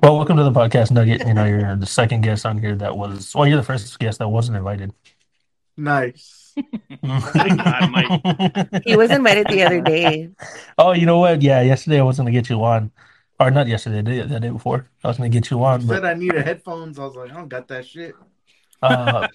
Well, 0.02 0.16
welcome 0.16 0.36
to 0.36 0.44
the 0.44 0.52
podcast, 0.52 0.90
Nugget. 0.90 1.26
You 1.26 1.34
know, 1.34 1.44
you're 1.44 1.76
the 1.76 1.86
second 1.86 2.20
guest 2.22 2.44
on 2.44 2.58
here 2.58 2.74
that 2.76 2.96
was. 2.96 3.34
Well, 3.34 3.46
you're 3.46 3.56
the 3.56 3.62
first 3.62 3.98
guest 3.98 4.18
that 4.18 4.28
wasn't 4.28 4.58
invited. 4.58 4.92
Nice. 5.76 6.56
God, 7.04 8.68
he 8.84 8.96
was 8.96 9.10
invited 9.10 9.48
the 9.48 9.62
other 9.64 9.80
day. 9.80 10.30
Oh, 10.78 10.92
you 10.92 11.06
know 11.06 11.18
what? 11.18 11.42
Yeah, 11.42 11.62
yesterday 11.62 12.00
I 12.00 12.02
was 12.02 12.16
gonna 12.16 12.30
get 12.30 12.48
you 12.48 12.62
on, 12.64 12.92
or 13.40 13.50
not 13.50 13.66
yesterday, 13.66 13.96
the 14.02 14.02
day, 14.02 14.22
the 14.34 14.40
day 14.40 14.50
before. 14.50 14.88
I 15.02 15.08
was 15.08 15.16
gonna 15.16 15.28
get 15.28 15.50
you 15.50 15.62
on, 15.64 15.80
Said 15.82 16.02
but 16.02 16.04
I 16.04 16.14
needed 16.14 16.46
headphones. 16.46 16.98
I 16.98 17.04
was 17.04 17.16
like, 17.16 17.30
I 17.30 17.34
don't 17.34 17.48
got 17.48 17.68
that 17.68 17.86
shit. 17.86 18.14
uh, 18.82 19.28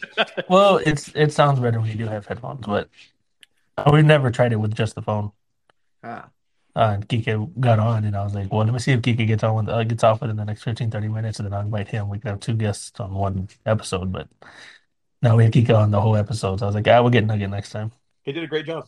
well, 0.50 0.78
it's 0.78 1.10
it 1.16 1.34
sounds 1.34 1.60
better 1.60 1.80
when 1.80 1.90
you 1.90 1.98
do 1.98 2.08
have 2.08 2.26
headphones, 2.26 2.66
but 2.66 2.90
we've 3.92 4.06
never 4.06 4.32
tried 4.32 4.54
it 4.54 4.58
with 4.58 4.76
just 4.76 4.96
the 4.96 5.02
phone. 5.02 5.32
Ah, 6.04 6.30
Uh, 6.76 6.92
and 6.96 7.08
Kike 7.10 7.60
got 7.60 7.80
on, 7.80 8.06
and 8.06 8.16
I 8.16 8.24
was 8.24 8.34
like, 8.36 8.52
well, 8.52 8.64
let 8.64 8.74
me 8.74 8.80
see 8.80 8.92
if 8.94 9.02
Kike 9.02 9.28
gets 9.28 9.44
on 9.44 9.56
with, 9.56 9.70
uh, 9.70 9.84
gets 9.84 10.04
off 10.04 10.22
it 10.24 10.30
in 10.30 10.36
the 10.38 10.46
next 10.46 10.64
15, 10.64 10.92
30 10.92 11.08
minutes, 11.10 11.40
and 11.40 11.46
then 11.48 11.54
I'll 11.54 11.62
invite 11.66 11.88
him. 11.90 12.10
We 12.10 12.20
can 12.20 12.30
have 12.30 12.40
two 12.40 12.54
guests 12.56 13.00
on 13.00 13.14
one 13.14 13.50
episode, 13.66 14.12
but 14.12 14.28
now 15.22 15.36
we 15.36 15.44
have 15.44 15.52
Kike 15.54 15.76
on 15.76 15.92
the 15.92 16.00
whole 16.02 16.16
episode. 16.16 16.60
So 16.60 16.66
I 16.66 16.68
was 16.68 16.76
like, 16.76 16.88
ah, 16.88 17.02
we'll 17.02 17.12
get 17.12 17.26
Nugget 17.26 17.50
next 17.50 17.72
time. 17.72 17.92
He 18.24 18.32
did 18.32 18.44
a 18.44 18.48
great 18.48 18.66
job. 18.66 18.88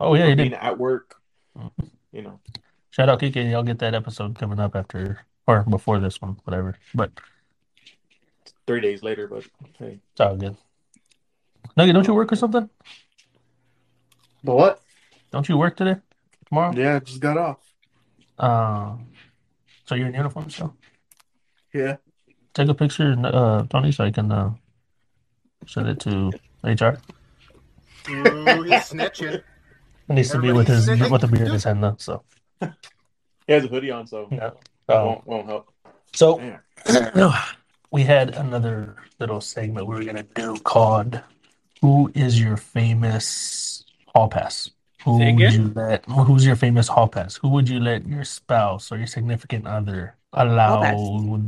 Oh 0.00 0.14
yeah, 0.14 0.26
he 0.26 0.34
Being 0.34 0.50
did. 0.50 0.58
at 0.60 0.78
work. 0.78 1.16
Mhm. 1.58 1.70
You 2.12 2.22
know. 2.22 2.40
Shout 2.90 3.08
out 3.08 3.20
Kike. 3.20 3.50
Y'all 3.50 3.62
get 3.62 3.78
that 3.80 3.94
episode 3.94 4.38
coming 4.38 4.60
up 4.60 4.76
after 4.76 5.20
or 5.46 5.62
before 5.64 5.98
this 6.00 6.20
one, 6.22 6.36
whatever. 6.44 6.76
But 6.94 7.10
Three 8.66 8.80
days 8.80 9.02
later, 9.02 9.28
but 9.28 9.44
hey. 9.78 10.00
it's 10.12 10.20
all 10.20 10.36
good. 10.36 10.56
Nugget, 11.76 11.94
don't 11.94 12.06
you 12.06 12.14
work 12.14 12.32
or 12.32 12.36
something? 12.36 12.68
but 14.42 14.54
what? 14.56 14.82
Don't 15.32 15.48
you 15.48 15.56
work 15.58 15.76
today? 15.76 15.96
Tomorrow? 16.48 16.72
Yeah, 16.74 16.96
I 16.96 16.98
just 17.00 17.20
got 17.20 17.36
off. 17.36 17.58
Uh, 18.38 18.96
so 19.86 19.94
you're 19.94 20.06
in 20.06 20.14
uniform 20.14 20.48
still? 20.50 20.74
Yeah. 21.74 21.96
Take 22.54 22.68
a 22.68 22.74
picture, 22.74 23.16
uh, 23.24 23.64
Tony, 23.68 23.90
so 23.92 24.04
I 24.04 24.10
can 24.12 24.30
uh, 24.32 24.54
send 25.66 25.88
it 25.88 26.00
to 26.00 26.30
HR. 26.62 26.98
Ooh, 28.10 28.62
he's 28.62 28.90
snitching. 28.90 29.34
It 30.08 30.12
needs 30.12 30.30
to 30.30 30.38
be 30.38 30.52
with 30.52 30.68
his 30.68 30.88
Everybody's 30.88 31.12
with 31.12 31.20
the 31.22 31.28
beard 31.28 31.46
in 31.48 31.52
his 31.54 31.64
hand 31.64 31.82
though. 31.82 31.96
So 31.98 32.22
He 33.46 33.52
has 33.52 33.64
a 33.64 33.68
hoodie 33.68 33.90
on, 33.90 34.06
so 34.06 34.28
yeah. 34.30 34.50
that 34.86 34.96
Um, 34.96 35.06
won't, 35.06 35.26
won't 35.26 35.46
help. 35.46 35.68
so 36.12 36.38
Damn. 36.86 37.32
we 37.90 38.02
had 38.02 38.34
another 38.34 38.96
little 39.20 39.40
segment 39.40 39.86
we 39.86 39.94
were 39.96 40.04
gonna 40.04 40.22
do 40.34 40.56
called 40.64 41.20
"Who 41.80 42.10
is 42.14 42.38
your 42.40 42.56
famous 42.56 43.84
hall 44.14 44.28
pass?" 44.28 44.70
Who 45.04 45.18
would 45.18 45.52
you 45.52 45.72
let? 45.74 46.04
Who's 46.06 46.44
your 46.46 46.56
famous 46.56 46.88
hall 46.88 47.08
pass? 47.08 47.36
Who 47.36 47.48
would 47.50 47.68
you 47.68 47.78
let 47.80 48.06
your 48.06 48.24
spouse 48.24 48.90
or 48.92 48.96
your 48.96 49.06
significant 49.06 49.66
other 49.66 50.16
allow 50.32 50.80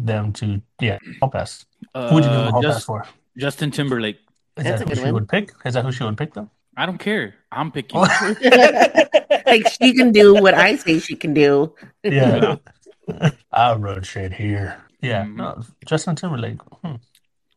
them 0.05 0.33
to? 0.35 0.61
Yeah, 0.81 0.99
hall 1.21 1.31
pass. 1.31 1.65
Who 1.95 2.15
would 2.15 2.25
you 2.25 2.31
give 2.31 2.39
them 2.39 2.47
a 2.47 2.49
Uh, 2.49 2.53
hall 2.53 2.63
pass 2.63 2.85
for? 2.85 3.07
Justin 3.37 3.71
Timberlake. 3.71 4.19
Is 4.57 4.65
That's 4.65 4.81
that 4.81 4.89
who 4.89 4.95
she 4.95 5.03
one. 5.03 5.15
would 5.15 5.29
pick? 5.29 5.53
Is 5.65 5.75
that 5.75 5.85
who 5.85 5.93
she 5.93 6.05
would 6.05 6.17
pick 6.17 6.33
though? 6.35 6.51
I 6.77 6.87
don't 6.87 6.99
care. 6.99 7.35
I'm 7.53 7.71
picking. 7.73 8.01
like 9.47 9.69
she 9.81 9.93
can 9.95 10.13
do 10.13 10.35
what 10.35 10.55
I 10.55 10.77
say 10.77 10.99
she 10.99 11.15
can 11.17 11.35
do. 11.35 11.75
Yeah. 12.03 12.57
I 13.53 13.75
road 13.75 14.05
shit 14.05 14.33
here. 14.33 14.83
Yeah, 15.01 15.25
Mhm. 15.25 15.37
no, 15.37 15.63
Justin 15.87 16.17
Timberlake. 16.17 16.59
Hmm. 16.83 16.97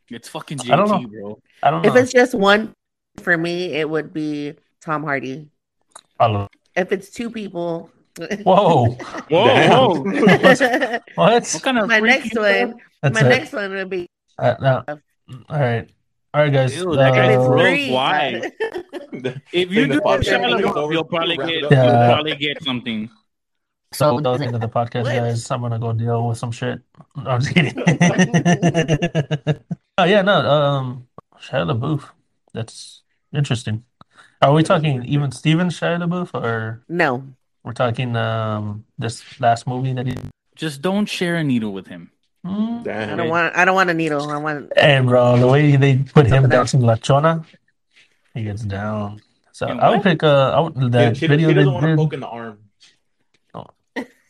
It's 0.09 0.27
fucking 0.29 0.59
I 0.71 0.75
don't 0.75 0.89
know. 0.89 1.07
Bro. 1.07 1.39
I 1.63 1.71
don't 1.71 1.85
If 1.85 1.93
know. 1.93 1.99
it's 2.01 2.11
just 2.11 2.33
one 2.35 2.73
for 3.17 3.37
me, 3.37 3.73
it 3.73 3.89
would 3.89 4.13
be 4.13 4.53
Tom 4.81 5.03
Hardy. 5.03 5.49
I 6.19 6.27
love- 6.27 6.49
If 6.75 6.91
it's 6.91 7.09
two 7.09 7.29
people, 7.31 7.89
Whoa, 8.43 8.91
Whoa, 9.29 9.45
Damn. 9.47 9.71
whoa. 9.71 10.99
what? 11.15 11.47
What 11.47 11.63
kind 11.63 11.79
of 11.79 11.87
my 11.87 11.99
next 12.01 12.35
one, 12.35 12.75
That's 13.01 13.15
my 13.21 13.25
it. 13.25 13.29
next 13.29 13.53
one 13.53 13.71
would 13.71 13.89
be 13.89 14.07
Uh, 14.37 14.55
no. 14.59 14.83
All 15.49 15.59
right, 15.59 15.89
all 16.33 16.41
right, 16.41 16.53
guys. 16.53 16.75
Ew, 16.75 16.95
that 16.95 17.11
Uh, 17.11 17.15
guy's 17.15 17.37
if 17.37 17.89
it's 17.89 17.91
Why? 17.91 18.41
If 19.53 19.71
you 19.71 19.87
Think 19.87 19.93
the 19.93 19.95
do 19.95 20.01
podcast 20.01 20.41
Shia 20.41 20.59
is 20.59 20.65
LaBeouf, 20.65 20.91
you'll 20.93 21.03
probably 21.03 21.37
get 21.37 21.63
up. 21.65 21.71
you'll 21.71 22.13
probably 22.13 22.35
get 22.35 22.63
something. 22.63 23.09
So 23.91 24.19
that 24.19 24.29
was 24.29 24.39
the 24.39 24.45
end 24.45 24.55
of 24.55 24.61
the 24.61 24.69
podcast, 24.69 25.03
What? 25.03 25.15
guys. 25.15 25.49
I'm 25.51 25.61
gonna 25.61 25.79
go 25.79 25.93
deal 25.93 26.27
with 26.27 26.37
some 26.37 26.51
shit. 26.51 26.81
No, 27.17 27.31
I'm 27.31 27.41
just 27.41 27.53
kidding. 27.53 27.73
oh 29.97 30.03
yeah, 30.05 30.21
no. 30.21 30.49
Um, 30.49 31.07
Shia 31.41 31.65
LaBeouf. 31.69 32.03
That's 32.53 33.03
interesting. 33.33 33.83
Are 34.41 34.53
we 34.53 34.63
talking 34.63 35.03
even 35.05 35.31
Steven 35.31 35.67
Shia 35.69 35.99
LaBeouf, 36.01 36.33
or 36.33 36.81
no. 36.87 37.23
we're 37.63 37.73
talking 37.73 38.15
um 38.15 38.85
this 38.97 39.39
last 39.41 39.67
movie 39.67 39.93
that 39.93 40.07
he? 40.07 40.15
Just 40.55 40.81
don't 40.81 41.05
share 41.07 41.35
a 41.37 41.43
needle 41.43 41.73
with 41.73 41.87
him. 41.87 42.11
Hmm? 42.45 42.79
I 42.87 43.15
don't 43.15 43.29
want. 43.29 43.55
I 43.55 43.65
don't 43.65 43.75
want 43.75 43.89
a 43.89 43.93
needle. 43.93 44.29
I 44.29 44.37
want. 44.37 44.71
And 44.77 45.07
bro, 45.07 45.37
the 45.37 45.47
way 45.47 45.75
they 45.75 45.97
put 45.97 46.25
him 46.25 46.43
Something 46.43 46.51
else. 46.53 46.71
dancing 46.71 46.81
La 46.81 46.95
Chona, 46.95 47.43
he 48.33 48.43
gets 48.43 48.61
down. 48.63 49.21
So 49.51 49.67
And 49.67 49.81
I 49.81 49.89
would 49.89 49.97
what? 49.97 50.03
pick 50.03 50.23
uh 50.23 50.51
I 50.55 50.59
would, 50.61 50.75
Yeah, 50.77 50.89
that 50.89 51.17
she, 51.17 51.27
video 51.27 51.49
she 51.49 51.53
doesn't 51.55 51.73
want 51.73 51.85
to 51.85 51.95
poke 51.97 52.13
in 52.13 52.21
the 52.21 52.27
arm. 52.27 52.59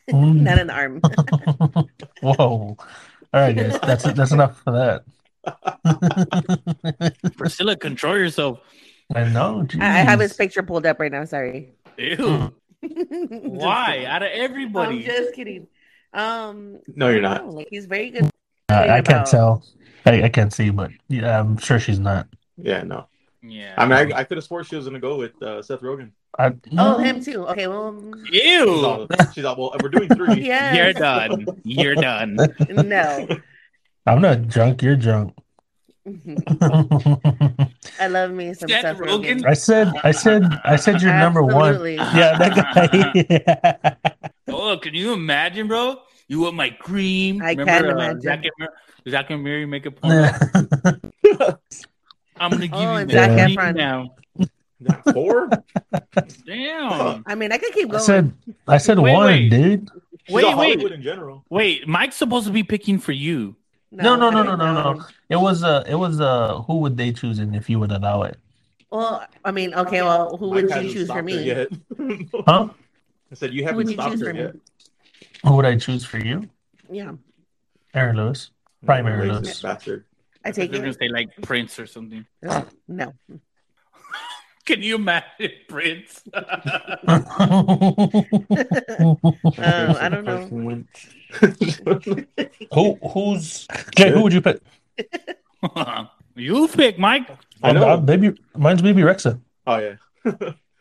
Mm. 0.09 0.41
Not 0.41 0.57
in 0.57 0.67
the 0.67 0.73
arm. 0.73 1.01
Whoa. 2.21 2.33
All 2.41 2.77
right, 3.31 3.55
guys. 3.55 3.79
That's 3.81 4.03
that's 4.13 4.31
enough 4.31 4.59
for 4.63 4.71
that. 4.73 5.03
Priscilla, 7.37 7.75
control 7.75 8.17
yourself. 8.17 8.59
I 9.13 9.25
know. 9.29 9.67
I, 9.79 9.85
I 9.85 10.03
have 10.03 10.19
his 10.19 10.33
picture 10.33 10.63
pulled 10.63 10.85
up 10.87 10.99
right 10.99 11.11
now. 11.11 11.25
Sorry. 11.25 11.69
Ew. 11.97 12.53
Why? 12.81 14.05
Out 14.07 14.23
of 14.23 14.29
everybody. 14.31 14.87
I'm 14.87 14.99
everybody. 14.99 15.03
just 15.03 15.35
kidding. 15.35 15.67
Um, 16.13 16.79
No, 16.95 17.09
you're 17.09 17.21
not. 17.21 17.45
know, 17.45 17.51
Like 17.51 17.67
he's 17.69 17.85
very 17.85 18.09
good. 18.09 18.25
Uh, 18.69 18.85
I 18.89 19.01
can't 19.01 19.25
tell. 19.27 19.63
I, 20.05 20.23
I 20.23 20.29
can't 20.29 20.51
see, 20.53 20.69
but 20.69 20.91
yeah, 21.07 21.39
I'm 21.39 21.57
sure 21.57 21.79
she's 21.79 21.99
not. 21.99 22.27
Yeah, 22.57 22.83
no. 22.83 23.07
Yeah. 23.41 23.73
I 23.77 23.85
mean, 23.85 24.13
I, 24.13 24.19
I 24.19 24.23
could 24.23 24.37
have 24.37 24.43
swore 24.43 24.63
she 24.63 24.75
was 24.75 24.85
gonna 24.85 24.99
go 24.99 25.17
with 25.17 25.41
uh, 25.41 25.61
Seth 25.61 25.81
Rogen. 25.81 26.11
I, 26.37 26.53
Oh, 26.77 26.97
him 26.97 27.23
too. 27.23 27.47
Okay, 27.47 27.67
well, 27.67 27.99
She's 28.31 28.43
Ew. 28.43 28.85
all, 28.85 29.07
she's 29.33 29.45
all, 29.45 29.55
well, 29.55 29.75
we're 29.81 29.89
doing 29.89 30.09
three. 30.09 30.41
Yes. 30.45 30.75
You're 30.75 30.93
done. 30.93 31.45
You're 31.63 31.95
done. 31.95 32.37
no. 32.69 33.27
I'm 34.05 34.21
not 34.21 34.47
drunk. 34.47 34.81
You're 34.81 34.95
drunk. 34.95 35.33
I 37.99 38.07
love 38.09 38.31
me 38.31 38.53
some 38.53 38.69
Seth 38.69 38.81
Seth 38.81 38.97
Rogen? 38.97 39.41
Rogen. 39.41 39.45
I 39.45 39.53
said. 39.53 39.91
I 40.03 40.11
said. 40.11 40.43
I 40.63 40.75
said 40.75 41.01
you're 41.01 41.13
number 41.13 41.43
one. 41.43 41.75
Yeah, 41.93 42.37
that 42.37 43.95
guy. 43.95 44.08
Oh, 44.51 44.77
can 44.77 44.93
you 44.93 45.13
imagine, 45.13 45.67
bro? 45.67 45.97
You 46.27 46.41
want 46.41 46.55
my 46.55 46.69
cream? 46.69 47.41
I 47.41 47.51
Remember, 47.51 47.71
can 47.71 47.85
uh, 47.85 47.93
imagine. 47.93 48.21
Zack 48.21 48.43
and, 48.43 48.51
Mar- 48.59 48.73
Zack 49.07 49.29
and 49.31 49.43
Mary 49.43 49.65
make 49.65 49.85
a 49.85 49.91
point. 49.91 50.13
I'm 52.39 52.51
gonna 52.51 52.67
give 52.67 52.73
Oh, 52.77 52.81
you 52.93 52.99
and 52.99 53.11
my 53.13 53.27
cream 53.27 53.57
Efron. 53.57 53.75
now. 53.75 54.15
Four? 55.13 55.49
Damn. 56.45 57.23
I 57.27 57.35
mean, 57.35 57.51
I 57.51 57.57
could 57.57 57.73
keep 57.73 57.89
going. 57.89 58.01
I 58.03 58.05
going. 58.07 58.33
said. 58.45 58.55
I 58.67 58.77
said 58.77 58.99
Wait, 58.99 59.13
one, 59.13 59.25
wait. 59.25 59.49
dude. 59.49 59.89
She's 60.25 60.35
Wait, 60.35 60.45
wait. 60.45 60.53
Hollywood 60.53 60.91
in 60.91 61.01
general. 61.01 61.43
Wait, 61.49 61.87
Mike's 61.87 62.15
supposed 62.15 62.45
to 62.47 62.53
be 62.53 62.63
picking 62.63 62.99
for 62.99 63.11
you. 63.11 63.55
No, 63.91 64.15
no, 64.15 64.29
no, 64.29 64.41
I 64.41 64.45
no, 64.45 64.55
no, 64.55 64.93
no. 64.93 65.03
It 65.29 65.37
was 65.37 65.63
uh 65.63 65.83
it 65.87 65.95
was 65.95 66.21
uh 66.21 66.61
who 66.67 66.77
would 66.77 66.95
they 66.95 67.11
choose 67.11 67.39
and 67.39 67.55
if 67.55 67.69
you 67.69 67.79
would 67.79 67.91
allow 67.91 68.21
it? 68.23 68.37
Well, 68.91 69.25
I 69.43 69.51
mean, 69.51 69.73
okay. 69.73 70.01
Well, 70.03 70.37
who 70.37 70.49
would 70.49 70.69
you 70.69 70.93
choose 70.93 71.07
for 71.07 71.23
me? 71.23 71.43
Yet. 71.43 71.69
Huh? 72.47 72.69
I 73.31 73.35
said 73.35 73.53
you 73.53 73.63
haven't 73.63 73.77
would 73.77 73.89
stopped 73.89 74.11
choose 74.11 74.21
her 74.21 74.27
for 74.27 74.33
me? 74.33 74.39
yet. 74.41 74.55
Who 75.45 75.55
would 75.55 75.65
I 75.65 75.75
choose 75.77 76.03
for 76.05 76.17
you? 76.17 76.49
Yeah, 76.91 77.13
Aaron 77.93 78.17
Lewis. 78.17 78.51
Primary 78.85 79.27
Racist 79.29 79.43
list. 79.43 79.63
bastard. 79.63 80.05
I 80.45 80.51
take 80.51 80.71
They're 80.71 80.79
gonna 80.79 80.91
it. 80.91 80.97
say 80.99 81.09
like 81.09 81.29
Prince 81.41 81.77
or 81.79 81.85
something. 81.85 82.25
No, 82.87 83.13
Can 84.65 84.81
you 84.83 84.95
imagine 84.95 85.51
Prince? 85.67 86.21
Um, 86.33 86.43
I 89.57 90.09
don't 90.09 90.25
know. 90.25 90.45
who 92.73 92.99
who's 93.09 93.67
Jay, 93.95 94.11
who 94.11 94.21
would 94.23 94.33
you 94.33 94.41
pick? 94.41 94.61
you 96.35 96.67
pick, 96.67 96.97
Mike. 96.99 97.29
I 97.63 97.71
know. 97.73 97.87
Uh, 97.89 97.97
baby 97.97 98.33
mine's 98.55 98.81
Bebe 98.81 99.01
Rexha. 99.01 99.39
Oh 99.67 99.77
yeah. 99.77 99.95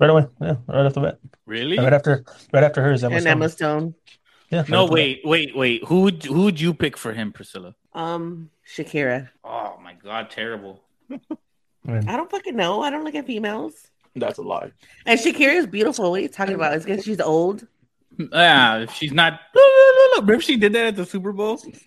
Right 0.01 0.11
away. 0.11 0.27
Yeah, 0.41 0.57
right 0.69 0.87
off 0.87 0.95
the 0.95 1.01
bat. 1.01 1.19
Really? 1.47 1.79
Right 1.79 1.93
after 1.93 2.25
right 2.53 2.63
after 2.65 2.83
her 2.83 2.93
is 2.93 3.03
Emma 3.03 3.15
and 3.17 3.23
Stone. 3.23 3.33
Emma 3.33 3.49
Stone. 3.49 3.95
Yeah, 4.51 4.59
right 4.61 4.69
No, 4.69 4.85
off 4.85 4.91
the 4.91 4.95
wait, 4.95 5.21
wait, 5.25 5.57
wait. 5.57 5.85
Who 5.87 6.03
would 6.03 6.25
who 6.25 6.43
would 6.45 6.61
you 6.61 6.73
pick 6.75 6.97
for 6.97 7.13
him, 7.13 7.33
Priscilla? 7.33 7.75
Um, 7.93 8.51
Shakira. 8.67 9.29
Oh 9.45 9.77
my 9.83 9.95
god, 9.95 10.31
terrible. 10.31 10.83
I 11.11 12.17
don't 12.17 12.31
fucking 12.31 12.55
know. 12.55 12.83
I 12.83 12.91
don't 12.91 13.03
look 13.05 13.15
at 13.15 13.27
females. 13.27 13.75
That's 14.15 14.39
a 14.39 14.43
lie. 14.43 14.73
And 15.07 15.19
Shakira 15.19 15.55
is 15.55 15.67
beautiful. 15.67 16.11
What 16.11 16.21
are 16.21 16.23
you 16.23 16.29
talking 16.29 16.55
about? 16.55 16.75
It's 16.75 16.85
because 16.85 17.05
she's 17.05 17.21
old. 17.21 17.67
Yeah, 18.19 18.79
if 18.79 18.93
she's 18.95 19.13
not. 19.13 19.41
Remember 20.17 20.41
she 20.41 20.57
did 20.57 20.73
that 20.75 20.87
at 20.87 20.97
the 20.97 21.07
Super 21.07 21.33
Bowl? 21.33 21.61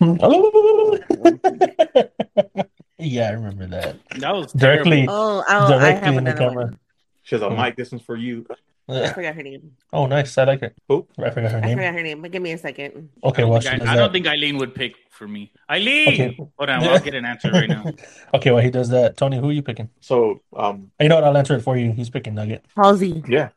yeah, 2.98 3.28
I 3.28 3.32
remember 3.32 3.66
that. 3.66 3.96
That 4.18 4.34
was 4.34 4.52
Directly 4.52 5.06
Oh, 5.08 5.44
oh 5.46 5.64
I 5.66 5.68
directly 5.78 6.06
have 6.06 6.16
in 6.16 6.24
the 6.24 6.32
camera. 6.32 6.64
one. 6.64 6.78
She 7.22 7.34
was 7.34 7.42
like, 7.42 7.50
Hmm. 7.52 7.56
Mike, 7.56 7.76
this 7.76 7.92
one's 7.92 8.02
for 8.04 8.16
you. 8.16 8.46
I 8.88 9.12
forgot 9.12 9.36
her 9.36 9.42
name. 9.44 9.72
Oh, 9.92 10.06
nice. 10.06 10.36
I 10.36 10.44
like 10.44 10.60
it. 10.62 10.74
Who? 10.88 11.06
I 11.18 11.30
forgot 11.30 11.52
her 11.52 11.58
I 11.58 11.60
name. 11.60 11.70
I 11.78 11.82
forgot 11.82 11.94
her 11.94 12.02
name. 12.02 12.20
But 12.20 12.30
give 12.32 12.42
me 12.42 12.52
a 12.52 12.58
second. 12.58 13.10
Okay, 13.22 13.42
I 13.42 13.44
well, 13.44 13.60
don't, 13.60 13.62
she 13.62 13.78
think, 13.78 13.88
I, 13.88 13.92
I 13.92 13.96
don't 13.96 14.12
think 14.12 14.26
Eileen 14.26 14.58
would 14.58 14.74
pick 14.74 14.94
for 15.10 15.28
me. 15.28 15.52
Eileen, 15.70 16.08
Okay. 16.08 16.36
hold 16.58 16.68
on, 16.68 16.82
I'll 16.82 16.98
get 16.98 17.14
an 17.14 17.24
answer 17.24 17.50
right 17.52 17.68
now. 17.68 17.84
Okay, 18.34 18.50
well, 18.50 18.62
he 18.62 18.70
does 18.70 18.88
that. 18.90 19.16
Tony, 19.16 19.38
who 19.38 19.48
are 19.50 19.52
you 19.52 19.62
picking? 19.62 19.88
So, 20.00 20.40
um, 20.56 20.90
You 21.00 21.08
know 21.08 21.14
what? 21.14 21.24
I'll 21.24 21.36
answer 21.36 21.54
it 21.54 21.60
for 21.62 21.76
you. 21.76 21.92
He's 21.92 22.10
picking 22.10 22.34
Nugget. 22.34 22.64
Halsey. 22.76 23.22
yeah, 23.28 23.50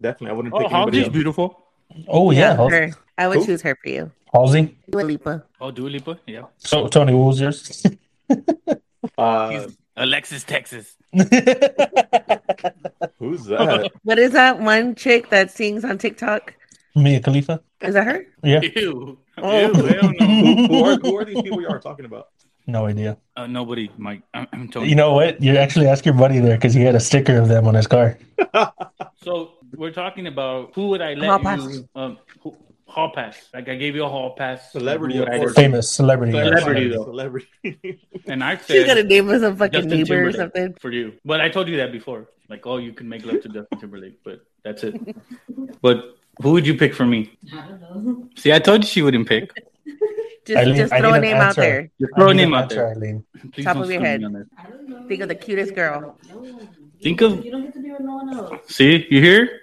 definitely. 0.00 0.30
I 0.30 0.32
wouldn't 0.34 0.54
Oh, 0.54 0.58
pick 0.58 0.70
anybody 0.72 0.98
Halsey's 0.98 1.04
else. 1.04 1.12
beautiful. 1.14 1.62
Oh, 2.06 2.30
yeah. 2.30 2.54
Hals- 2.54 2.70
her. 2.72 2.90
I 3.16 3.26
would 3.28 3.38
Who? 3.38 3.46
choose 3.46 3.62
her 3.62 3.74
for 3.82 3.88
you. 3.88 4.12
Halsey. 4.34 4.76
Dua 4.90 5.00
Lipa. 5.00 5.44
Oh, 5.60 5.70
Dua 5.70 5.88
Lipa, 5.88 6.18
yeah. 6.26 6.42
So, 6.58 6.86
Tony, 6.88 7.14
what 7.14 7.24
was 7.28 7.40
yours? 7.40 7.82
Uh, 9.16 9.66
Alexis, 9.98 10.44
Texas. 10.44 10.96
who's 13.18 13.44
that? 13.46 13.90
What 14.04 14.18
is 14.18 14.32
that 14.32 14.60
one 14.60 14.94
chick 14.94 15.30
that 15.30 15.50
sings 15.50 15.84
on 15.84 15.98
TikTok? 15.98 16.54
Mia 16.94 17.20
Khalifa. 17.20 17.60
Is 17.80 17.94
that 17.94 18.06
her? 18.06 18.26
Yeah. 18.42 18.60
Ew. 18.60 19.18
Oh. 19.38 19.60
Ew, 19.60 19.72
hell 19.72 20.12
no. 20.18 20.26
who, 20.26 20.66
who 20.66 20.84
are, 20.84 20.96
who 20.98 21.16
are 21.16 21.24
these 21.24 21.42
people 21.42 21.60
you 21.60 21.68
are 21.68 21.78
talking 21.78 22.04
about? 22.04 22.28
No 22.66 22.86
idea. 22.86 23.16
Uh, 23.36 23.46
nobody, 23.46 23.90
Mike. 23.96 24.22
I'm, 24.34 24.46
I'm 24.52 24.68
Tony. 24.68 24.88
You 24.90 24.94
know 24.94 25.14
what? 25.14 25.42
You 25.42 25.56
actually 25.56 25.86
ask 25.86 26.04
your 26.04 26.14
buddy 26.14 26.38
there 26.38 26.56
because 26.56 26.74
he 26.74 26.82
had 26.82 26.94
a 26.94 27.00
sticker 27.00 27.36
of 27.38 27.48
them 27.48 27.66
on 27.66 27.74
his 27.74 27.86
car. 27.86 28.18
So 29.20 29.54
we're 29.76 29.92
talking 29.92 30.26
about 30.26 30.70
who 30.74 30.88
would 30.88 31.02
I 31.02 31.14
let 31.14 31.42
you 31.58 31.88
um 31.94 32.18
who, 32.40 32.56
hall 32.88 33.12
pass? 33.14 33.48
Like 33.54 33.68
I 33.68 33.76
gave 33.76 33.94
you 33.94 34.04
a 34.04 34.08
hall 34.08 34.34
pass. 34.34 34.72
Celebrity, 34.72 35.18
of 35.18 35.28
course. 35.28 35.54
Famous 35.54 35.90
celebrity. 35.90 36.32
Celebrity, 36.32 36.88
though. 36.88 37.04
Celebrity. 37.04 38.00
And 38.26 38.42
I 38.42 38.56
said 38.64 38.66
She's 38.66 38.86
gonna 38.86 39.00
said 39.00 39.08
name 39.08 39.28
us 39.30 39.42
a 39.42 39.54
fucking 39.54 39.82
Justin 39.82 39.98
neighbor 39.98 40.26
or 40.28 40.32
something. 40.32 40.74
for 40.80 40.90
you. 40.90 41.12
But 41.24 41.40
I 41.40 41.48
told 41.48 41.68
you 41.68 41.76
that 41.78 41.92
before. 41.92 42.28
Like, 42.48 42.66
oh, 42.66 42.78
you 42.78 42.92
can 42.92 43.08
make 43.08 43.24
love 43.26 43.42
to 43.42 43.48
Justin 43.48 43.78
Timberlake, 43.78 44.18
but 44.24 44.40
that's 44.64 44.82
it. 44.82 44.94
But 45.82 46.16
who 46.42 46.52
would 46.52 46.66
you 46.66 46.76
pick 46.76 46.94
for 46.94 47.04
me? 47.04 47.30
I 47.52 47.66
don't 47.68 47.80
know. 48.04 48.28
See, 48.36 48.52
I 48.52 48.58
told 48.58 48.82
you 48.84 48.88
she 48.88 49.02
wouldn't 49.02 49.28
pick. 49.28 49.50
Just, 50.46 50.56
Eileen, 50.58 50.76
just 50.76 50.94
throw 50.94 51.00
need 51.00 51.08
a 51.10 51.14
an 51.16 51.20
name 51.20 51.36
out 51.36 51.56
there. 51.56 51.90
Just 52.00 52.12
throw 52.16 52.28
I 52.28 52.30
a 52.30 52.34
need 52.34 52.42
name 52.44 52.52
an 52.54 52.58
out 52.58 52.62
answer, 52.64 52.76
there. 52.76 52.88
Eileen. 52.92 53.24
Please 53.52 53.64
Top 53.66 53.76
of 53.76 53.90
your 53.90 54.00
head. 54.00 54.24
I. 54.24 54.64
Think 55.08 55.20
of 55.20 55.28
the 55.28 55.34
cutest 55.34 55.74
girl. 55.74 56.16
Think 57.02 57.20
of- 57.20 57.44
You 57.44 57.50
don't 57.50 57.64
get 57.64 57.74
to 57.74 57.82
be 57.82 57.90
with 57.90 58.00
no 58.00 58.14
one 58.16 58.34
else. 58.34 58.60
See, 58.68 59.06
you 59.10 59.20
hear? 59.20 59.60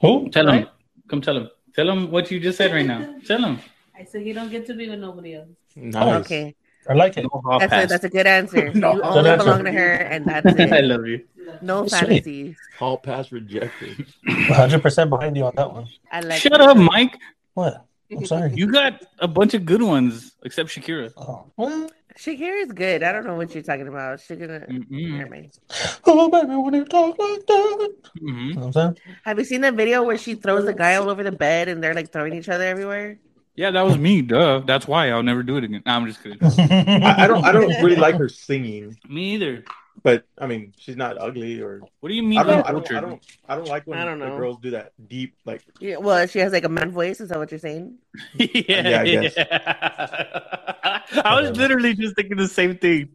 Who? 0.00 0.28
Tell 0.32 0.48
him. 0.48 0.68
Come 1.08 1.20
tell 1.20 1.36
him. 1.36 1.48
Tell 1.74 1.88
him 1.90 2.10
what 2.10 2.30
you 2.30 2.40
just 2.40 2.58
said 2.58 2.72
right 2.72 2.86
now. 2.86 3.16
Tell 3.26 3.42
him. 3.42 3.58
I 3.98 4.04
said 4.04 4.24
you 4.24 4.34
don't 4.34 4.50
get 4.50 4.66
to 4.66 4.74
be 4.74 4.88
with 4.88 4.98
nobody 5.00 5.34
else. 5.34 5.48
Nice. 5.76 6.02
Oh, 6.02 6.18
okay, 6.20 6.54
I 6.88 6.94
like 6.94 7.16
it. 7.16 7.26
No 7.32 7.58
that's 7.58 7.72
a, 7.72 7.86
that's 7.86 8.04
a 8.04 8.08
good 8.08 8.26
answer. 8.26 8.72
No. 8.74 8.94
you 8.94 9.02
only 9.02 9.30
answer. 9.30 9.44
belong 9.44 9.64
to 9.64 9.72
her, 9.72 9.92
and 9.94 10.24
that's 10.24 10.46
it. 10.58 10.72
I 10.72 10.80
love 10.80 11.06
you. 11.06 11.24
No 11.62 11.86
Sweet. 11.86 11.98
fantasies. 11.98 12.56
Hall 12.78 12.96
pass 12.98 13.30
rejected. 13.32 14.06
100% 14.26 15.10
behind 15.10 15.36
you 15.36 15.44
on 15.44 15.52
that 15.56 15.72
one. 15.72 15.86
I 16.10 16.20
like. 16.20 16.40
Shut 16.40 16.60
up, 16.60 16.76
Mike. 16.76 17.18
What? 17.54 17.84
I'm 18.10 18.24
sorry. 18.26 18.52
You 18.54 18.70
got 18.70 19.04
a 19.18 19.28
bunch 19.28 19.54
of 19.54 19.64
good 19.64 19.82
ones, 19.82 20.36
except 20.44 20.70
Shakira. 20.70 21.12
Oh, 21.16 21.46
well, 21.56 21.90
Shakira's 22.18 22.72
good. 22.72 23.02
I 23.02 23.10
don't 23.12 23.26
know 23.26 23.34
what 23.34 23.52
you're 23.54 23.62
talking 23.64 23.88
about. 23.88 24.18
Shakira. 24.20 24.68
Never 24.90 25.30
mind. 25.30 25.58
oh, 26.06 26.28
baby, 26.30 26.54
when 26.54 26.74
you 26.74 26.84
talk 26.84 27.18
like 27.18 27.46
that. 27.46 27.92
You 28.20 28.32
Mhm. 28.32 28.54
know 28.54 28.60
what 28.66 28.66
I'm 28.66 28.72
saying? 28.72 28.96
Have 29.24 29.38
you 29.38 29.44
seen 29.44 29.60
the 29.62 29.72
video 29.72 30.02
where 30.04 30.16
she 30.18 30.34
throws 30.34 30.64
the 30.64 30.74
guy 30.74 30.94
all 30.94 31.10
over 31.10 31.22
the 31.24 31.32
bed 31.32 31.68
and 31.68 31.82
they're 31.82 31.94
like 31.94 32.12
throwing 32.12 32.34
each 32.34 32.48
other 32.48 32.64
everywhere? 32.64 33.18
Yeah, 33.56 33.70
that 33.72 33.82
was 33.84 33.98
me. 33.98 34.22
Duh. 34.22 34.60
That's 34.66 34.86
why 34.86 35.10
I'll 35.10 35.22
never 35.22 35.42
do 35.42 35.56
it 35.56 35.64
again. 35.64 35.82
Nah, 35.86 35.96
I'm 35.96 36.06
just 36.06 36.22
kidding. 36.22 36.38
I, 36.42 37.24
I 37.24 37.26
don't. 37.26 37.44
I 37.44 37.52
don't 37.52 37.68
really 37.82 37.96
like 37.96 38.16
her 38.16 38.28
singing, 38.28 38.96
Me 39.08 39.34
either. 39.34 39.64
but 40.02 40.24
I 40.38 40.46
mean, 40.48 40.72
she's 40.76 40.96
not 40.96 41.18
ugly 41.20 41.60
or. 41.62 41.80
What 42.00 42.08
do 42.08 42.14
you 42.16 42.22
mean? 42.24 42.38
I 42.38 42.42
don't. 42.42 42.66
I 42.66 42.72
don't. 42.72 42.90
I 42.92 43.00
don't. 43.00 43.22
I 43.48 43.54
don't 43.56 43.68
like 43.68 43.86
when 43.86 43.98
I 43.98 44.04
don't 44.04 44.18
the 44.18 44.26
girls 44.26 44.58
do 44.60 44.70
that 44.72 44.92
deep, 45.08 45.34
like. 45.44 45.62
Yeah, 45.78 45.98
well, 45.98 46.26
she 46.26 46.40
has 46.40 46.52
like 46.52 46.64
a 46.64 46.68
man 46.68 46.90
voice. 46.90 47.20
Is 47.20 47.28
that 47.28 47.38
what 47.38 47.50
you're 47.52 47.60
saying? 47.60 47.96
yeah, 48.34 48.46
Yeah, 48.68 49.00
I 49.00 49.04
guess. 49.04 49.34
yeah. 49.36 50.73
I 51.24 51.40
was 51.40 51.56
literally 51.56 51.94
just 51.94 52.16
thinking 52.16 52.36
the 52.36 52.48
same 52.48 52.76
thing. 52.78 53.08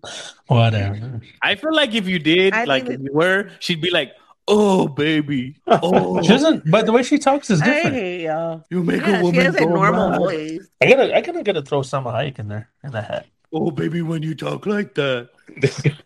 Whatever. 0.47 1.21
I 1.41 1.55
feel 1.55 1.73
like 1.73 1.93
if 1.95 2.07
you 2.07 2.19
did, 2.19 2.53
I 2.53 2.63
like 2.65 2.87
if 2.89 2.99
you 3.01 3.11
were, 3.13 3.49
she'd 3.59 3.81
be 3.81 3.89
like, 3.91 4.11
"Oh, 4.47 4.87
baby, 4.87 5.55
oh, 5.67 6.21
She 6.23 6.29
doesn't, 6.29 6.69
but 6.69 6.85
the 6.85 6.91
way 6.91 7.03
she 7.03 7.17
talks 7.19 7.49
is 7.49 7.61
I 7.61 7.65
different. 7.65 7.95
hate 7.95 8.23
y'all. 8.23 8.63
you 8.69 8.83
make 8.83 9.01
Yeah, 9.01 9.19
a 9.19 9.23
woman 9.23 9.39
she 9.39 9.45
has 9.45 9.55
a 9.55 9.65
normal 9.65 10.09
mad. 10.09 10.17
voice. 10.19 10.67
I 10.81 10.85
gotta, 10.89 11.15
I 11.15 11.21
gotta, 11.21 11.43
gotta 11.43 11.61
throw 11.61 11.81
Salma 11.81 12.13
Hayek 12.13 12.39
in 12.39 12.47
there 12.47 12.69
in 12.83 12.91
the 12.91 13.01
hat. 13.01 13.27
Oh, 13.51 13.71
baby, 13.71 14.01
when 14.01 14.21
you 14.23 14.35
talk 14.35 14.65
like 14.65 14.95
that." 14.95 15.29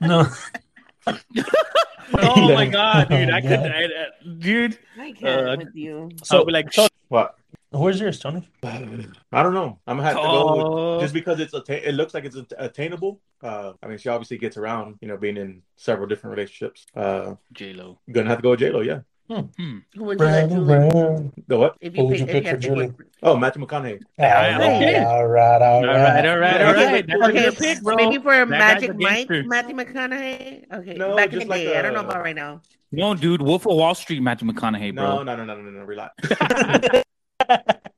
No, 0.00 0.26
Oh 1.06 2.54
my 2.54 2.66
god, 2.66 3.08
dude! 3.08 3.30
I 3.30 3.38
Oh, 3.38 3.42
could, 3.42 3.50
I, 3.50 3.82
I, 3.84 4.06
dude. 4.38 4.78
I 5.00 5.12
can't 5.12 5.48
Uh, 5.48 5.56
with 5.58 5.74
you. 5.74 6.10
So 6.22 6.38
so 6.40 6.44
be 6.44 6.52
like, 6.52 6.72
so, 6.72 6.86
what? 7.08 7.34
Where's 7.78 8.00
yours, 8.00 8.18
Tony? 8.18 8.48
I 8.62 9.42
don't 9.42 9.54
know. 9.54 9.78
I'm 9.86 9.96
gonna 9.96 10.08
have 10.08 10.16
to 10.16 10.22
go 10.22 10.28
Oh. 10.28 10.92
with, 10.94 11.02
just 11.04 11.14
because 11.14 11.40
it's 11.40 11.54
atta- 11.54 11.88
it 11.88 11.92
looks 11.92 12.14
like 12.14 12.24
it's 12.24 12.36
attainable. 12.58 13.20
Uh, 13.42 13.72
I 13.82 13.86
mean, 13.86 13.98
she 13.98 14.08
obviously 14.08 14.38
gets 14.38 14.56
around, 14.56 14.96
you 15.00 15.08
know, 15.08 15.16
being 15.16 15.36
in 15.36 15.62
several 15.76 16.06
different 16.06 16.36
relationships. 16.36 16.86
Uh, 16.94 17.34
J 17.52 17.72
Lo. 17.72 17.98
gonna 18.10 18.28
have 18.28 18.38
to 18.38 18.42
go 18.42 18.50
with 18.50 18.60
J 18.60 18.70
Lo. 18.70 18.80
Yeah. 18.80 19.00
Hmm. 19.28 19.40
Who 19.96 20.04
would 20.04 20.20
you 20.20 20.24
like, 20.24 20.34
Round, 20.34 20.50
Julie? 20.52 20.74
round. 20.74 21.32
The 21.48 21.58
what? 21.58 21.76
If 21.80 21.96
Who 21.96 22.04
would 22.04 22.10
pick- 22.12 22.20
you 22.20 22.26
if 22.26 22.32
pick 22.32 22.44
for 22.44 22.50
to 22.50 22.56
pick 22.58 22.60
Julie? 22.60 22.86
one- 22.86 22.96
Oh, 23.24 23.36
Matthew 23.36 23.66
McConaughey. 23.66 24.00
Yeah, 24.20 24.36
all 24.54 24.60
right, 24.60 24.76
okay. 24.76 25.04
all 25.04 25.26
right, 25.26 25.62
all 25.62 25.74
All 25.74 25.84
right, 25.86 25.96
right. 25.96 26.26
all 26.28 26.38
right, 26.38 26.60
Yeah, 26.60 26.70
okay. 26.70 27.02
That's 27.02 27.22
Okay, 27.30 27.42
good 27.50 27.58
pick, 27.58 27.82
bro. 27.82 27.96
maybe 27.96 28.18
for 28.22 28.30
That 28.36 28.48
guy's 28.48 28.48
Magic 28.48 28.90
a 28.90 28.94
Mike, 28.94 29.14
gangster. 29.28 29.44
Matthew 29.48 29.74
McConaughey. 29.74 30.72
Okay, 30.74 30.94
No, 30.94 31.16
back 31.16 31.24
in 31.26 31.30
the 31.32 31.36
just 31.38 31.48
like 31.48 31.62
day. 31.62 31.76
I 31.76 31.82
don't 31.82 31.94
know 31.94 32.00
a- 32.02 32.04
about 32.04 32.22
right 32.22 32.36
now. 32.36 32.60
No, 32.92 33.14
dude, 33.16 33.42
Wolf 33.42 33.66
of 33.66 33.74
Wall 33.74 33.96
Street, 33.96 34.20
Matthew 34.22 34.46
McConaughey, 34.48 34.94
No, 34.94 35.02
bro. 35.16 35.22
no, 35.24 35.34
no, 35.36 35.44
no, 35.44 35.56
no, 35.56 35.62
no, 35.62 35.70
no. 35.80 35.84
Relax. 35.84 36.14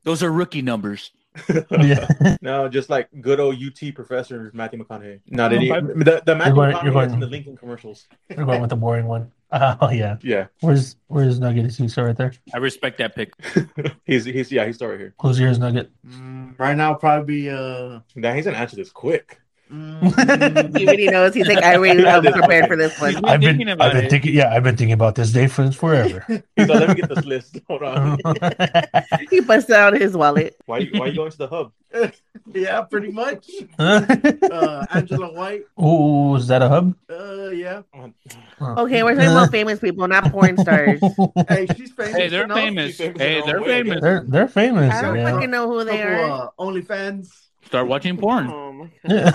Those 0.04 0.22
are 0.22 0.30
rookie 0.32 0.62
numbers. 0.62 1.10
Yeah. 1.70 2.36
no, 2.42 2.68
just 2.68 2.90
like 2.90 3.08
good 3.20 3.38
old 3.38 3.56
UT 3.62 3.94
professor 3.94 4.50
Matthew 4.54 4.82
McConaughey. 4.82 5.20
Not 5.28 5.52
any 5.52 5.68
the, 5.68 6.20
the 6.26 6.34
Matthew 6.34 6.54
going- 6.54 6.72
McConaughey 6.74 6.82
you're 6.84 6.92
going- 6.92 7.10
in 7.12 7.20
the 7.20 7.26
Lincoln 7.28 7.56
commercials. 7.56 8.06
We're 8.36 8.44
going 8.44 8.60
with 8.60 8.70
the 8.70 8.76
boring 8.76 9.06
one. 9.06 9.30
Oh 9.52 9.90
yeah. 9.90 10.16
Yeah, 10.22 10.46
Where's 10.60 10.96
Where's 11.06 11.38
Nugget? 11.40 11.64
Is 11.66 11.76
he 11.78 11.88
still 11.88 12.04
right 12.04 12.16
there? 12.16 12.32
I 12.52 12.58
respect 12.58 12.98
that 12.98 13.14
pick. 13.14 13.32
he's 14.04 14.24
he's 14.26 14.50
yeah 14.52 14.66
he's 14.66 14.74
still 14.76 14.88
right 14.88 14.98
here. 14.98 15.14
Who's 15.22 15.38
yours, 15.40 15.58
Nugget? 15.58 15.90
Mm, 16.06 16.58
right 16.58 16.76
now, 16.76 16.92
probably 16.94 17.48
uh. 17.48 18.00
Now 18.16 18.34
he's 18.34 18.44
gonna 18.44 18.58
answer 18.58 18.76
this 18.76 18.90
quick. 18.90 19.40
Mm, 19.72 20.76
He 20.78 20.86
already 20.86 21.06
knows. 21.08 21.34
He's 21.34 21.46
like, 21.46 21.62
I 21.62 21.76
already 21.76 22.04
am 22.06 22.22
prepared 22.22 22.66
for 22.66 22.76
this 22.76 22.98
one. 23.00 23.16
I've 23.24 23.40
been, 23.40 23.50
thinking 23.50 23.68
about 23.70 23.88
I've 23.88 23.92
been 23.94 24.04
it. 24.06 24.10
thinking. 24.10 24.34
Yeah, 24.34 24.52
I've 24.54 24.62
been 24.62 24.76
thinking 24.76 24.92
about 24.94 25.14
this 25.14 25.32
day 25.32 25.46
for 25.46 25.70
forever. 25.72 26.24
He's 26.56 26.68
like, 26.68 26.80
let 26.80 26.88
me 26.90 26.94
get 26.96 27.08
this 27.08 27.24
list. 27.24 27.58
Hold 27.68 27.82
on. 27.82 28.18
He 29.30 29.40
busted 29.40 29.74
out 29.76 29.94
his 29.94 30.16
wallet. 30.16 30.56
Why 30.66 30.78
you, 30.78 30.90
why 30.98 31.06
you 31.06 31.14
going 31.16 31.30
to 31.30 31.36
the 31.38 31.48
hub? 31.48 31.72
yeah, 32.54 32.82
pretty 32.82 33.10
much. 33.10 33.48
uh, 33.78 34.04
Uh, 34.50 34.86
Angela 34.90 35.32
White. 35.32 35.64
oh, 35.76 36.36
is 36.36 36.46
that 36.48 36.62
a 36.62 36.68
hub? 36.68 36.94
Uh, 37.10 37.48
yeah. 37.50 37.82
Okay, 38.60 39.02
we're 39.02 39.14
talking 39.14 39.30
about 39.30 39.50
famous 39.50 39.78
people, 39.80 40.06
not 40.08 40.30
porn 40.30 40.56
stars. 40.58 41.00
Hey, 41.48 41.66
she's 41.76 41.92
famous. 41.92 42.14
Hey, 42.16 42.28
they're 42.28 42.44
enough. 42.44 42.58
famous. 42.58 42.96
Famous 42.96 43.18
Hey, 43.20 43.42
they're 43.44 43.58
own 43.58 43.64
way, 43.64 43.78
I 43.78 43.82
famous. 43.82 44.00
They're 44.02 44.24
they're 44.26 44.48
famous. 44.48 44.92
I 44.94 45.02
don't 45.02 45.16
yeah. 45.16 45.30
fucking 45.32 45.50
know 45.50 45.68
who 45.68 45.84
they 45.84 45.98
Couple, 45.98 46.14
are. 46.32 46.42
uh, 46.58 46.62
OnlyFans. 46.62 47.28
Start 47.68 47.86
watching 47.86 48.16
porn. 48.16 48.48
Oh 48.50 48.72
my 48.72 48.88
God. 49.06 49.34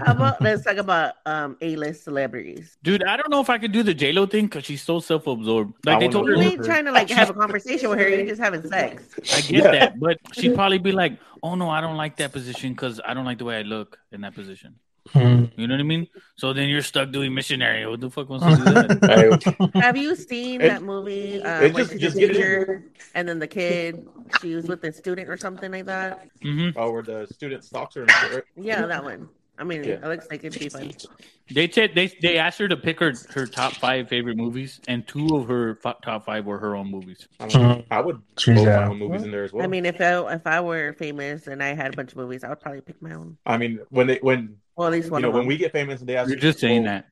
How 0.00 0.12
about 0.12 0.40
let's 0.46 0.62
talk 0.62 0.76
about 0.76 1.14
um 1.26 1.56
A-list 1.60 2.04
celebrities. 2.04 2.76
Dude, 2.84 3.02
I 3.02 3.16
don't 3.16 3.30
know 3.30 3.40
if 3.40 3.50
I 3.50 3.58
could 3.58 3.72
do 3.72 3.82
the 3.82 3.92
J 3.92 4.12
Lo 4.12 4.26
thing 4.26 4.44
because 4.46 4.64
she's 4.64 4.80
so 4.80 5.00
self 5.00 5.26
absorbed. 5.26 5.74
I 5.88 5.90
Like 5.90 5.98
they 5.98 6.06
wanna 6.06 6.12
told 6.12 6.28
You 6.28 6.34
her, 6.36 6.36
know. 6.36 6.48
ain't 6.50 6.64
trying 6.64 6.84
to 6.84 6.92
like 6.92 7.10
have 7.10 7.30
a 7.30 7.34
conversation 7.34 7.90
with 7.90 7.98
her. 7.98 8.08
You're 8.08 8.26
just 8.26 8.40
having 8.40 8.62
sex. 8.62 9.02
I 9.34 9.40
get 9.40 9.50
Yeah. 9.50 9.70
that, 9.72 9.98
but 9.98 10.18
she'd 10.34 10.54
probably 10.60 10.78
be 10.78 10.92
like, 10.92 11.18
"Oh 11.42 11.56
no, 11.56 11.68
I 11.68 11.80
don't 11.80 11.96
like 11.96 12.16
that 12.18 12.32
position 12.32 12.70
because 12.74 13.00
I 13.04 13.12
don't 13.12 13.24
like 13.24 13.38
the 13.38 13.44
way 13.44 13.58
I 13.58 13.62
look 13.62 13.98
in 14.12 14.20
that 14.20 14.36
position." 14.36 14.76
Hmm. 15.12 15.46
You 15.56 15.66
know 15.66 15.74
what 15.74 15.80
I 15.80 15.82
mean? 15.82 16.06
So 16.36 16.52
then 16.52 16.68
you're 16.68 16.82
stuck 16.82 17.10
doing 17.10 17.34
missionary. 17.34 17.86
What 17.86 18.00
the 18.00 18.08
fuck 18.10 18.28
wants 18.28 18.46
to 18.46 18.54
do 18.56 18.72
that? 19.00 19.70
Have 19.82 19.96
you 19.96 20.14
seen 20.14 20.60
It- 20.60 20.68
that 20.68 20.82
movie? 20.82 21.42
Um, 21.42 21.64
it 21.64 21.74
just- 21.74 21.98
just 21.98 22.16
get 22.16 22.30
it. 22.30 22.34
teacher, 22.34 22.84
and 23.14 23.28
then 23.28 23.38
the 23.40 23.48
kid, 23.48 24.06
she 24.40 24.54
was 24.54 24.66
with 24.68 24.84
a 24.84 24.92
student 24.92 25.28
or 25.28 25.36
something 25.36 25.72
like 25.72 25.86
that. 25.86 26.28
hmm 26.40 26.70
oh, 26.76 26.92
where 26.92 27.02
the 27.02 27.26
student 27.32 27.64
stalks 27.64 27.96
her 27.96 28.04
right? 28.04 28.42
Yeah, 28.56 28.86
that 28.86 29.02
one. 29.02 29.28
I 29.58 29.64
mean, 29.64 29.84
Yeah. 29.84 29.94
it 29.94 30.04
looks 30.04 30.26
like 30.30 30.42
it'd 30.44 30.58
be 30.58 30.68
fun. 30.70 30.90
They 31.52 31.68
said 31.68 31.94
they 31.94 32.06
they 32.22 32.38
asked 32.38 32.58
her 32.58 32.66
to 32.68 32.76
pick 32.76 32.98
her 33.00 33.12
her 33.34 33.46
top 33.46 33.74
five 33.74 34.08
favorite 34.08 34.36
movies, 34.38 34.80
and 34.88 35.06
two 35.06 35.26
of 35.36 35.46
her 35.48 35.78
f- 35.84 35.96
top 36.02 36.24
five 36.24 36.46
were 36.46 36.58
her 36.58 36.74
own 36.74 36.90
movies. 36.90 37.28
I, 37.38 37.46
mean, 37.46 37.56
Mhm. 37.56 37.84
I 37.90 38.00
would 38.00 38.22
She's, 38.38 38.56
vote 38.56 38.64
my 38.64 38.72
uh, 38.84 38.88
own 38.88 38.98
movies 38.98 39.22
in 39.24 39.30
there 39.30 39.44
as 39.44 39.52
well. 39.52 39.62
I 39.62 39.66
mean, 39.68 39.84
if 39.84 40.00
I 40.00 40.32
if 40.34 40.46
I 40.46 40.60
were 40.60 40.94
famous 40.94 41.46
and 41.48 41.62
I 41.62 41.74
had 41.74 41.92
a 41.92 41.96
bunch 41.96 42.12
of 42.12 42.16
movies, 42.16 42.42
I 42.44 42.48
would 42.48 42.60
probably 42.60 42.80
pick 42.80 43.00
my 43.02 43.12
own. 43.12 43.36
I 43.44 43.58
mean, 43.58 43.80
when 43.90 44.06
they 44.06 44.18
when 44.22 44.56
Well, 44.76 44.88
at 44.88 44.92
least 44.92 45.10
one. 45.10 45.20
you 45.22 45.28
know 45.28 45.32
when 45.32 45.40
them. 45.42 45.48
we 45.48 45.56
get 45.56 45.72
famous 45.72 46.00
and 46.00 46.08
they 46.08 46.16
ask, 46.16 46.28
You're 46.30 46.38
just 46.38 46.58
saying 46.58 46.84
well, 46.84 46.92
that. 46.94 47.06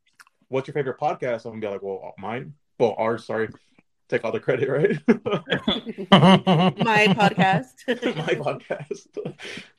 What's 0.48 0.66
your 0.68 0.74
favorite 0.74 0.98
podcast? 0.98 1.44
I'm 1.44 1.52
gonna 1.52 1.60
be 1.60 1.66
like, 1.68 1.82
well, 1.82 2.14
mine. 2.18 2.54
Well, 2.78 2.94
ours. 2.98 3.24
Sorry, 3.26 3.48
take 4.08 4.24
all 4.24 4.32
the 4.32 4.40
credit, 4.40 4.68
right? 4.68 4.98
my 6.10 7.06
podcast. 7.08 7.72
my 7.88 8.34
podcast. 8.34 9.06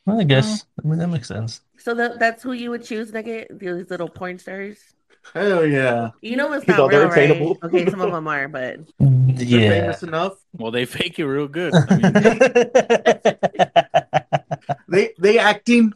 Well, 0.06 0.20
I 0.20 0.24
guess. 0.24 0.66
I 0.84 0.88
mean, 0.88 1.00
that 1.00 1.08
makes 1.10 1.28
sense. 1.28 1.62
so 1.78 1.94
that 1.96 2.20
that's 2.20 2.44
who 2.44 2.54
you 2.54 2.70
would 2.70 2.84
choose, 2.84 3.12
Nugget? 3.12 3.60
These 3.60 3.90
little 3.90 4.08
porn 4.10 4.38
stars. 4.40 4.78
Hell 5.36 5.66
yeah. 5.68 6.10
You 6.22 6.36
know 6.36 6.52
it's 6.54 6.64
He's 6.66 6.70
not 6.70 6.80
all, 6.80 6.90
they're 6.90 7.02
real, 7.08 7.50
right? 7.54 7.58
Okay, 7.64 7.88
some 7.90 8.02
of 8.02 8.12
them 8.12 8.28
are, 8.28 8.48
but 8.48 8.80
They're 9.00 9.46
Yeah. 9.46 9.70
famous 9.70 10.02
enough. 10.04 10.34
Well, 10.54 10.72
they 10.72 10.86
fake 10.86 11.20
it 11.20 11.26
real 11.28 11.48
good. 11.48 11.74
I 11.76 11.98
mean, 11.98 12.14
They 14.88 15.14
they 15.20 15.40
acting. 15.40 15.94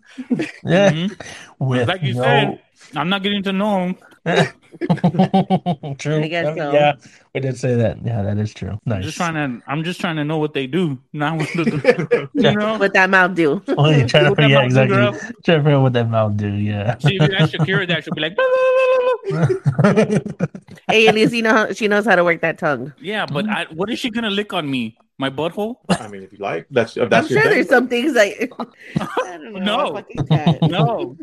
yeah. 0.64 0.92
mhm. 0.92 1.22
With 1.60 1.88
like 1.88 2.04
you 2.04 2.16
no... 2.16 2.24
said, 2.24 2.62
I'm 2.96 3.10
not 3.10 3.24
getting 3.24 3.44
to 3.44 3.54
know 3.54 3.80
him. 3.88 3.98
true. 4.26 6.24
I 6.24 6.28
guess 6.28 6.48
mean, 6.48 6.58
so. 6.58 6.74
Yeah, 6.74 6.94
we 7.34 7.42
did 7.42 7.58
say 7.58 7.76
that. 7.76 8.04
Yeah, 8.04 8.24
that 8.24 8.38
is 8.38 8.54
true. 8.54 8.72
I'm 8.72 8.80
Nice. 8.86 9.04
just 9.06 9.18
trying 9.18 9.36
to. 9.36 9.62
I'm 9.68 9.84
just 9.84 10.02
trying 10.02 10.16
to 10.16 10.24
know 10.26 10.38
what 10.38 10.54
they 10.54 10.66
do, 10.68 10.98
not 11.14 11.38
what 11.38 11.48
the, 11.50 12.30
you 12.34 12.52
know. 12.56 12.78
what 12.78 12.94
that 12.94 13.10
mouth 13.10 13.36
do? 13.36 13.62
Oh, 13.78 13.90
you're 13.90 14.08
trying 14.08 14.26
to 14.26 14.30
What 14.32 14.38
that 14.40 14.50
yeah, 14.50 14.56
mouth 14.56 14.64
do, 14.64 14.66
exactly. 14.66 14.98
Trying 14.98 15.60
to 15.60 15.64
figure 15.64 15.72
out 15.72 15.82
what 15.84 15.94
that 15.94 16.10
mouth 16.10 16.38
do. 16.38 16.50
Yeah. 16.50 16.98
See, 16.98 17.18
if 17.18 17.30
you 17.30 17.36
ask 17.38 17.54
Shakira 17.54 17.88
that, 17.88 18.04
she'll 18.04 18.14
be 18.16 18.22
like, 18.22 18.36
"Blah, 18.36 18.46
blah, 18.50 19.46
blah, 19.46 19.46
blah, 19.86 20.04
blah." 20.04 20.48
hey, 20.90 21.08
at 21.08 21.16
least 21.16 21.34
you 21.34 21.44
know 21.44 21.72
she 21.74 21.88
knows 21.88 22.06
how 22.06 22.16
to 22.16 22.24
work 22.24 22.42
that 22.42 22.58
tongue. 22.58 22.94
yeah, 23.00 23.26
but 23.26 23.48
I, 23.48 23.66
what 23.74 23.90
is 23.92 24.00
she 24.00 24.10
gonna 24.10 24.32
lick 24.32 24.54
on 24.54 24.70
me? 24.70 24.98
My 25.18 25.30
butthole? 25.30 25.78
I 25.90 26.10
mean, 26.10 26.24
if 26.24 26.34
you 26.34 26.40
like, 26.40 26.68
that's 26.70 26.98
if 26.98 27.10
that's 27.10 27.28
I'm 27.28 27.34
your 27.34 27.42
sure 27.42 27.50
thing. 27.50 27.58
there's 27.58 27.70
some 27.70 27.88
things 27.88 28.16
like 28.16 28.52
I 29.00 29.38
don't 29.38 29.54
know. 29.54 30.04
No. 30.04 30.04
I. 30.30 30.60
No, 30.68 31.18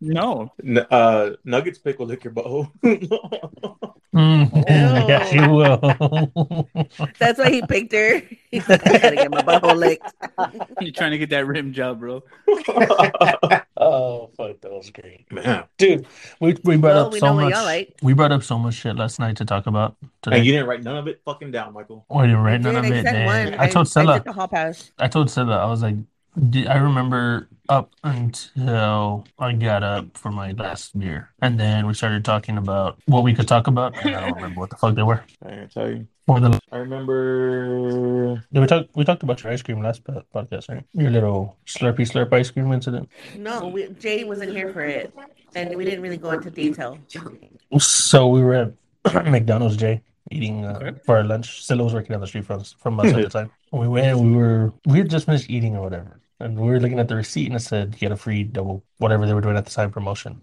no. 0.60 0.80
Uh, 0.90 1.30
Nuggets 1.44 1.78
pick 1.78 1.98
will 2.00 2.06
lick 2.06 2.24
your 2.24 2.32
butthole. 2.32 2.70
Mm, 4.14 4.64
yeah, 5.08 5.28
you 5.32 5.50
will. 5.50 5.76
That's 7.18 7.36
why 7.36 7.50
he 7.50 7.62
picked 7.62 7.92
her. 7.92 8.22
He's 8.52 8.68
like, 8.68 8.86
I 8.86 8.98
gotta 8.98 9.16
get 9.16 9.28
my 9.28 9.42
butthole 9.42 9.74
licked. 9.76 10.08
You're 10.80 10.92
trying 10.92 11.10
to 11.10 11.18
get 11.18 11.30
that 11.30 11.48
rim 11.48 11.72
job, 11.72 11.98
bro. 11.98 12.22
Oh, 13.84 14.30
fuck, 14.36 14.60
that 14.62 14.72
was 14.72 14.90
great, 14.90 15.26
Man, 15.30 15.64
dude. 15.78 16.06
We 16.40 16.56
we 16.64 16.76
brought 16.76 16.94
Well, 16.94 17.06
up 17.06 17.12
we 17.12 17.18
so 17.20 17.26
know 17.26 17.34
what 17.34 17.44
much. 17.44 17.54
y'all 17.54 17.64
like. 17.64 17.94
We 18.02 18.12
brought 18.14 18.32
up 18.32 18.42
so 18.42 18.58
much 18.58 18.74
shit 18.74 18.96
last 18.96 19.18
night 19.18 19.36
to 19.38 19.44
talk 19.44 19.66
about 19.66 19.96
today. 20.22 20.36
and 20.38 20.46
you 20.46 20.52
didn't 20.52 20.66
write 20.68 20.82
none 20.82 20.96
of 20.96 21.08
it 21.08 21.20
fucking 21.24 21.50
down, 21.50 21.72
Michael. 21.72 22.06
Or 22.08 22.26
you 22.26 22.36
right 22.36 22.60
none 22.60 22.74
Did 22.74 22.84
of 22.84 22.84
I 22.84 22.88
it, 22.90 23.02
sent 23.02 23.18
man. 23.26 23.54
I 23.58 23.68
told 23.68 23.86
I 23.86 23.90
Stella. 23.90 24.14
did 24.18 24.24
the 24.24 24.32
hall 24.32 24.48
pass. 24.48 24.92
I 24.98 25.08
told 25.08 25.30
Stella. 25.30 25.58
I 25.58 25.66
was 25.66 25.82
like, 25.82 25.96
"D- 26.36 26.66
I 26.66 26.76
remember 26.78 27.48
up 27.68 27.92
until 28.02 29.24
I 29.38 29.52
got 29.52 29.82
up 29.82 30.16
for 30.18 30.30
my 30.30 30.52
last 30.52 30.98
beer, 30.98 31.30
and 31.40 31.58
then 31.58 31.86
we 31.86 31.94
started 31.94 32.24
talking 32.24 32.58
about 32.58 32.98
what 33.06 33.22
we 33.22 33.34
could 33.34 33.48
talk 33.48 33.66
about, 33.66 33.94
and 34.04 34.14
I 34.14 34.20
don't 34.20 34.34
remember 34.34 34.60
what 34.60 34.70
the 34.70 34.76
fuck 34.76 34.94
they 34.94 35.02
were. 35.02 35.24
I 35.44 35.48
can 35.48 35.68
tell 35.68 35.88
you. 35.90 36.06
For 36.26 36.40
the 36.40 36.58
I 36.72 36.78
remember. 36.78 38.42
did 38.52 38.60
we 38.60 38.66
talk? 38.66 38.86
We 38.94 39.04
talked 39.04 39.22
about 39.22 39.42
your 39.42 39.52
ice 39.52 39.62
cream 39.62 39.82
last 39.82 40.04
po- 40.04 40.24
podcast, 40.34 40.68
right? 40.70 40.84
Your 40.92 41.10
little 41.10 41.56
slurpy 41.66 42.08
Slurp 42.08 42.32
ice 42.32 42.50
cream 42.50 42.72
incident. 42.72 43.08
No, 43.36 43.68
we, 43.68 43.88
Jay 44.00 44.24
wasn't 44.24 44.52
here 44.52 44.72
for 44.72 44.84
it, 44.84 45.12
and 45.54 45.76
we 45.76 45.84
didn't 45.84 46.00
really 46.00 46.16
go 46.16 46.30
into 46.30 46.50
detail. 46.50 46.98
So 47.78 48.28
we 48.28 48.40
were 48.42 48.54
at 48.54 48.72
McDonald's, 49.26 49.76
Jay, 49.76 50.00
eating 50.30 50.64
uh, 50.64 50.92
for 51.04 51.18
our 51.18 51.24
lunch. 51.24 51.62
Scylla 51.62 51.84
was 51.84 51.92
working 51.92 52.12
down 52.12 52.20
the 52.20 52.26
street 52.26 52.44
from 52.46 52.60
us, 52.60 52.74
from 52.78 52.98
us 53.00 53.12
at 53.12 53.16
the 53.22 53.28
time. 53.40 53.50
We 53.70 53.88
went. 53.88 54.18
We 54.18 54.32
were 54.32 54.72
we 54.86 54.98
had 54.98 55.10
just 55.10 55.26
finished 55.26 55.50
eating 55.50 55.76
or 55.76 55.82
whatever, 55.82 56.20
and 56.40 56.58
we 56.58 56.68
were 56.68 56.80
looking 56.80 56.98
at 56.98 57.08
the 57.08 57.16
receipt, 57.16 57.46
and 57.46 57.56
it 57.56 57.60
said 57.60 57.94
you 57.94 57.98
get 58.00 58.12
a 58.12 58.16
free 58.16 58.44
double 58.44 58.84
whatever 58.98 59.26
they 59.26 59.34
were 59.34 59.40
doing 59.40 59.56
at 59.56 59.64
the 59.64 59.70
time 59.70 59.90
promotion. 59.90 60.42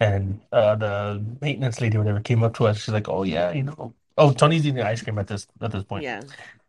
And 0.00 0.40
uh, 0.52 0.74
the 0.76 1.24
maintenance 1.40 1.80
lady 1.80 1.96
whatever 1.96 2.20
came 2.20 2.42
up 2.42 2.54
to 2.54 2.66
us. 2.66 2.78
She's 2.78 2.94
like, 2.94 3.08
"Oh 3.08 3.22
yeah, 3.22 3.52
you 3.52 3.62
know." 3.62 3.94
Oh, 4.18 4.32
Tony's 4.32 4.66
eating 4.66 4.82
ice 4.82 5.02
cream 5.02 5.18
at 5.18 5.26
this 5.26 5.46
at 5.60 5.72
this 5.72 5.84
point. 5.84 6.04
Yeah. 6.04 6.22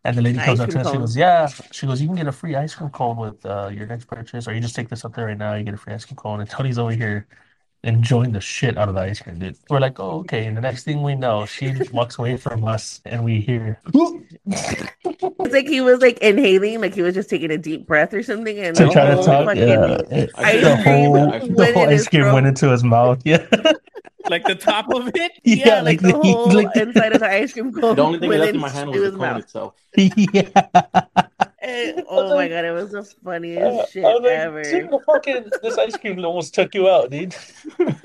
And 0.06 0.18
the 0.18 0.22
lady 0.22 0.38
comes 0.38 0.60
up 0.60 0.70
to 0.70 0.80
us. 0.80 0.92
She 0.92 0.98
goes, 0.98 1.18
"Yeah." 1.18 1.48
She 1.72 1.88
goes, 1.88 2.02
"You 2.02 2.08
can 2.08 2.16
get 2.16 2.28
a 2.28 2.32
free 2.32 2.56
ice 2.56 2.76
cream 2.76 2.90
cone 2.90 3.18
with 3.18 3.46
uh, 3.46 3.70
your 3.74 3.88
next 3.88 4.06
purchase, 4.06 4.48
or 4.48 4.54
you 4.54 4.62
just 4.62 4.76
take 4.76 4.90
this 4.90 5.04
up 5.04 5.16
there 5.16 5.26
right 5.26 5.38
now. 5.38 5.56
You 5.56 5.64
get 5.64 5.74
a 5.74 5.78
free 5.78 5.94
ice 5.94 6.06
cream 6.06 6.18
cone." 6.18 6.42
And 6.42 6.50
Tony's 6.50 6.78
over 6.78 6.92
here 6.92 7.28
enjoying 7.84 8.32
the 8.32 8.40
shit 8.42 8.78
out 8.78 8.88
of 8.90 8.96
the 8.96 9.02
ice 9.02 9.20
cream, 9.22 9.40
dude. 9.40 9.58
We're 9.70 9.80
like, 9.80 10.00
"Oh, 10.00 10.20
okay." 10.20 10.46
And 10.46 10.56
the 10.56 10.62
next 10.62 10.84
thing 10.84 11.02
we 11.04 11.16
know, 11.16 11.46
she 11.46 11.74
walks 11.92 12.18
away 12.18 12.38
from 12.38 12.64
us, 12.66 13.02
and 13.06 13.24
we 13.24 13.42
hear, 13.42 13.80
It's 14.46 14.84
like 15.54 15.68
he 15.68 15.82
was 15.82 16.00
like 16.02 16.18
inhaling, 16.20 16.82
like 16.82 16.94
he 16.96 17.02
was 17.02 17.14
just 17.14 17.30
taking 17.30 17.52
a 17.52 17.58
deep 17.58 17.86
breath 17.88 18.14
or 18.14 18.24
something, 18.24 18.58
and 18.60 18.76
to 18.78 18.86
the 18.86 18.92
try 18.92 19.06
to 19.08 19.16
whole 19.16 19.24
talk. 19.26 19.56
Yeah, 19.56 19.98
it- 20.12 20.32
Ice 20.36 20.62
the 20.64 20.80
cream 20.84 20.96
whole 21.06 21.12
went 21.14 21.58
the 21.58 21.74
whole 21.74 21.88
ice 21.90 22.08
cream 22.08 22.32
went 22.34 22.48
into 22.48 22.70
his 22.72 22.84
mouth. 22.84 23.22
Yeah, 23.26 23.46
Like 24.30 24.46
the 24.46 24.56
top 24.56 24.90
of 24.94 25.12
it. 25.16 25.34
yeah, 25.44 25.82
like, 25.82 26.00
the 26.00 26.08
he- 26.24 26.32
whole 26.32 26.52
like- 26.54 26.76
inside 26.78 27.12
of 27.14 27.20
the 27.20 27.30
ice 27.30 27.52
cream 27.54 27.74
cone. 27.74 27.96
The 27.98 28.02
only 28.04 28.20
thing 28.20 28.30
went 28.30 28.42
left 28.42 28.56
in 28.56 28.62
my 28.62 28.70
hand 28.70 28.90
was 28.92 29.02
the 29.02 29.10
cone 29.12 29.20
mouth. 29.20 29.40
itself. 29.44 29.74
yeah. 29.98 30.50
And- 31.64 32.04
oh 32.10 32.36
my 32.36 32.48
god, 32.50 32.66
it 32.66 32.72
was 32.72 32.92
the 32.92 33.04
funniest 33.24 33.92
shit 33.94 34.04
like, 34.04 34.24
ever. 34.26 34.64
"Dude, 34.64 34.90
fucking 35.06 35.50
this 35.62 35.78
ice 35.78 35.96
cream 35.98 36.24
almost 36.24 36.54
took 36.54 36.76
you 36.76 36.90
out, 36.90 37.10
dude. 37.10 37.36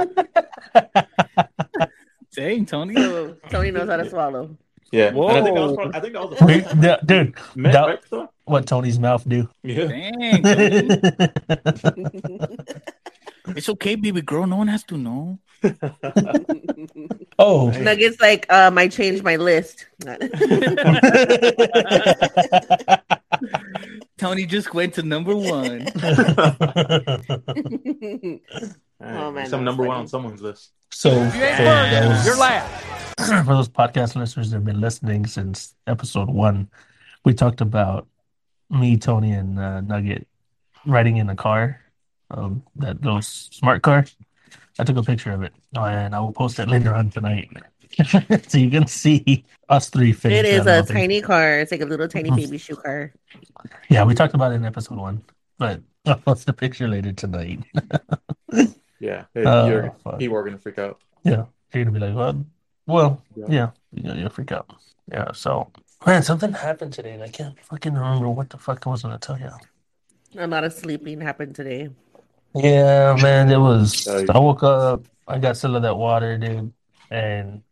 Dang, 2.34 2.66
Tony. 2.66 2.94
So, 2.94 3.36
Tony 3.50 3.70
knows 3.72 3.88
how 3.88 3.96
to 3.96 4.09
swallow. 4.09 4.56
Yeah. 4.92 5.09
And 5.09 5.18
I 5.20 5.42
think 5.42 5.54
that 5.56 5.61
was 5.61 5.70
Whoa. 5.72 5.76
probably, 5.76 5.94
I 5.94 6.00
think 6.00 6.12
that 6.14 6.22
was 6.22 6.38
the 6.38 6.46
first 6.46 6.76
yeah, 6.82 6.96
dude, 7.04 7.34
met, 7.56 7.72
that- 7.72 8.00
right? 8.12 8.28
What 8.44 8.66
Tony's 8.66 8.98
mouth 8.98 9.28
do? 9.28 9.48
Yeah. 9.62 9.86
Dang, 9.88 10.42
It's 13.56 13.68
okay, 13.70 13.94
baby 13.94 14.20
girl. 14.22 14.46
No 14.46 14.56
one 14.56 14.68
has 14.68 14.84
to 14.84 14.96
know. 14.98 15.38
oh, 17.38 17.70
Nuggets 17.70 18.20
like, 18.20 18.46
um, 18.52 18.76
I 18.78 18.88
changed 18.88 19.24
my 19.24 19.36
list. 19.36 19.86
Tony 24.18 24.47
just 24.47 24.74
went 24.74 24.95
to 24.95 25.03
number 25.03 25.35
one. 25.37 25.87
Oh, 29.01 29.31
man, 29.31 29.49
Some 29.49 29.62
number 29.62 29.85
was 29.85 29.89
one 29.89 29.97
on 29.99 30.09
someone's 30.09 30.43
list. 30.43 30.72
so 30.91 31.11
for 31.11 31.39
those, 31.39 32.26
You're 32.26 32.37
last. 32.37 32.85
for 33.47 33.55
those 33.55 33.68
podcast 33.68 34.16
listeners 34.16 34.51
that 34.51 34.57
have 34.57 34.64
been 34.64 34.81
listening 34.81 35.24
since 35.24 35.76
episode 35.87 36.29
one, 36.29 36.68
we 37.24 37.33
talked 37.33 37.61
about 37.61 38.09
me, 38.70 38.97
Tony, 38.97 39.31
and 39.33 39.57
uh, 39.59 39.83
Nugget 39.83 40.26
riding 40.85 41.18
in 41.18 41.31
a 41.31 41.37
car, 41.37 41.81
um, 42.33 42.64
that 42.76 43.01
little 43.05 43.22
smart 43.22 43.83
car. 43.83 44.05
I 44.81 44.85
took 44.85 44.97
a 44.97 45.03
picture 45.05 45.31
of 45.31 45.45
it, 45.45 45.53
and 45.76 46.12
I 46.12 46.18
will 46.18 46.33
post 46.33 46.59
it 46.59 46.68
later 46.68 46.93
on 46.93 47.11
tonight, 47.11 47.51
so 48.49 48.59
you 48.59 48.70
can 48.70 48.86
see 48.86 49.45
us 49.68 49.89
three 49.91 50.12
finish. 50.12 50.39
It 50.39 50.45
is 50.47 50.62
a 50.62 50.64
little 50.64 50.84
thing. 50.84 50.97
tiny 50.97 51.20
car. 51.20 51.59
It's 51.61 51.70
like 51.72 51.80
a 51.80 51.86
little 51.86 52.09
tiny 52.09 52.30
Mhm. 52.30 52.36
baby 52.36 52.59
shoe 52.59 52.76
car. 52.76 53.12
Yeah, 53.89 54.05
we 54.05 54.14
talked 54.14 54.34
about 54.34 54.53
it 54.53 54.57
in 54.57 54.64
episode 54.64 54.99
one, 54.99 55.22
but 55.59 55.80
I'll 56.07 56.16
post 56.16 56.47
the 56.47 56.53
picture 56.53 56.89
later 56.89 57.12
tonight. 57.12 57.64
Yeah. 59.01 59.24
Hey, 59.32 59.45
Oh, 59.47 59.68
you're, 59.68 59.95
people 60.18 60.36
are 60.36 60.43
going 60.43 60.57
to 60.57 60.59
freak 60.59 60.78
out. 60.78 60.99
Yeah, 61.22 61.45
you're 61.72 61.84
gonna 61.84 61.95
be 61.95 62.05
like, 62.05 62.16
well, 62.16 62.45
well, 62.86 63.22
Yeah. 63.36 63.45
yeah, 63.49 63.70
yeah, 63.93 64.14
you'll 64.14 64.30
freak 64.30 64.51
out. 64.51 64.66
Yeah, 65.07 65.30
so 65.32 65.70
man, 66.05 66.22
something 66.24 66.53
happened 66.53 66.95
today, 66.95 67.12
and 67.12 67.22
I 67.22 67.28
can't 67.28 67.55
fucking 67.61 67.95
remember 67.95 68.28
what 68.28 68.51
the 68.51 68.59
fuck 68.59 68.84
I 68.86 68.91
was 68.91 69.03
gonna 69.03 69.18
tell 69.18 69.39
you. 69.39 69.51
A 70.36 70.47
lot 70.49 70.64
of 70.64 70.72
sleeping 70.72 71.20
happened 71.20 71.55
today. 71.55 71.91
Yeah, 72.57 73.16
man, 73.22 73.51
it 73.53 73.59
was. 73.59 74.09
I 74.09 74.36
woke 74.39 74.64
up, 74.64 75.05
I 75.28 75.39
got 75.39 75.57
some 75.57 75.76
of 75.76 75.82
that 75.82 75.97
water, 75.97 76.36
dude, 76.36 76.72
and 77.11 77.62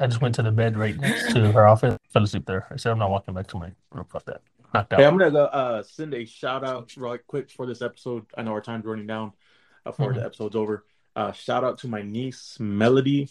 I 0.00 0.06
just 0.06 0.20
went 0.20 0.34
to 0.36 0.42
the 0.42 0.50
bed 0.50 0.76
right 0.76 0.96
next 0.98 1.32
to 1.34 1.52
her 1.52 1.66
office. 1.66 1.96
Fell 2.10 2.22
asleep 2.24 2.46
there. 2.46 2.66
I 2.70 2.76
said, 2.76 2.92
I'm 2.92 2.98
not 2.98 3.10
walking 3.10 3.34
back 3.34 3.46
to 3.48 3.58
my 3.58 3.70
room. 3.92 4.06
Fuck 4.10 4.24
that. 4.26 4.40
Knocked 4.72 4.94
Hey, 4.94 5.04
out. 5.04 5.12
I'm 5.12 5.18
gonna 5.18 5.30
go, 5.30 5.44
uh, 5.44 5.82
send 5.82 6.14
a 6.14 6.24
shout 6.24 6.64
out 6.64 6.96
right 6.96 7.20
quick 7.26 7.50
for 7.50 7.66
this 7.66 7.82
episode. 7.82 8.24
I 8.36 8.42
know 8.42 8.52
our 8.52 8.60
time's 8.60 8.84
running 8.86 9.06
down 9.06 9.32
before 9.84 10.12
the 10.12 10.24
episode's 10.24 10.56
over. 10.56 10.84
Uh, 11.16 11.32
shout 11.32 11.64
out 11.64 11.78
to 11.78 11.88
my 11.88 12.02
niece 12.02 12.56
Melody 12.60 13.28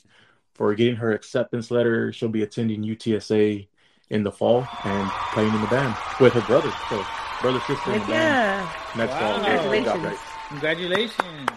for 0.54 0.74
getting 0.76 0.96
her 0.98 1.14
acceptance 1.14 1.72
letter. 1.72 2.12
She'll 2.12 2.28
be 2.30 2.44
attending 2.44 2.84
UTSA 2.84 3.68
in 4.10 4.24
the 4.24 4.32
fall 4.32 4.68
and 4.84 5.10
playing 5.34 5.54
in 5.54 5.62
the 5.62 5.68
band 5.68 5.96
with 6.20 6.34
her 6.34 6.42
brother. 6.42 6.72
So 6.90 7.04
brother 7.42 7.62
sister 7.62 7.94
in 7.94 8.00
Heck 8.00 8.08
the 8.08 8.14
band 8.14 8.70
yeah. 8.70 8.74
next 8.98 9.12
Wow. 9.14 9.20
fall. 9.20 9.34
Congratulations. 9.36 9.86
Good 9.86 10.02
job, 10.02 10.04
guys. 10.04 10.20
Congratulations. 10.50 11.50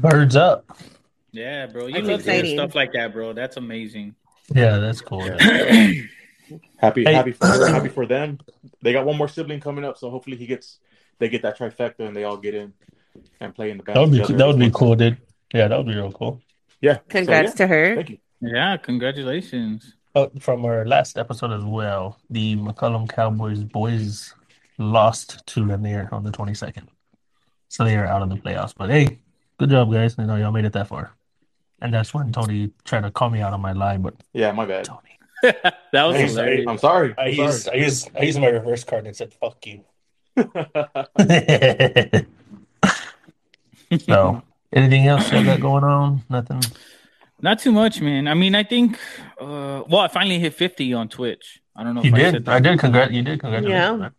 Birds 0.00 0.36
up. 0.36 0.78
Yeah, 1.32 1.66
bro. 1.66 1.86
You 1.86 1.94
That's 1.94 2.06
love 2.08 2.22
doing 2.24 2.36
exciting. 2.36 2.56
stuff 2.56 2.74
like 2.74 2.92
that, 2.92 3.12
bro. 3.12 3.32
That's 3.32 3.56
amazing. 3.56 4.14
Yeah, 4.54 4.78
that's 4.78 5.00
cool. 5.00 5.24
Yeah. 5.26 5.36
Happy, 6.78 7.04
Hey. 7.04 7.12
happy 7.12 7.32
for 7.32 7.46
happy 7.68 7.88
for 7.88 8.06
them. 8.06 8.38
They 8.80 8.92
got 8.94 9.04
one 9.04 9.18
more 9.18 9.28
sibling 9.28 9.60
coming 9.60 9.84
up, 9.84 9.98
so 9.98 10.08
hopefully 10.10 10.36
he 10.36 10.46
gets, 10.46 10.78
they 11.18 11.28
get 11.28 11.42
that 11.42 11.58
trifecta 11.58 12.00
and 12.00 12.16
they 12.16 12.24
all 12.24 12.38
get 12.38 12.54
in 12.54 12.72
and 13.40 13.54
play 13.54 13.70
in 13.70 13.76
the 13.76 13.82
band. 13.82 13.96
That 13.96 14.00
would 14.00 14.12
be 14.28 14.34
that 14.34 14.46
would 14.46 14.58
be 14.58 14.70
cool, 14.72 14.94
dude. 14.94 15.18
Yeah, 15.52 15.68
that 15.68 15.76
would 15.76 15.86
be 15.86 15.94
real 15.94 16.12
cool. 16.12 16.40
Yeah. 16.80 16.94
So, 16.94 17.00
Congrats 17.08 17.50
yeah, 17.50 17.56
to 17.56 17.66
her. 17.66 17.94
Thank 17.96 18.10
you. 18.10 18.18
Yeah, 18.40 18.76
congratulations. 18.78 19.94
Oh, 20.14 20.30
from 20.40 20.64
our 20.64 20.86
last 20.86 21.18
episode 21.18 21.52
as 21.52 21.64
well, 21.64 22.18
the 22.30 22.56
McCollum 22.56 23.08
Cowboys 23.08 23.62
boys 23.64 24.32
lost 24.78 25.44
to 25.48 25.66
Lanier 25.66 26.08
on 26.12 26.22
the 26.24 26.30
22nd. 26.30 26.86
So 27.68 27.84
they 27.84 27.96
are 27.96 28.06
out 28.06 28.22
of 28.22 28.30
the 28.30 28.36
playoffs. 28.36 28.72
But 28.76 28.88
hey, 28.90 29.18
good 29.58 29.68
job, 29.70 29.92
guys. 29.92 30.14
I 30.18 30.24
know 30.24 30.36
y'all 30.36 30.52
made 30.52 30.64
it 30.64 30.72
that 30.72 30.88
far. 30.88 31.12
And 31.80 31.94
that's 31.94 32.12
when 32.12 32.32
Tony 32.32 32.70
tried 32.84 33.02
to 33.02 33.10
call 33.10 33.30
me 33.30 33.40
out 33.40 33.52
on 33.52 33.60
my 33.60 33.72
lie, 33.72 33.98
but 33.98 34.14
Yeah, 34.32 34.52
my 34.52 34.66
bad. 34.66 34.84
Tony. 34.84 35.00
that 35.42 35.74
was 35.92 36.16
Hey, 36.16 36.26
hilarious. 36.26 36.66
I'm 36.68 36.78
sorry. 36.78 37.14
I 37.16 37.26
I'm 37.26 37.34
used 37.34 37.68
I 37.68 37.74
used 37.74 38.10
I 38.16 38.22
used 38.22 38.40
my 38.40 38.48
reverse 38.48 38.82
card 38.84 39.06
and 39.06 39.14
said 39.14 39.32
fuck 39.32 39.64
you. 39.66 39.84
so 44.00 44.42
anything 44.72 45.06
else 45.06 45.32
you 45.32 45.44
got 45.44 45.60
going 45.60 45.84
on? 45.84 46.22
Nothing. 46.28 46.62
Not 47.40 47.60
too 47.60 47.70
much, 47.72 48.00
man. 48.00 48.26
I 48.26 48.34
mean, 48.34 48.54
I 48.56 48.64
think. 48.64 48.98
Uh, 49.40 49.82
well, 49.88 49.98
I 50.00 50.08
finally 50.08 50.40
hit 50.40 50.54
fifty 50.54 50.92
on 50.92 51.08
Twitch. 51.08 51.60
I 51.76 51.84
don't 51.84 51.94
know 51.94 52.02
You 52.02 52.08
if 52.08 52.14
I 52.14 52.18
did. 52.18 52.30
said 52.32 52.44
that. 52.46 52.54
I 52.54 52.60
did 52.60 52.78
congrat 52.80 53.12
you 53.12 53.22
did 53.22 53.38
congratulations, 53.40 53.90
Yeah. 53.90 53.96
man. 53.96 54.12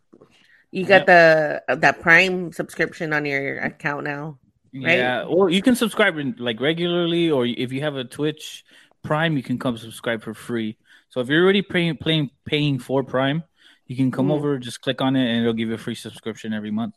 You 0.71 0.85
got 0.85 1.05
the 1.07 1.61
uh, 1.67 1.75
that 1.75 2.01
Prime 2.01 2.53
subscription 2.53 3.11
on 3.11 3.25
your 3.25 3.59
account 3.59 4.05
now. 4.05 4.37
Right? 4.73 4.97
Yeah, 4.97 5.23
or 5.23 5.49
you 5.49 5.61
can 5.61 5.75
subscribe 5.75 6.17
in, 6.17 6.35
like 6.37 6.59
regularly, 6.59 7.31
or 7.31 7.45
if 7.45 7.71
you 7.71 7.81
have 7.81 7.95
a 7.95 8.03
Twitch 8.03 8.63
Prime, 9.03 9.37
you 9.37 9.43
can 9.43 9.57
come 9.57 9.77
subscribe 9.77 10.21
for 10.23 10.33
free. 10.33 10.77
So 11.09 11.21
if 11.21 11.27
you're 11.29 11.43
already 11.43 11.61
paying 11.61 11.97
paying 11.97 12.29
paying 12.45 12.79
for 12.79 13.03
Prime, 13.03 13.43
you 13.87 13.95
can 13.95 14.11
come 14.11 14.27
Mhm. 14.27 14.31
over, 14.31 14.57
just 14.59 14.81
click 14.81 15.01
on 15.01 15.15
it, 15.15 15.27
and 15.27 15.41
it'll 15.41 15.53
give 15.53 15.69
you 15.69 15.75
a 15.75 15.77
free 15.77 15.95
subscription 15.95 16.53
every 16.53 16.71
month. 16.71 16.95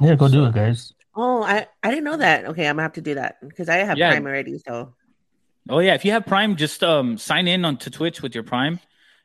Yeah, 0.00 0.14
go 0.16 0.28
do 0.28 0.44
it, 0.46 0.54
guys. 0.54 0.92
Oh, 1.14 1.42
I 1.42 1.66
I 1.82 1.90
didn't 1.90 2.04
know 2.04 2.16
that. 2.16 2.46
Okay, 2.46 2.66
I'm 2.66 2.76
gonna 2.76 2.82
have 2.82 2.94
to 2.94 3.02
do 3.02 3.14
that 3.14 3.36
because 3.46 3.68
I 3.68 3.76
have 3.76 3.98
Yeah. 3.98 4.10
Prime 4.10 4.26
already. 4.26 4.58
So 4.58 4.94
Oh 5.68 5.78
yeah, 5.78 5.94
if 5.94 6.04
you 6.04 6.10
have 6.10 6.26
Prime, 6.26 6.56
just 6.56 6.82
um 6.82 7.18
sign 7.18 7.46
in 7.46 7.64
onto 7.64 7.88
Twitch 7.90 8.20
with 8.20 8.34
your 8.34 8.42
Prime, 8.44 8.80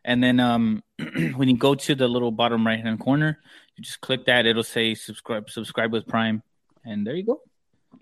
and 0.05 0.21
then 0.21 0.39
um 0.39 0.83
when 1.35 1.49
you 1.49 1.57
go 1.57 1.73
to 1.73 1.95
the 1.95 2.07
little 2.07 2.31
bottom 2.31 2.67
right 2.67 2.79
hand 2.79 2.99
corner, 2.99 3.39
you 3.75 3.83
just 3.83 4.01
click 4.01 4.25
that. 4.25 4.45
It'll 4.45 4.63
say 4.63 4.93
subscribe 4.93 5.49
subscribe 5.49 5.91
with 5.91 6.05
Prime, 6.05 6.43
and 6.85 7.07
there 7.07 7.15
you 7.15 7.23
go. 7.25 7.41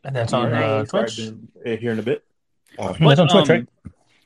And 0.04 0.16
that's 0.16 0.34
on 0.34 0.54
uh, 0.54 0.86
Twitch. 0.86 1.20
Uh, 1.20 1.70
Here 1.76 1.92
in 1.92 2.00
a 2.00 2.04
bit. 2.04 2.24
That's 2.78 3.20
on 3.20 3.28
Twitch, 3.28 3.50
um, 3.50 3.56
right? 3.56 3.68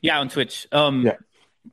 Yeah, 0.00 0.18
on 0.18 0.28
Twitch. 0.28 0.66
Um, 0.72 1.02
Yeah. 1.06 1.16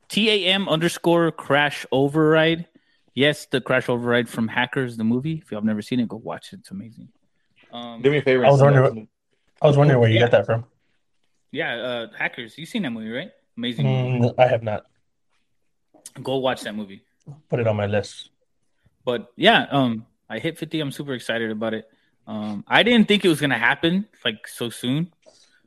T 0.10 0.30
A 0.30 0.52
M 0.52 0.68
underscore 0.68 1.32
Crash 1.32 1.86
Override. 1.92 2.68
Yes, 3.14 3.46
the 3.48 3.62
Crash 3.62 3.90
Override 3.90 4.30
from 4.30 4.48
Hackers, 4.48 4.98
the 4.98 5.04
movie. 5.04 5.42
If 5.44 5.52
y'all 5.52 5.60
have 5.60 5.66
never 5.66 5.82
seen 5.82 6.00
it, 6.00 6.08
go 6.08 6.18
watch 6.18 6.54
it. 6.54 6.60
It's 6.60 6.72
amazing. 6.72 7.10
Um, 7.72 8.02
Do 8.02 8.12
me 8.12 8.18
a 8.18 8.22
favor. 8.22 8.46
I 8.46 8.50
was 8.52 8.62
wondering 8.62 8.96
that. 8.96 9.08
I 9.62 9.68
was 9.68 9.78
wondering 9.78 10.00
where 10.00 10.10
you 10.10 10.20
got 10.20 10.32
that 10.32 10.46
from. 10.46 10.66
yeah, 11.52 11.76
uh, 11.76 12.08
Hackers. 12.18 12.58
You 12.58 12.66
seen 12.66 12.84
that 12.84 12.92
movie, 12.92 13.10
right? 13.10 13.32
Amazing. 13.58 13.86
Mm, 13.86 14.20
movie. 14.20 14.34
I 14.38 14.48
have 14.48 14.62
not. 14.62 14.86
Go 16.22 16.38
watch 16.38 16.62
that 16.62 16.76
movie. 16.76 17.04
Put 17.50 17.60
it 17.60 17.68
on 17.68 17.76
my 17.76 17.88
list. 17.88 18.30
But 19.04 19.32
yeah, 19.36 19.66
um, 19.72 20.06
I 20.30 20.40
hit 20.40 20.58
50. 20.58 20.80
I'm 20.80 20.92
super 20.92 21.14
excited 21.14 21.50
about 21.50 21.74
it. 21.74 21.88
Um, 22.28 22.64
I 22.68 22.84
didn't 22.84 23.08
think 23.08 23.24
it 23.26 23.30
was 23.30 23.40
gonna 23.40 23.58
happen 23.58 24.06
like 24.26 24.48
so 24.48 24.70
soon, 24.70 25.12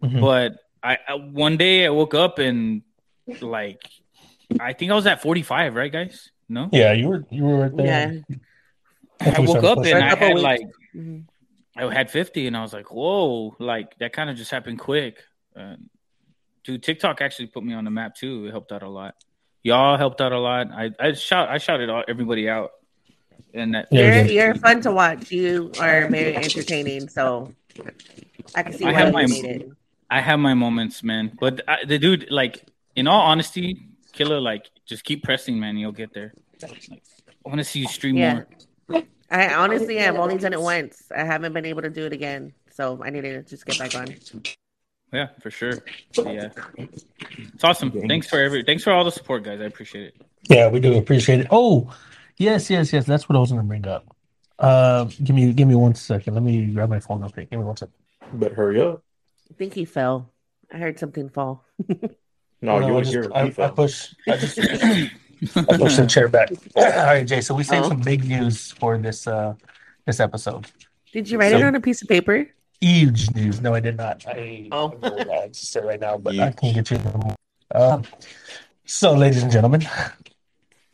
Mhm. 0.03 0.21
but 0.21 0.57
I, 0.83 0.99
I 1.09 1.15
one 1.15 1.57
day 1.57 1.87
I 1.87 1.91
woke 1.91 2.15
up 2.15 2.39
and 2.39 2.83
like 3.41 3.81
I 4.61 4.73
think 4.75 4.91
I 4.91 4.95
was 4.95 5.07
at 5.07 5.23
45, 5.23 5.75
right, 5.75 5.91
guys? 5.93 6.31
No, 6.49 6.69
Yeah, 6.73 6.93
you 6.93 7.09
were 7.09 7.25
you 7.31 7.45
were 7.45 7.61
right 7.61 7.77
there. 7.77 7.87
Yeah. 7.87 8.37
I 9.37 9.41
woke 9.41 9.63
up 9.65 9.79
and 9.79 9.87
a 9.87 10.05
I 10.05 10.09
couple 10.11 10.27
had 10.27 10.35
weeks. 10.35 10.43
like 10.43 10.61
Mhm. 10.97 11.25
I 11.77 11.95
had 11.95 12.11
50, 12.11 12.47
and 12.49 12.57
I 12.57 12.63
was 12.63 12.73
like, 12.73 12.91
whoa, 12.91 13.55
like 13.59 13.97
that 13.99 14.13
kind 14.13 14.29
of 14.29 14.37
just 14.37 14.51
happened 14.51 14.79
quick. 14.81 15.23
Uh, 15.57 15.77
dude, 16.65 16.83
TikTok 16.83 17.21
actually 17.23 17.47
put 17.47 17.63
me 17.65 17.73
on 17.75 17.85
the 17.85 17.91
map 17.91 18.15
too. 18.17 18.47
It 18.47 18.51
helped 18.51 18.73
out 18.73 18.83
a 18.83 18.89
lot. 18.89 19.15
Y'all 19.63 19.97
helped 19.97 20.21
out 20.21 20.33
a 20.33 20.39
lot. 20.39 20.69
I 20.73 20.91
I 20.99 21.13
shout 21.13 21.49
I 21.49 21.59
shouted 21.59 21.89
all, 21.89 22.03
everybody 22.09 22.49
out, 22.49 22.71
and 23.55 23.75
that 23.75 23.89
You're 23.91 24.25
we 24.25 24.33
you're 24.33 24.55
fun 24.55 24.81
to 24.83 24.93
watch. 24.93 25.31
You 25.31 25.73
are 25.81 26.09
very 26.09 26.37
entertaining, 26.37 27.09
so 27.09 27.53
I 28.55 28.63
can 28.63 28.73
see 28.73 28.85
I 28.85 28.93
why 28.93 28.99
have 28.99 29.07
you 29.09 29.13
my- 29.13 29.27
made 29.27 29.45
it. 29.45 29.71
I 30.13 30.21
have 30.21 30.41
my 30.41 30.55
moments, 30.55 31.03
man. 31.05 31.37
But 31.39 31.61
I, 31.69 31.85
the 31.85 31.97
dude, 31.99 32.27
like, 32.31 32.65
in 32.97 33.07
all 33.07 33.21
honesty, 33.21 33.87
killer, 34.13 34.41
like, 34.41 34.69
just 34.85 35.05
keep 35.05 35.23
pressing, 35.23 35.61
man. 35.61 35.77
You'll 35.77 35.93
get 35.93 36.13
there. 36.13 36.33
Like, 36.61 36.89
I 36.91 37.49
want 37.49 37.59
to 37.59 37.65
see 37.65 37.79
you 37.79 37.87
stream 37.87 38.17
Yeah. 38.17 38.43
more. 38.89 39.03
I 39.31 39.55
honestly 39.55 39.97
have 39.99 40.17
only 40.17 40.37
done 40.39 40.53
it 40.53 40.61
once. 40.61 41.05
I 41.17 41.23
haven't 41.25 41.53
been 41.53 41.65
able 41.65 41.83
to 41.83 41.91
do 41.91 42.07
it 42.07 42.13
again, 42.13 42.53
so 42.73 43.01
I 43.05 43.11
need 43.11 43.21
to 43.21 43.43
just 43.45 43.65
get 43.65 43.79
back 43.79 43.95
on. 43.95 44.09
Yeah, 45.13 45.29
for 45.41 45.53
sure. 45.53 45.75
Yeah, 46.17 46.49
it's 46.89 47.63
awesome. 47.63 47.93
Thanks 48.09 48.29
for 48.29 48.41
every. 48.41 48.65
Thanks 48.65 48.83
for 48.83 48.93
all 48.93 49.05
the 49.05 49.13
support, 49.13 49.45
guys. 49.45 49.61
I 49.61 49.65
appreciate 49.65 50.07
it. 50.09 50.15
Yeah, 50.49 50.69
we 50.69 50.81
do 50.81 50.97
appreciate 50.99 51.39
it. 51.41 51.47
Oh, 51.53 51.95
yes, 52.41 52.69
yes, 52.71 52.93
yes. 52.93 53.05
That's 53.07 53.29
what 53.29 53.37
I 53.37 53.39
was 53.39 53.51
going 53.53 53.63
to 53.63 53.69
bring 53.69 53.87
up. 53.87 54.05
Uh, 54.59 55.05
give 55.23 55.37
me 55.37 55.53
give 55.53 55.69
me 55.69 55.75
one 55.77 55.95
second. 55.95 56.35
Let 56.35 56.43
me 56.43 56.67
grab 56.67 56.91
my 56.91 56.99
phone 57.01 57.21
real 57.21 57.31
quick. 57.31 57.49
Give 57.51 57.61
me 57.61 57.65
one 57.65 57.77
second. 57.77 57.95
But 58.35 58.53
hurry 58.53 58.81
up. 58.83 59.03
I 59.51 59.55
think 59.55 59.75
he 59.75 59.85
fell. 59.85 60.31
I 60.73 60.79
heard 60.79 60.99
something 60.99 61.29
fall. 61.29 61.65
No, 62.63 62.79
No, 62.79 62.87
you 62.89 62.93
I 62.93 62.97
would 62.97 63.07
hear 63.07 63.31
I, 63.35 63.45
he 63.45 63.49
I 63.49 63.51
fell. 63.53 63.73
push. 63.73 64.15
I 64.29 64.37
just 64.37 64.59
I 64.59 65.09
pushed 65.79 65.97
the 65.97 66.07
chair 66.15 66.29
back. 66.29 66.51
All 66.77 66.85
right, 66.85 67.25
Jay. 67.27 67.41
So 67.41 67.55
we 67.55 67.65
saved 67.65 67.87
Oh. 67.87 67.89
some 67.89 68.01
big 68.01 68.29
news 68.29 68.73
for 68.73 68.99
this 68.99 69.27
uh 69.27 69.55
this 70.05 70.21
episode. 70.21 70.67
Did 71.11 71.31
you 71.31 71.39
write 71.39 71.55
it 71.55 71.63
on 71.63 71.75
a 71.75 71.81
piece 71.81 72.03
of 72.03 72.09
paper? 72.09 72.47
Huge 72.83 73.35
news. 73.35 73.63
No, 73.63 73.73
I 73.73 73.81
did 73.81 73.97
not. 73.97 74.27
I 74.29 74.69
Oh. 74.73 74.93
I 75.03 75.49
just 75.49 75.73
said 75.73 75.87
right 75.87 75.99
now, 75.99 76.19
but 76.19 76.35
Yeah. 76.35 76.49
I 76.49 76.53
can't 76.53 76.75
get 76.75 76.91
you 76.91 76.99
the. 76.99 77.35
Um, 77.75 78.05
so, 78.85 79.15
ladies 79.15 79.43
and 79.43 79.51
gentlemen 79.51 79.81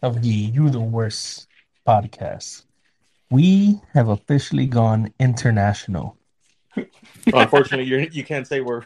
of 0.02 0.22
the 0.22 0.28
You 0.28 0.70
the 0.70 0.80
Worst 0.80 1.46
podcast, 1.86 2.64
we 3.30 3.80
have 3.94 4.08
officially 4.08 4.66
gone 4.66 5.12
international. 5.18 6.16
Unfortunately, 7.32 7.86
you're, 7.86 8.00
you 8.00 8.24
can't 8.24 8.46
say 8.46 8.60
we're. 8.60 8.82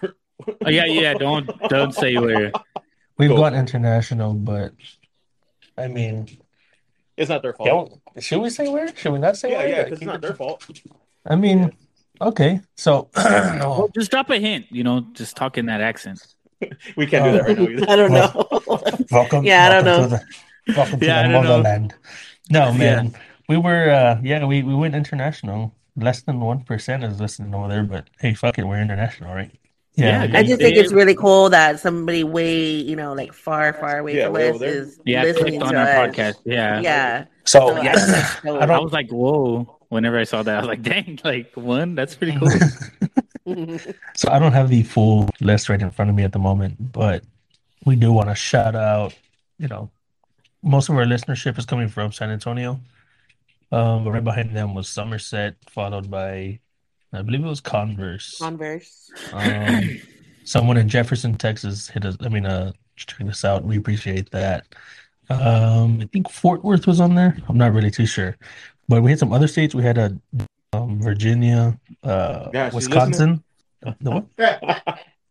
Oh, 0.65 0.71
yeah, 0.71 0.87
yeah. 0.87 1.15
Don't 1.15 1.47
don't 1.69 1.95
say 1.95 2.17
where. 2.17 2.53
We've 3.19 3.29
Cool. 3.29 3.37
gone 3.39 3.55
international, 3.55 4.33
but 4.33 4.73
I 5.77 5.89
mean, 5.89 6.39
It's 7.17 7.29
not 7.29 7.43
their 7.43 7.53
fault. 7.53 7.69
don't, 8.15 8.23
should 8.25 8.41
we 8.41 8.49
say 8.49 8.69
where? 8.69 8.95
Should 8.97 9.13
we 9.13 9.19
not 9.19 9.37
say 9.37 9.51
Yeah, 9.51 9.59
where? 9.59 9.69
yeah, 9.69 9.81
it's 9.93 10.01
not 10.03 10.15
it- 10.17 10.21
their 10.23 10.35
fault. 10.35 10.67
I 11.27 11.37
mean, 11.37 11.73
okay. 12.23 12.61
So, 12.77 13.11
Well, 13.17 13.91
just 13.95 14.11
drop 14.11 14.31
a 14.31 14.39
hint. 14.39 14.67
You 14.71 14.85
know, 14.85 15.01
just 15.13 15.37
talk 15.37 15.59
in 15.59 15.67
that 15.67 15.83
accent. 15.83 16.21
We 16.97 17.07
can't 17.07 17.25
do 17.25 17.33
that 17.33 17.45
right 17.47 17.59
now 17.59 17.69
either. 17.69 17.87
I 17.91 17.97
don't 17.97 18.13
know. 18.13 18.49
welcome. 19.11 19.45
Yeah, 19.45 19.67
I 19.67 19.69
don't 19.83 19.85
welcome 19.85 20.11
know. 20.13 20.19
To 20.67 20.73
the, 20.73 20.79
welcome 20.79 21.01
to 21.01 21.07
Yeah, 21.07 21.21
I 21.21 21.23
the 21.27 21.29
don't 21.33 21.45
know. 21.45 21.51
motherland. 21.59 21.95
No, 22.51 22.73
man. 22.73 23.15
We 23.49 23.57
were, 23.57 23.91
uh, 23.91 24.21
yeah, 24.23 24.45
we, 24.45 24.63
we 24.63 24.75
went 24.75 24.95
international. 24.95 25.75
Less 25.97 26.23
than 26.23 26.39
1% 26.41 27.11
is 27.11 27.21
listening 27.21 27.55
over 27.55 27.69
there, 27.69 27.83
but 27.83 28.09
hey, 28.21 28.35
fuck 28.35 28.59
it. 28.59 28.65
We're 28.67 28.81
international, 28.81 29.35
right? 29.35 29.51
Yeah, 29.97 30.29
I 30.33 30.43
just 30.45 30.61
think 30.61 30.77
it's 30.77 30.93
really 30.93 31.17
cool 31.17 31.51
that 31.51 31.81
somebody 31.81 32.23
way, 32.25 32.71
you 32.71 32.95
know, 32.97 33.13
like 33.13 33.33
far, 33.35 33.73
far 33.75 33.99
away 33.99 34.17
Yeah, 34.17 34.27
from 34.27 34.37
us 34.37 34.63
is 34.63 35.01
Yeah, 35.05 35.25
listening 35.25 35.59
clicked 35.59 35.73
to 35.73 35.77
on 35.77 35.77
our 35.77 35.87
us. 35.89 36.17
podcast. 36.17 36.35
Yeah. 36.45 36.81
Yeah. 36.81 37.25
So, 37.45 37.69
So 37.75 37.83
yeah. 37.83 37.95
that's 37.97 38.43
so- 38.43 38.59
I 38.59 38.65
I 38.67 38.79
was 38.79 38.93
like, 38.93 39.11
whoa. 39.11 39.77
Whenever 39.89 40.17
I 40.19 40.25
saw 40.25 40.45
that, 40.45 40.55
I 40.55 40.59
was 40.61 40.69
like, 40.69 40.83
dang, 40.83 41.19
like 41.25 41.51
one, 41.57 41.97
that's 41.97 42.15
pretty 42.15 42.39
cool. 42.39 42.49
So 44.15 44.31
I 44.31 44.39
don't 44.39 44.53
have 44.53 44.69
the 44.69 44.85
full 44.85 45.29
list 45.41 45.69
right 45.69 45.81
in 45.81 45.91
front 45.91 46.09
of 46.09 46.15
me 46.15 46.23
at 46.23 46.31
the 46.33 46.39
moment, 46.39 46.93
but 46.93 47.25
we 47.85 47.97
do 47.97 48.13
want 48.13 48.29
to 48.29 48.35
shout 48.37 48.77
out, 48.77 49.13
you 49.59 49.67
know, 49.67 49.91
most 50.63 50.89
of 50.89 50.97
our 50.97 51.05
listenership 51.05 51.59
is 51.59 51.67
coming 51.67 51.89
from 51.89 52.13
San 52.13 52.31
Antonio. 52.31 52.81
Um, 53.73 54.05
but 54.05 54.11
right 54.11 54.25
behind 54.25 54.55
them 54.55 54.75
was 54.75 54.89
Somerset, 54.89 55.55
followed 55.69 56.11
by, 56.11 56.59
I 57.13 57.23
believe 57.23 57.45
it 57.45 57.49
was 57.49 57.61
Converse. 57.61 58.39
Converse. 58.39 59.11
Um, 59.33 60.01
someone 60.45 60.77
in 60.77 60.89
Jefferson, 60.89 61.37
Texas 61.37 61.89
hit 61.89 62.05
us. 62.05 62.17
I 62.21 62.29
mean, 62.29 62.47
uh, 62.47 62.73
check 62.97 63.21
us 63.29 63.45
out. 63.45 63.65
We 63.65 63.77
appreciate 63.77 64.31
that. 64.33 64.67
Um, 65.29 66.01
I 66.03 66.07
think 66.13 66.29
Fort 66.29 66.65
Worth 66.65 66.89
was 66.89 67.01
on 67.01 67.15
there. 67.15 67.37
I'm 67.49 67.57
not 67.57 67.73
really 67.73 67.91
too 67.91 68.07
sure, 68.07 68.37
but 68.89 69.03
we 69.03 69.11
had 69.11 69.21
some 69.21 69.33
other 69.33 69.47
states. 69.47 69.77
We 69.77 69.85
had 69.85 69.97
a 69.97 70.19
um, 70.73 71.01
Virginia, 71.01 71.79
uh, 72.03 72.49
Yeah, 72.53 72.67
she's 72.71 72.75
Wisconsin. 72.75 73.43
The 74.03 74.11
what? 74.11 74.27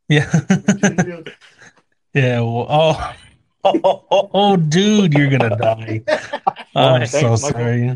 Yeah. 0.08 0.28
yeah. 2.16 2.40
Well, 2.40 2.66
oh. 2.68 3.14
Oh, 3.64 4.04
oh, 4.12 4.30
oh, 4.34 4.56
dude, 4.58 5.14
you're 5.14 5.30
gonna 5.30 5.56
die. 5.56 6.02
Oh, 6.08 6.16
I'm 6.76 7.06
Thanks, 7.06 7.12
so 7.12 7.22
Michael. 7.22 7.38
sorry. 7.38 7.90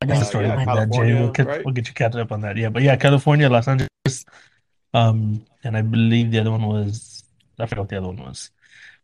I 0.00 0.06
got 0.06 0.16
Uh, 0.16 0.18
the 0.20 0.24
story 0.24 0.46
yeah, 0.46 0.56
behind 0.56 0.78
that, 0.78 0.90
Jay. 0.92 1.14
We'll 1.14 1.30
get, 1.32 1.46
right? 1.46 1.64
we'll 1.64 1.74
get 1.74 1.88
you 1.88 1.94
caught 1.94 2.14
up 2.16 2.32
on 2.32 2.40
that. 2.42 2.56
Yeah, 2.56 2.68
but 2.70 2.82
yeah, 2.82 2.96
California, 2.96 3.48
Los 3.48 3.68
Angeles, 3.68 4.24
um, 4.94 5.44
and 5.64 5.76
I 5.76 5.82
believe 5.82 6.30
the 6.30 6.38
other 6.40 6.50
one 6.50 6.66
was 6.66 7.24
I 7.58 7.66
forgot 7.66 7.82
what 7.82 7.88
the 7.90 7.98
other 7.98 8.06
one 8.08 8.16
was, 8.18 8.50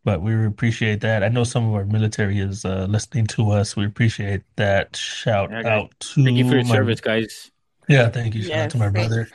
but 0.04 0.22
we 0.22 0.46
appreciate 0.46 1.00
that. 1.02 1.22
I 1.22 1.28
know 1.28 1.44
some 1.44 1.68
of 1.68 1.74
our 1.74 1.84
military 1.84 2.38
is 2.40 2.64
uh, 2.64 2.86
listening 2.88 3.26
to 3.28 3.50
us. 3.52 3.76
We 3.76 3.84
appreciate 3.86 4.42
that. 4.56 4.96
Shout 4.96 5.50
Yeah, 5.50 5.66
out 5.68 5.92
to 6.00 6.24
Thank 6.24 6.36
you 6.38 6.48
for 6.48 6.54
your 6.56 6.64
my 6.64 6.74
service, 6.74 7.00
guys. 7.00 7.50
yeah, 7.88 8.08
thank 8.08 8.34
you. 8.34 8.42
Shout 8.42 8.58
out 8.58 8.70
to 8.70 8.78
my 8.78 8.84
thank 8.86 8.94
brother. 8.94 9.28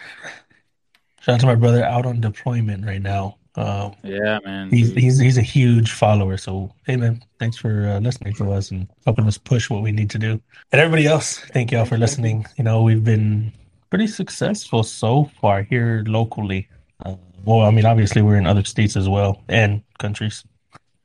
Shout 1.21 1.35
out 1.35 1.39
to 1.41 1.45
my 1.47 1.55
brother 1.55 1.83
out 1.83 2.05
on 2.05 2.19
deployment 2.19 2.85
right 2.85 3.01
now. 3.01 3.37
Um, 3.55 3.93
Yeah, 4.03 4.39
man. 4.43 4.69
he's 4.71 4.93
he's 4.93 5.19
he's 5.19 5.37
a 5.37 5.41
huge 5.43 5.91
follower. 5.91 6.37
So 6.37 6.73
hey, 6.85 6.95
man, 6.95 7.23
thanks 7.39 7.55
for 7.57 7.87
uh, 7.87 7.99
listening 7.99 8.33
to 8.35 8.51
us 8.51 8.71
and 8.71 8.87
helping 9.05 9.27
us 9.27 9.37
push 9.37 9.69
what 9.69 9.83
we 9.83 9.91
need 9.91 10.09
to 10.11 10.17
do. 10.19 10.41
And 10.71 10.81
everybody 10.81 11.05
else, 11.05 11.37
thank 11.37 11.71
y'all 11.71 11.85
for 11.85 11.97
listening. 11.97 12.45
You 12.57 12.63
know, 12.63 12.81
we've 12.81 13.03
been 13.03 13.51
pretty 13.91 14.07
successful 14.07 14.81
so 14.83 15.25
far 15.39 15.61
here 15.61 16.03
locally. 16.07 16.67
Uh, 17.05 17.15
well, 17.45 17.61
I 17.61 17.69
mean, 17.71 17.85
obviously 17.85 18.21
we're 18.23 18.37
in 18.37 18.47
other 18.47 18.63
states 18.63 18.95
as 18.97 19.07
well 19.07 19.43
and 19.49 19.83
countries. 19.99 20.43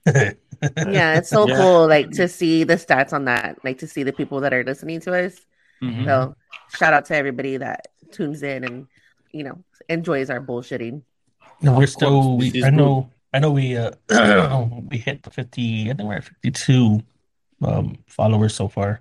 Yeah, 0.88 1.18
it's 1.18 1.28
so 1.28 1.46
Yeah. 1.46 1.56
cool, 1.56 1.86
like 1.86 2.10
to 2.12 2.26
see 2.26 2.64
the 2.64 2.74
stats 2.74 3.12
on 3.12 3.26
that, 3.26 3.58
like 3.62 3.78
to 3.78 3.86
see 3.86 4.02
the 4.02 4.12
people 4.12 4.40
that 4.40 4.52
are 4.52 4.64
listening 4.64 4.98
to 5.02 5.14
us. 5.14 5.36
Mhm. 5.82 6.04
So 6.04 6.34
shout 6.76 6.92
out 6.94 7.04
to 7.06 7.14
everybody 7.14 7.58
that 7.58 7.88
tunes 8.10 8.42
in 8.42 8.64
and 8.64 8.86
you 9.32 9.44
know 9.44 9.62
enjoys 9.88 10.30
our 10.30 10.40
bullshitting. 10.40 11.02
No, 11.62 11.76
we're 11.76 11.86
still. 11.86 12.22
course, 12.22 12.52
We, 12.52 12.64
I 12.64 12.70
know. 12.70 13.10
I 13.32 13.38
know. 13.40 13.50
We 13.50 13.76
uh, 13.76 13.90
we 14.90 14.98
hit 14.98 15.22
the 15.22 15.30
fifty. 15.30 15.90
I 15.90 15.94
think 15.94 16.08
we're 16.08 16.16
at 16.16 16.24
fifty-two 16.24 17.02
um, 17.62 17.98
followers 18.06 18.54
so 18.54 18.68
far. 18.68 19.00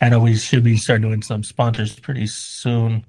I 0.00 0.08
know 0.08 0.20
we 0.20 0.36
should 0.36 0.64
be 0.64 0.76
start 0.76 1.02
doing 1.02 1.22
some 1.22 1.42
sponsors 1.42 1.98
pretty 1.98 2.26
soon. 2.26 3.04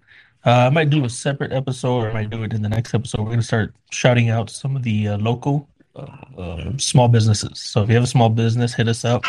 Uh, 0.46 0.68
I 0.68 0.70
might 0.70 0.90
do 0.90 1.06
a 1.06 1.10
separate 1.10 1.52
episode, 1.54 2.00
or 2.04 2.10
I 2.10 2.14
might 2.14 2.30
do 2.30 2.44
it 2.44 2.54
in 2.54 2.62
the 2.62 2.70
next 2.70 2.94
episode. 2.94 3.22
We're 3.22 3.30
gonna 3.32 3.44
start 3.44 3.74
shouting 3.92 4.30
out 4.30 4.50
some 4.50 4.76
of 4.76 4.84
the 4.84 5.10
uh, 5.10 5.18
local 5.20 5.70
uh, 5.96 6.08
uh, 6.38 6.78
small 6.78 7.08
businesses. 7.08 7.60
So 7.60 7.84
if 7.84 7.90
you 7.90 7.96
have 7.96 8.04
a 8.04 8.08
small 8.08 8.30
business, 8.30 8.74
hit 8.74 8.88
us 8.88 9.06
up. 9.06 9.24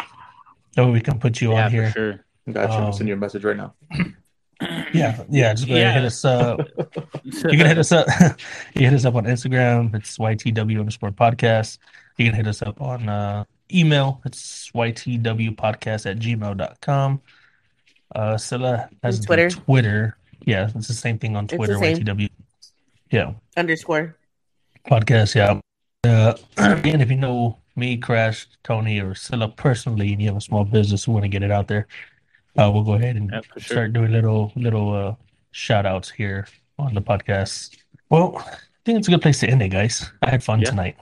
That 0.75 0.87
way 0.87 0.93
we 0.93 1.01
can 1.01 1.19
put 1.19 1.41
you 1.41 1.53
Yeah, 1.53 1.65
on 1.67 1.71
for 1.71 1.77
here. 1.77 1.91
sure. 1.93 2.25
Gotcha. 2.51 2.73
I'm 2.73 2.85
Um, 2.85 2.93
sending 2.93 3.09
you 3.09 3.15
a 3.15 3.19
message 3.19 3.45
right 3.45 3.57
now. 3.57 3.75
Yeah, 4.93 5.23
yeah. 5.31 5.55
Just 5.55 5.69
go 5.69 5.75
ahead 5.75 5.87
and 5.87 5.95
hit 5.97 6.05
us 6.05 6.25
up. 6.25 6.61
You 7.25 7.57
can 7.57 7.67
hit 7.67 7.79
us 7.79 7.93
up. 7.93 8.07
you 8.75 8.85
hit 8.85 8.93
us 8.93 9.05
up 9.05 9.15
on 9.15 9.25
Instagram. 9.25 9.95
It's 9.95 10.19
YTW 10.19 10.79
underscore 10.81 11.11
podcast. 11.11 11.79
You 12.19 12.27
can 12.27 12.35
hit 12.35 12.47
us 12.47 12.61
up 12.63 12.81
on 12.81 13.09
uh, 13.09 13.45
email. 13.73 14.21
It's 14.27 14.71
YTW 14.75 15.57
podcast 15.57 16.11
at 16.11 16.19
gmail.com. 16.19 17.21
Uh, 18.15 18.37
Scylla 18.37 18.91
has 19.03 19.17
And 19.19 19.27
Twitter. 19.27 19.51
Twitter. 19.51 20.17
Yeah, 20.45 20.69
it's 20.75 20.89
the 20.89 20.95
same 20.95 21.19
thing 21.19 21.37
on 21.37 21.47
the 21.47 21.57
Twitter. 21.57 21.79
same. 21.79 21.97
YTW. 21.99 22.29
Yeah, 23.11 23.33
Underscore. 23.57 24.17
podcast. 24.91 25.35
Yeah. 25.35 25.61
Uh, 26.05 26.35
again, 26.59 27.01
if 27.01 27.11
you 27.11 27.17
know 27.17 27.59
me, 27.77 27.97
Crash, 27.97 28.47
Tony, 28.65 29.01
or 29.01 29.15
Scylla 29.15 29.49
personally, 29.49 30.13
and 30.13 30.21
you 30.21 30.29
have 30.29 30.37
a 30.37 30.41
small 30.41 30.65
business 30.65 31.05
who 31.05 31.13
want 31.13 31.25
to 31.25 31.29
get 31.29 31.43
it 31.43 31.51
out 31.51 31.69
there, 31.69 31.87
uh, 32.59 32.71
we'll 32.73 32.85
go 32.85 32.95
ahead 32.95 33.17
and 33.17 33.31
Yeah, 33.33 33.41
sure. 33.59 33.63
start 33.63 33.93
doing 33.93 34.13
little 34.13 34.53
little 34.57 34.93
uh, 34.95 35.15
shout 35.53 35.87
outs 35.87 36.11
here 36.11 36.47
on 36.79 36.95
the 36.95 37.03
podcast. 37.03 37.77
Well, 38.11 38.37
I 38.39 38.57
think 38.85 38.99
it's 38.99 39.09
a 39.09 39.11
good 39.11 39.23
place 39.23 39.41
to 39.41 39.49
end 39.49 39.63
it, 39.63 39.69
guys. 39.69 40.11
I 40.23 40.31
had 40.31 40.43
fun 40.45 40.61
Yeah. 40.61 40.71
tonight. 40.71 40.97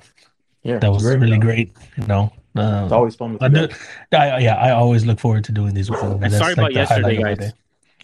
Yeah, 0.63 0.79
That 0.79 0.93
was 0.93 1.05
really 1.05 1.39
great. 1.39 1.73
You 1.97 2.07
know, 2.07 2.33
uh, 2.55 2.83
It's 2.85 2.93
always 2.93 3.15
fun 3.17 3.33
with 3.33 3.43
I 3.43 3.49
do. 3.49 3.69
I, 4.13 4.39
yeah, 4.41 4.57
I 4.57 4.71
always 4.73 5.07
look 5.07 5.19
forward 5.19 5.45
to 5.45 5.53
doing 5.53 5.73
these 5.75 5.91
with 5.91 6.03
you. 6.03 6.11
And 6.11 6.23
That's 6.23 6.37
sorry 6.37 6.55
like 6.55 6.59
about 6.59 6.73
yesterday, 6.75 7.17
highlight 7.17 7.33
of 7.33 7.39
my 7.39 7.45
guys. 7.47 7.53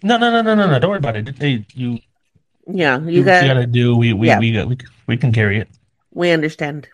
No, 0.03 0.17
no, 0.17 0.31
no, 0.31 0.41
no, 0.43 0.55
no, 0.55 0.67
no. 0.71 0.79
Don't 0.79 0.91
worry 0.91 0.99
about 0.99 1.17
it. 1.17 1.37
Hey, 1.39 1.67
you 1.75 1.99
Yeah, 2.67 2.99
Do 2.99 3.11
you 3.13 3.23
got. 3.25 3.43
you 3.43 3.49
gotta 3.49 3.67
do. 3.67 3.95
We 3.97 4.13
we 4.13 4.27
Yeah. 4.29 4.39
we 4.41 4.53
got 4.53 4.69
we, 4.69 4.77
we 5.07 5.17
can 5.17 5.33
carry 5.33 5.59
it. 5.61 5.69
we 6.13 6.31
understand. 6.33 6.89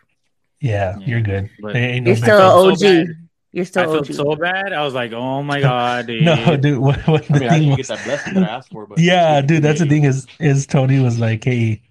Yeah, 0.61 0.99
Yeah, 0.99 1.07
you're 1.07 1.21
good. 1.23 1.49
but- 1.61 1.73
There 1.75 1.83
ain't 1.83 2.07
You're 2.07 2.17
still 2.17 2.39
big- 2.39 2.43
felt 2.43 2.73
OG. 2.73 2.79
so 2.79 3.05
bad. 3.53 3.59
You're 3.59 3.63
I 3.63 3.65
still 3.65 3.85
felt 3.85 4.11
OG. 4.11 4.15
so 4.17 4.37
bad. 4.37 4.73
I 4.73 4.83
was 4.85 4.95
like, 4.95 5.13
"Oh 5.13 5.43
my 5.43 5.61
god, 5.71 6.07
dude!" 6.09 6.25
no, 6.25 6.57
dude. 6.57 6.79
What, 6.79 7.07
what 7.07 7.25
I 7.31 7.35
the 7.35 7.41
mean, 7.41 7.49
I 7.49 7.53
thing 7.53 7.61
didn't 7.61 7.79
was? 7.79 7.89
get 7.89 7.97
that 7.99 8.05
blessing 8.05 8.35
that 8.35 8.45
I 8.51 8.55
asked 8.57 8.71
for, 8.71 8.87
but 8.87 8.99
Yeah, 9.11 9.41
dude. 9.41 9.63
That's 9.63 9.81
the 9.81 9.87
thing 9.87 10.05
is 10.05 10.27
is 10.39 10.67
Tony 10.67 11.01
was 11.01 11.19
like, 11.19 11.45
"Hey, 11.45 11.83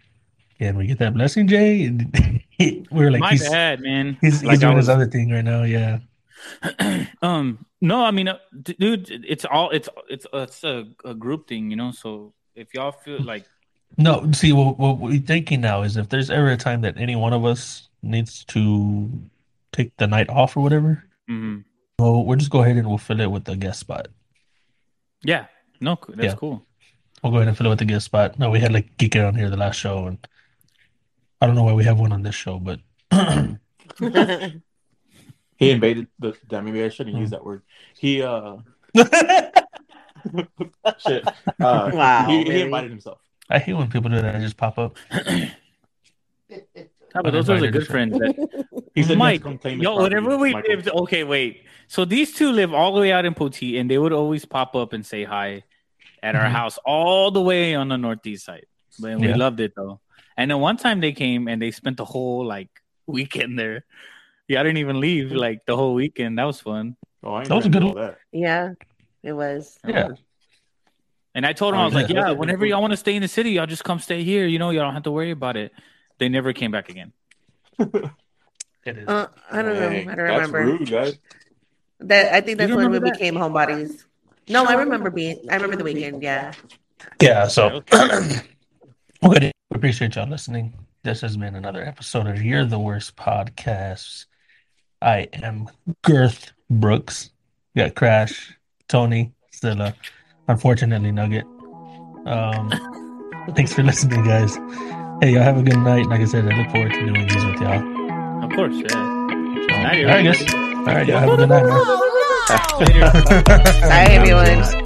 can 0.59 0.78
we 0.78 0.88
get 0.88 0.99
that 0.99 1.14
blessing, 1.14 1.47
Jay?" 1.47 1.86
And 1.86 2.41
we 2.59 2.86
were 2.91 3.12
like, 3.12 3.22
my 3.22 3.32
"He's 3.32 3.47
bad, 3.49 3.82
man. 3.82 4.18
he's, 4.22 4.43
Like, 4.43 4.51
he's 4.53 4.59
doing 4.62 4.76
was- 4.76 4.86
his 4.86 4.89
other 4.89 5.07
thing 5.07 5.32
right 5.32 5.43
now." 5.45 5.64
Yeah. 5.64 5.99
um, 7.22 7.66
no, 7.82 8.03
I 8.03 8.12
mean, 8.12 8.28
uh, 8.28 8.38
d- 8.64 8.76
dude, 8.80 9.26
it's 9.28 9.45
all 9.45 9.70
it's 9.72 9.89
it's 10.09 10.26
it's 10.34 10.64
a, 10.64 10.86
a 11.05 11.14
group 11.14 11.47
thing, 11.47 11.70
you 11.70 11.76
know. 11.78 11.91
So 11.91 12.34
if 12.55 12.74
y'all 12.74 12.91
feel 12.91 13.22
like, 13.24 13.45
No, 13.97 14.30
see, 14.32 14.51
what, 14.53 14.78
what 14.80 14.99
we're 14.99 15.20
thinking 15.20 15.62
now 15.62 15.84
is 15.84 15.97
if 15.97 16.09
there's 16.09 16.30
ever 16.30 16.49
a 16.51 16.57
time 16.57 16.82
that 16.82 16.97
any 16.97 17.16
one 17.16 17.34
of 17.34 17.45
us 17.45 17.89
needs 18.01 18.43
to 18.45 19.09
take 19.72 19.95
the 19.97 20.07
night 20.07 20.30
off 20.30 20.57
or 20.57 20.62
whatever, 20.62 21.03
mhm. 21.32 21.64
well, 22.00 22.26
we'll 22.26 22.38
just 22.38 22.52
go 22.52 22.62
ahead 22.62 22.78
and 22.78 22.88
we'll 22.88 22.98
fill 22.98 23.22
it 23.22 23.32
with 23.32 23.46
the 23.46 23.56
guest 23.56 23.80
spot. 23.80 24.08
yeah, 25.24 25.46
no, 25.80 25.98
that's 26.10 26.34
Yeah. 26.34 26.36
cool. 26.36 26.66
We'll 27.24 27.32
go 27.32 27.38
ahead 27.38 27.48
and 27.48 27.58
fill 27.58 27.68
it 27.68 27.70
with 27.70 27.80
the 27.80 27.86
guest 27.86 28.06
spot. 28.06 28.38
No, 28.40 28.50
we 28.50 28.60
had 28.60 28.74
like 28.74 28.98
Geek 28.98 29.16
on 29.16 29.36
here 29.36 29.50
the 29.50 29.58
last 29.58 29.76
show, 29.78 30.08
and 30.08 30.18
I 31.40 31.46
don't 31.48 31.56
know 31.56 31.64
why 31.64 31.74
we 31.74 31.84
have 31.86 32.00
one 32.00 32.12
on 32.12 32.24
this 32.24 32.34
show, 32.36 32.58
but 32.60 32.80
he 35.58 35.70
invaded 35.72 36.08
the. 36.20 36.34
Damn, 36.48 36.66
maybe 36.66 36.84
I 36.84 36.90
shouldn't 36.90 37.16
Hmm. 37.16 37.22
use 37.22 37.30
that 37.32 37.46
word. 37.46 37.62
He 37.96 38.22
uh, 38.24 38.58
shit. 40.98 41.28
Uh, 41.60 41.92
Wow, 41.94 42.26
he, 42.28 42.44
he 42.44 42.62
invited 42.62 42.90
himself. 42.90 43.20
I 43.50 43.60
hate 43.60 43.74
when 43.74 43.90
people 43.90 44.10
do 44.10 44.16
that 44.22 44.34
and 44.36 44.44
just 44.44 44.58
pop 44.58 44.78
up. 44.80 44.98
Yeah, 47.14 47.22
but 47.22 47.32
those 47.32 47.49
are 47.49 47.59
the 47.59 47.72
good 47.72 47.88
friends 47.88 48.18
that 48.18 48.36
He 48.95 49.03
said 49.03 49.18
Mike, 49.18 49.34
he'd 49.41 49.43
come 49.43 49.57
claim 49.57 49.80
his 49.80 49.86
yo, 49.86 50.01
whenever 50.01 50.38
we 50.38 50.53
Michael. 50.53 50.70
lived, 50.76 50.89
okay, 50.89 51.24
wait. 51.24 51.66
So 51.88 52.03
these 52.03 52.34
two 52.34 52.51
live 52.51 52.74
all 52.74 52.93
the 52.93 52.99
way 53.01 53.12
out 53.12 53.26
in 53.26 53.34
Poteet, 53.34 53.80
and 53.80 53.89
they 53.89 53.97
would 53.97 54.12
always 54.14 54.43
pop 54.45 54.76
up 54.76 54.91
and 54.93 55.05
say 55.05 55.24
hi 55.24 55.64
at 56.22 56.36
our 56.36 56.45
Mhm. 56.47 56.51
house 56.51 56.78
all 56.86 57.32
the 57.32 57.41
way 57.41 57.74
on 57.74 57.88
the 57.88 57.97
northeast 57.97 58.45
side. 58.45 58.66
But 58.99 59.18
we 59.20 59.28
Yeah. 59.28 59.36
loved 59.38 59.59
it 59.59 59.74
though. 59.76 60.01
And 60.38 60.51
then 60.51 60.59
one 60.59 60.78
time 60.78 60.99
they 60.99 61.14
came 61.14 61.47
and 61.47 61.62
they 61.62 61.72
spent 61.72 61.97
the 61.97 62.05
whole 62.05 62.45
like 62.45 62.70
weekend 63.07 63.57
there. 63.57 63.86
Yeah, 64.47 64.59
I 64.59 64.64
didn't 64.64 64.78
even 64.80 64.99
leave 64.99 65.32
like 65.32 65.66
the 65.66 65.76
whole 65.78 65.93
weekend. 65.93 66.38
That 66.38 66.43
was 66.45 66.59
fun. 66.59 66.97
Oh, 67.24 67.34
I 67.34 67.39
ain't 67.41 67.49
That 67.49 67.55
was 67.55 67.66
a 67.66 67.70
good 67.70 67.82
do 67.82 67.88
all 67.89 67.93
that. 67.95 68.18
yeah, 68.32 68.72
it 69.24 69.34
was. 69.34 69.78
Yeah. 69.88 70.09
And 71.34 71.45
I 71.45 71.53
told 71.53 71.74
them, 71.74 71.80
Oh, 71.80 71.84
I 71.84 71.86
was 71.86 71.93
like, 71.95 72.09
yeah. 72.09 72.16
yeah, 72.16 72.22
That's 72.24 72.34
a 72.34 72.38
whenever 72.38 72.66
y'all 72.66 72.82
want 72.82 72.91
to 72.91 72.97
stay 72.97 73.16
in 73.16 73.22
the 73.22 73.28
city, 73.28 73.51
y'all 73.51 73.66
just 73.66 73.86
come 73.86 73.99
stay 73.99 74.24
here. 74.24 74.45
You 74.47 74.59
know, 74.59 74.70
y'all 74.72 74.84
don't 74.84 74.93
have 74.93 75.03
to 75.03 75.12
worry 75.12 75.32
about 75.32 75.55
it. 75.55 75.72
They 76.22 76.30
never 76.30 76.54
came 76.54 76.70
back 76.70 76.88
again. 76.90 77.14
It 78.84 78.98
is. 78.98 79.08
Uh, 79.08 79.28
I 79.52 79.62
don't 79.62 79.76
know. 79.76 79.90
Dang, 79.90 80.10
I 80.10 80.16
don't 80.16 80.26
that's 80.26 80.48
remember. 80.48 80.66
rude, 80.66 80.90
guys. 80.90 81.20
That 82.00 82.34
I 82.34 82.42
think 82.42 82.58
that's 82.58 82.70
when 82.70 82.80
we 82.80 82.86
remember 82.86 83.10
that? 83.10 83.14
became 83.14 83.36
homebodies. 83.36 84.06
No, 84.50 84.66
I 84.66 84.74
remember 84.74 85.12
being. 85.12 85.38
I 85.52 85.56
remember 85.56 85.76
the 85.76 85.84
weekend. 85.84 86.24
Yeah. 86.24 86.54
Yeah, 87.22 87.48
so 87.48 87.84
well, 87.92 88.24
good. 89.22 89.44
We 89.44 89.76
appreciate 89.76 90.16
y'all 90.16 90.28
listening. 90.28 90.74
This 91.04 91.22
has 91.22 91.38
been 91.38 91.54
another 91.54 91.84
episode 91.86 92.26
of 92.26 92.42
You're 92.42 92.66
the 92.66 92.80
Worst 92.80 93.16
Podcasts. 93.16 94.26
I 95.00 95.28
am 95.34 95.68
Girth 96.02 96.52
Brooks. 96.72 97.30
We 97.76 97.84
got 97.84 97.94
Crash, 97.94 98.58
Tony, 98.88 99.32
Stella, 99.52 99.94
unfortunately 100.48 101.12
Nugget. 101.12 101.46
Um, 102.26 102.72
thanks 103.56 103.74
for 103.74 103.84
listening, 103.84 104.24
guys. 104.24 104.58
Hey, 105.22 105.34
y'all 105.34 105.44
have 105.44 105.60
a 105.60 105.62
good 105.62 105.78
night. 105.78 106.08
Like 106.08 106.22
I 106.22 106.26
said, 106.26 106.52
I 106.52 106.58
look 106.58 106.72
forward 106.72 106.94
to 106.94 107.00
doing 107.06 107.28
these 107.28 107.46
with 107.46 107.62
y'all. 107.62 108.44
Of 108.44 108.50
course, 108.54 108.74
yeah. 108.74 108.88
So, 108.88 108.98
all 108.98 109.84
right, 109.84 110.24
guys. 110.24 110.52
All 110.52 110.84
right, 110.84 111.08
y'all 111.08 111.20
have 111.20 111.30
a 111.30 111.38
good 111.38 111.50
night, 111.50 111.64
man. 111.64 111.78
Oh, 111.78 112.78
Later. 112.80 113.82
Bye, 113.88 114.08
everyone. 114.10 114.81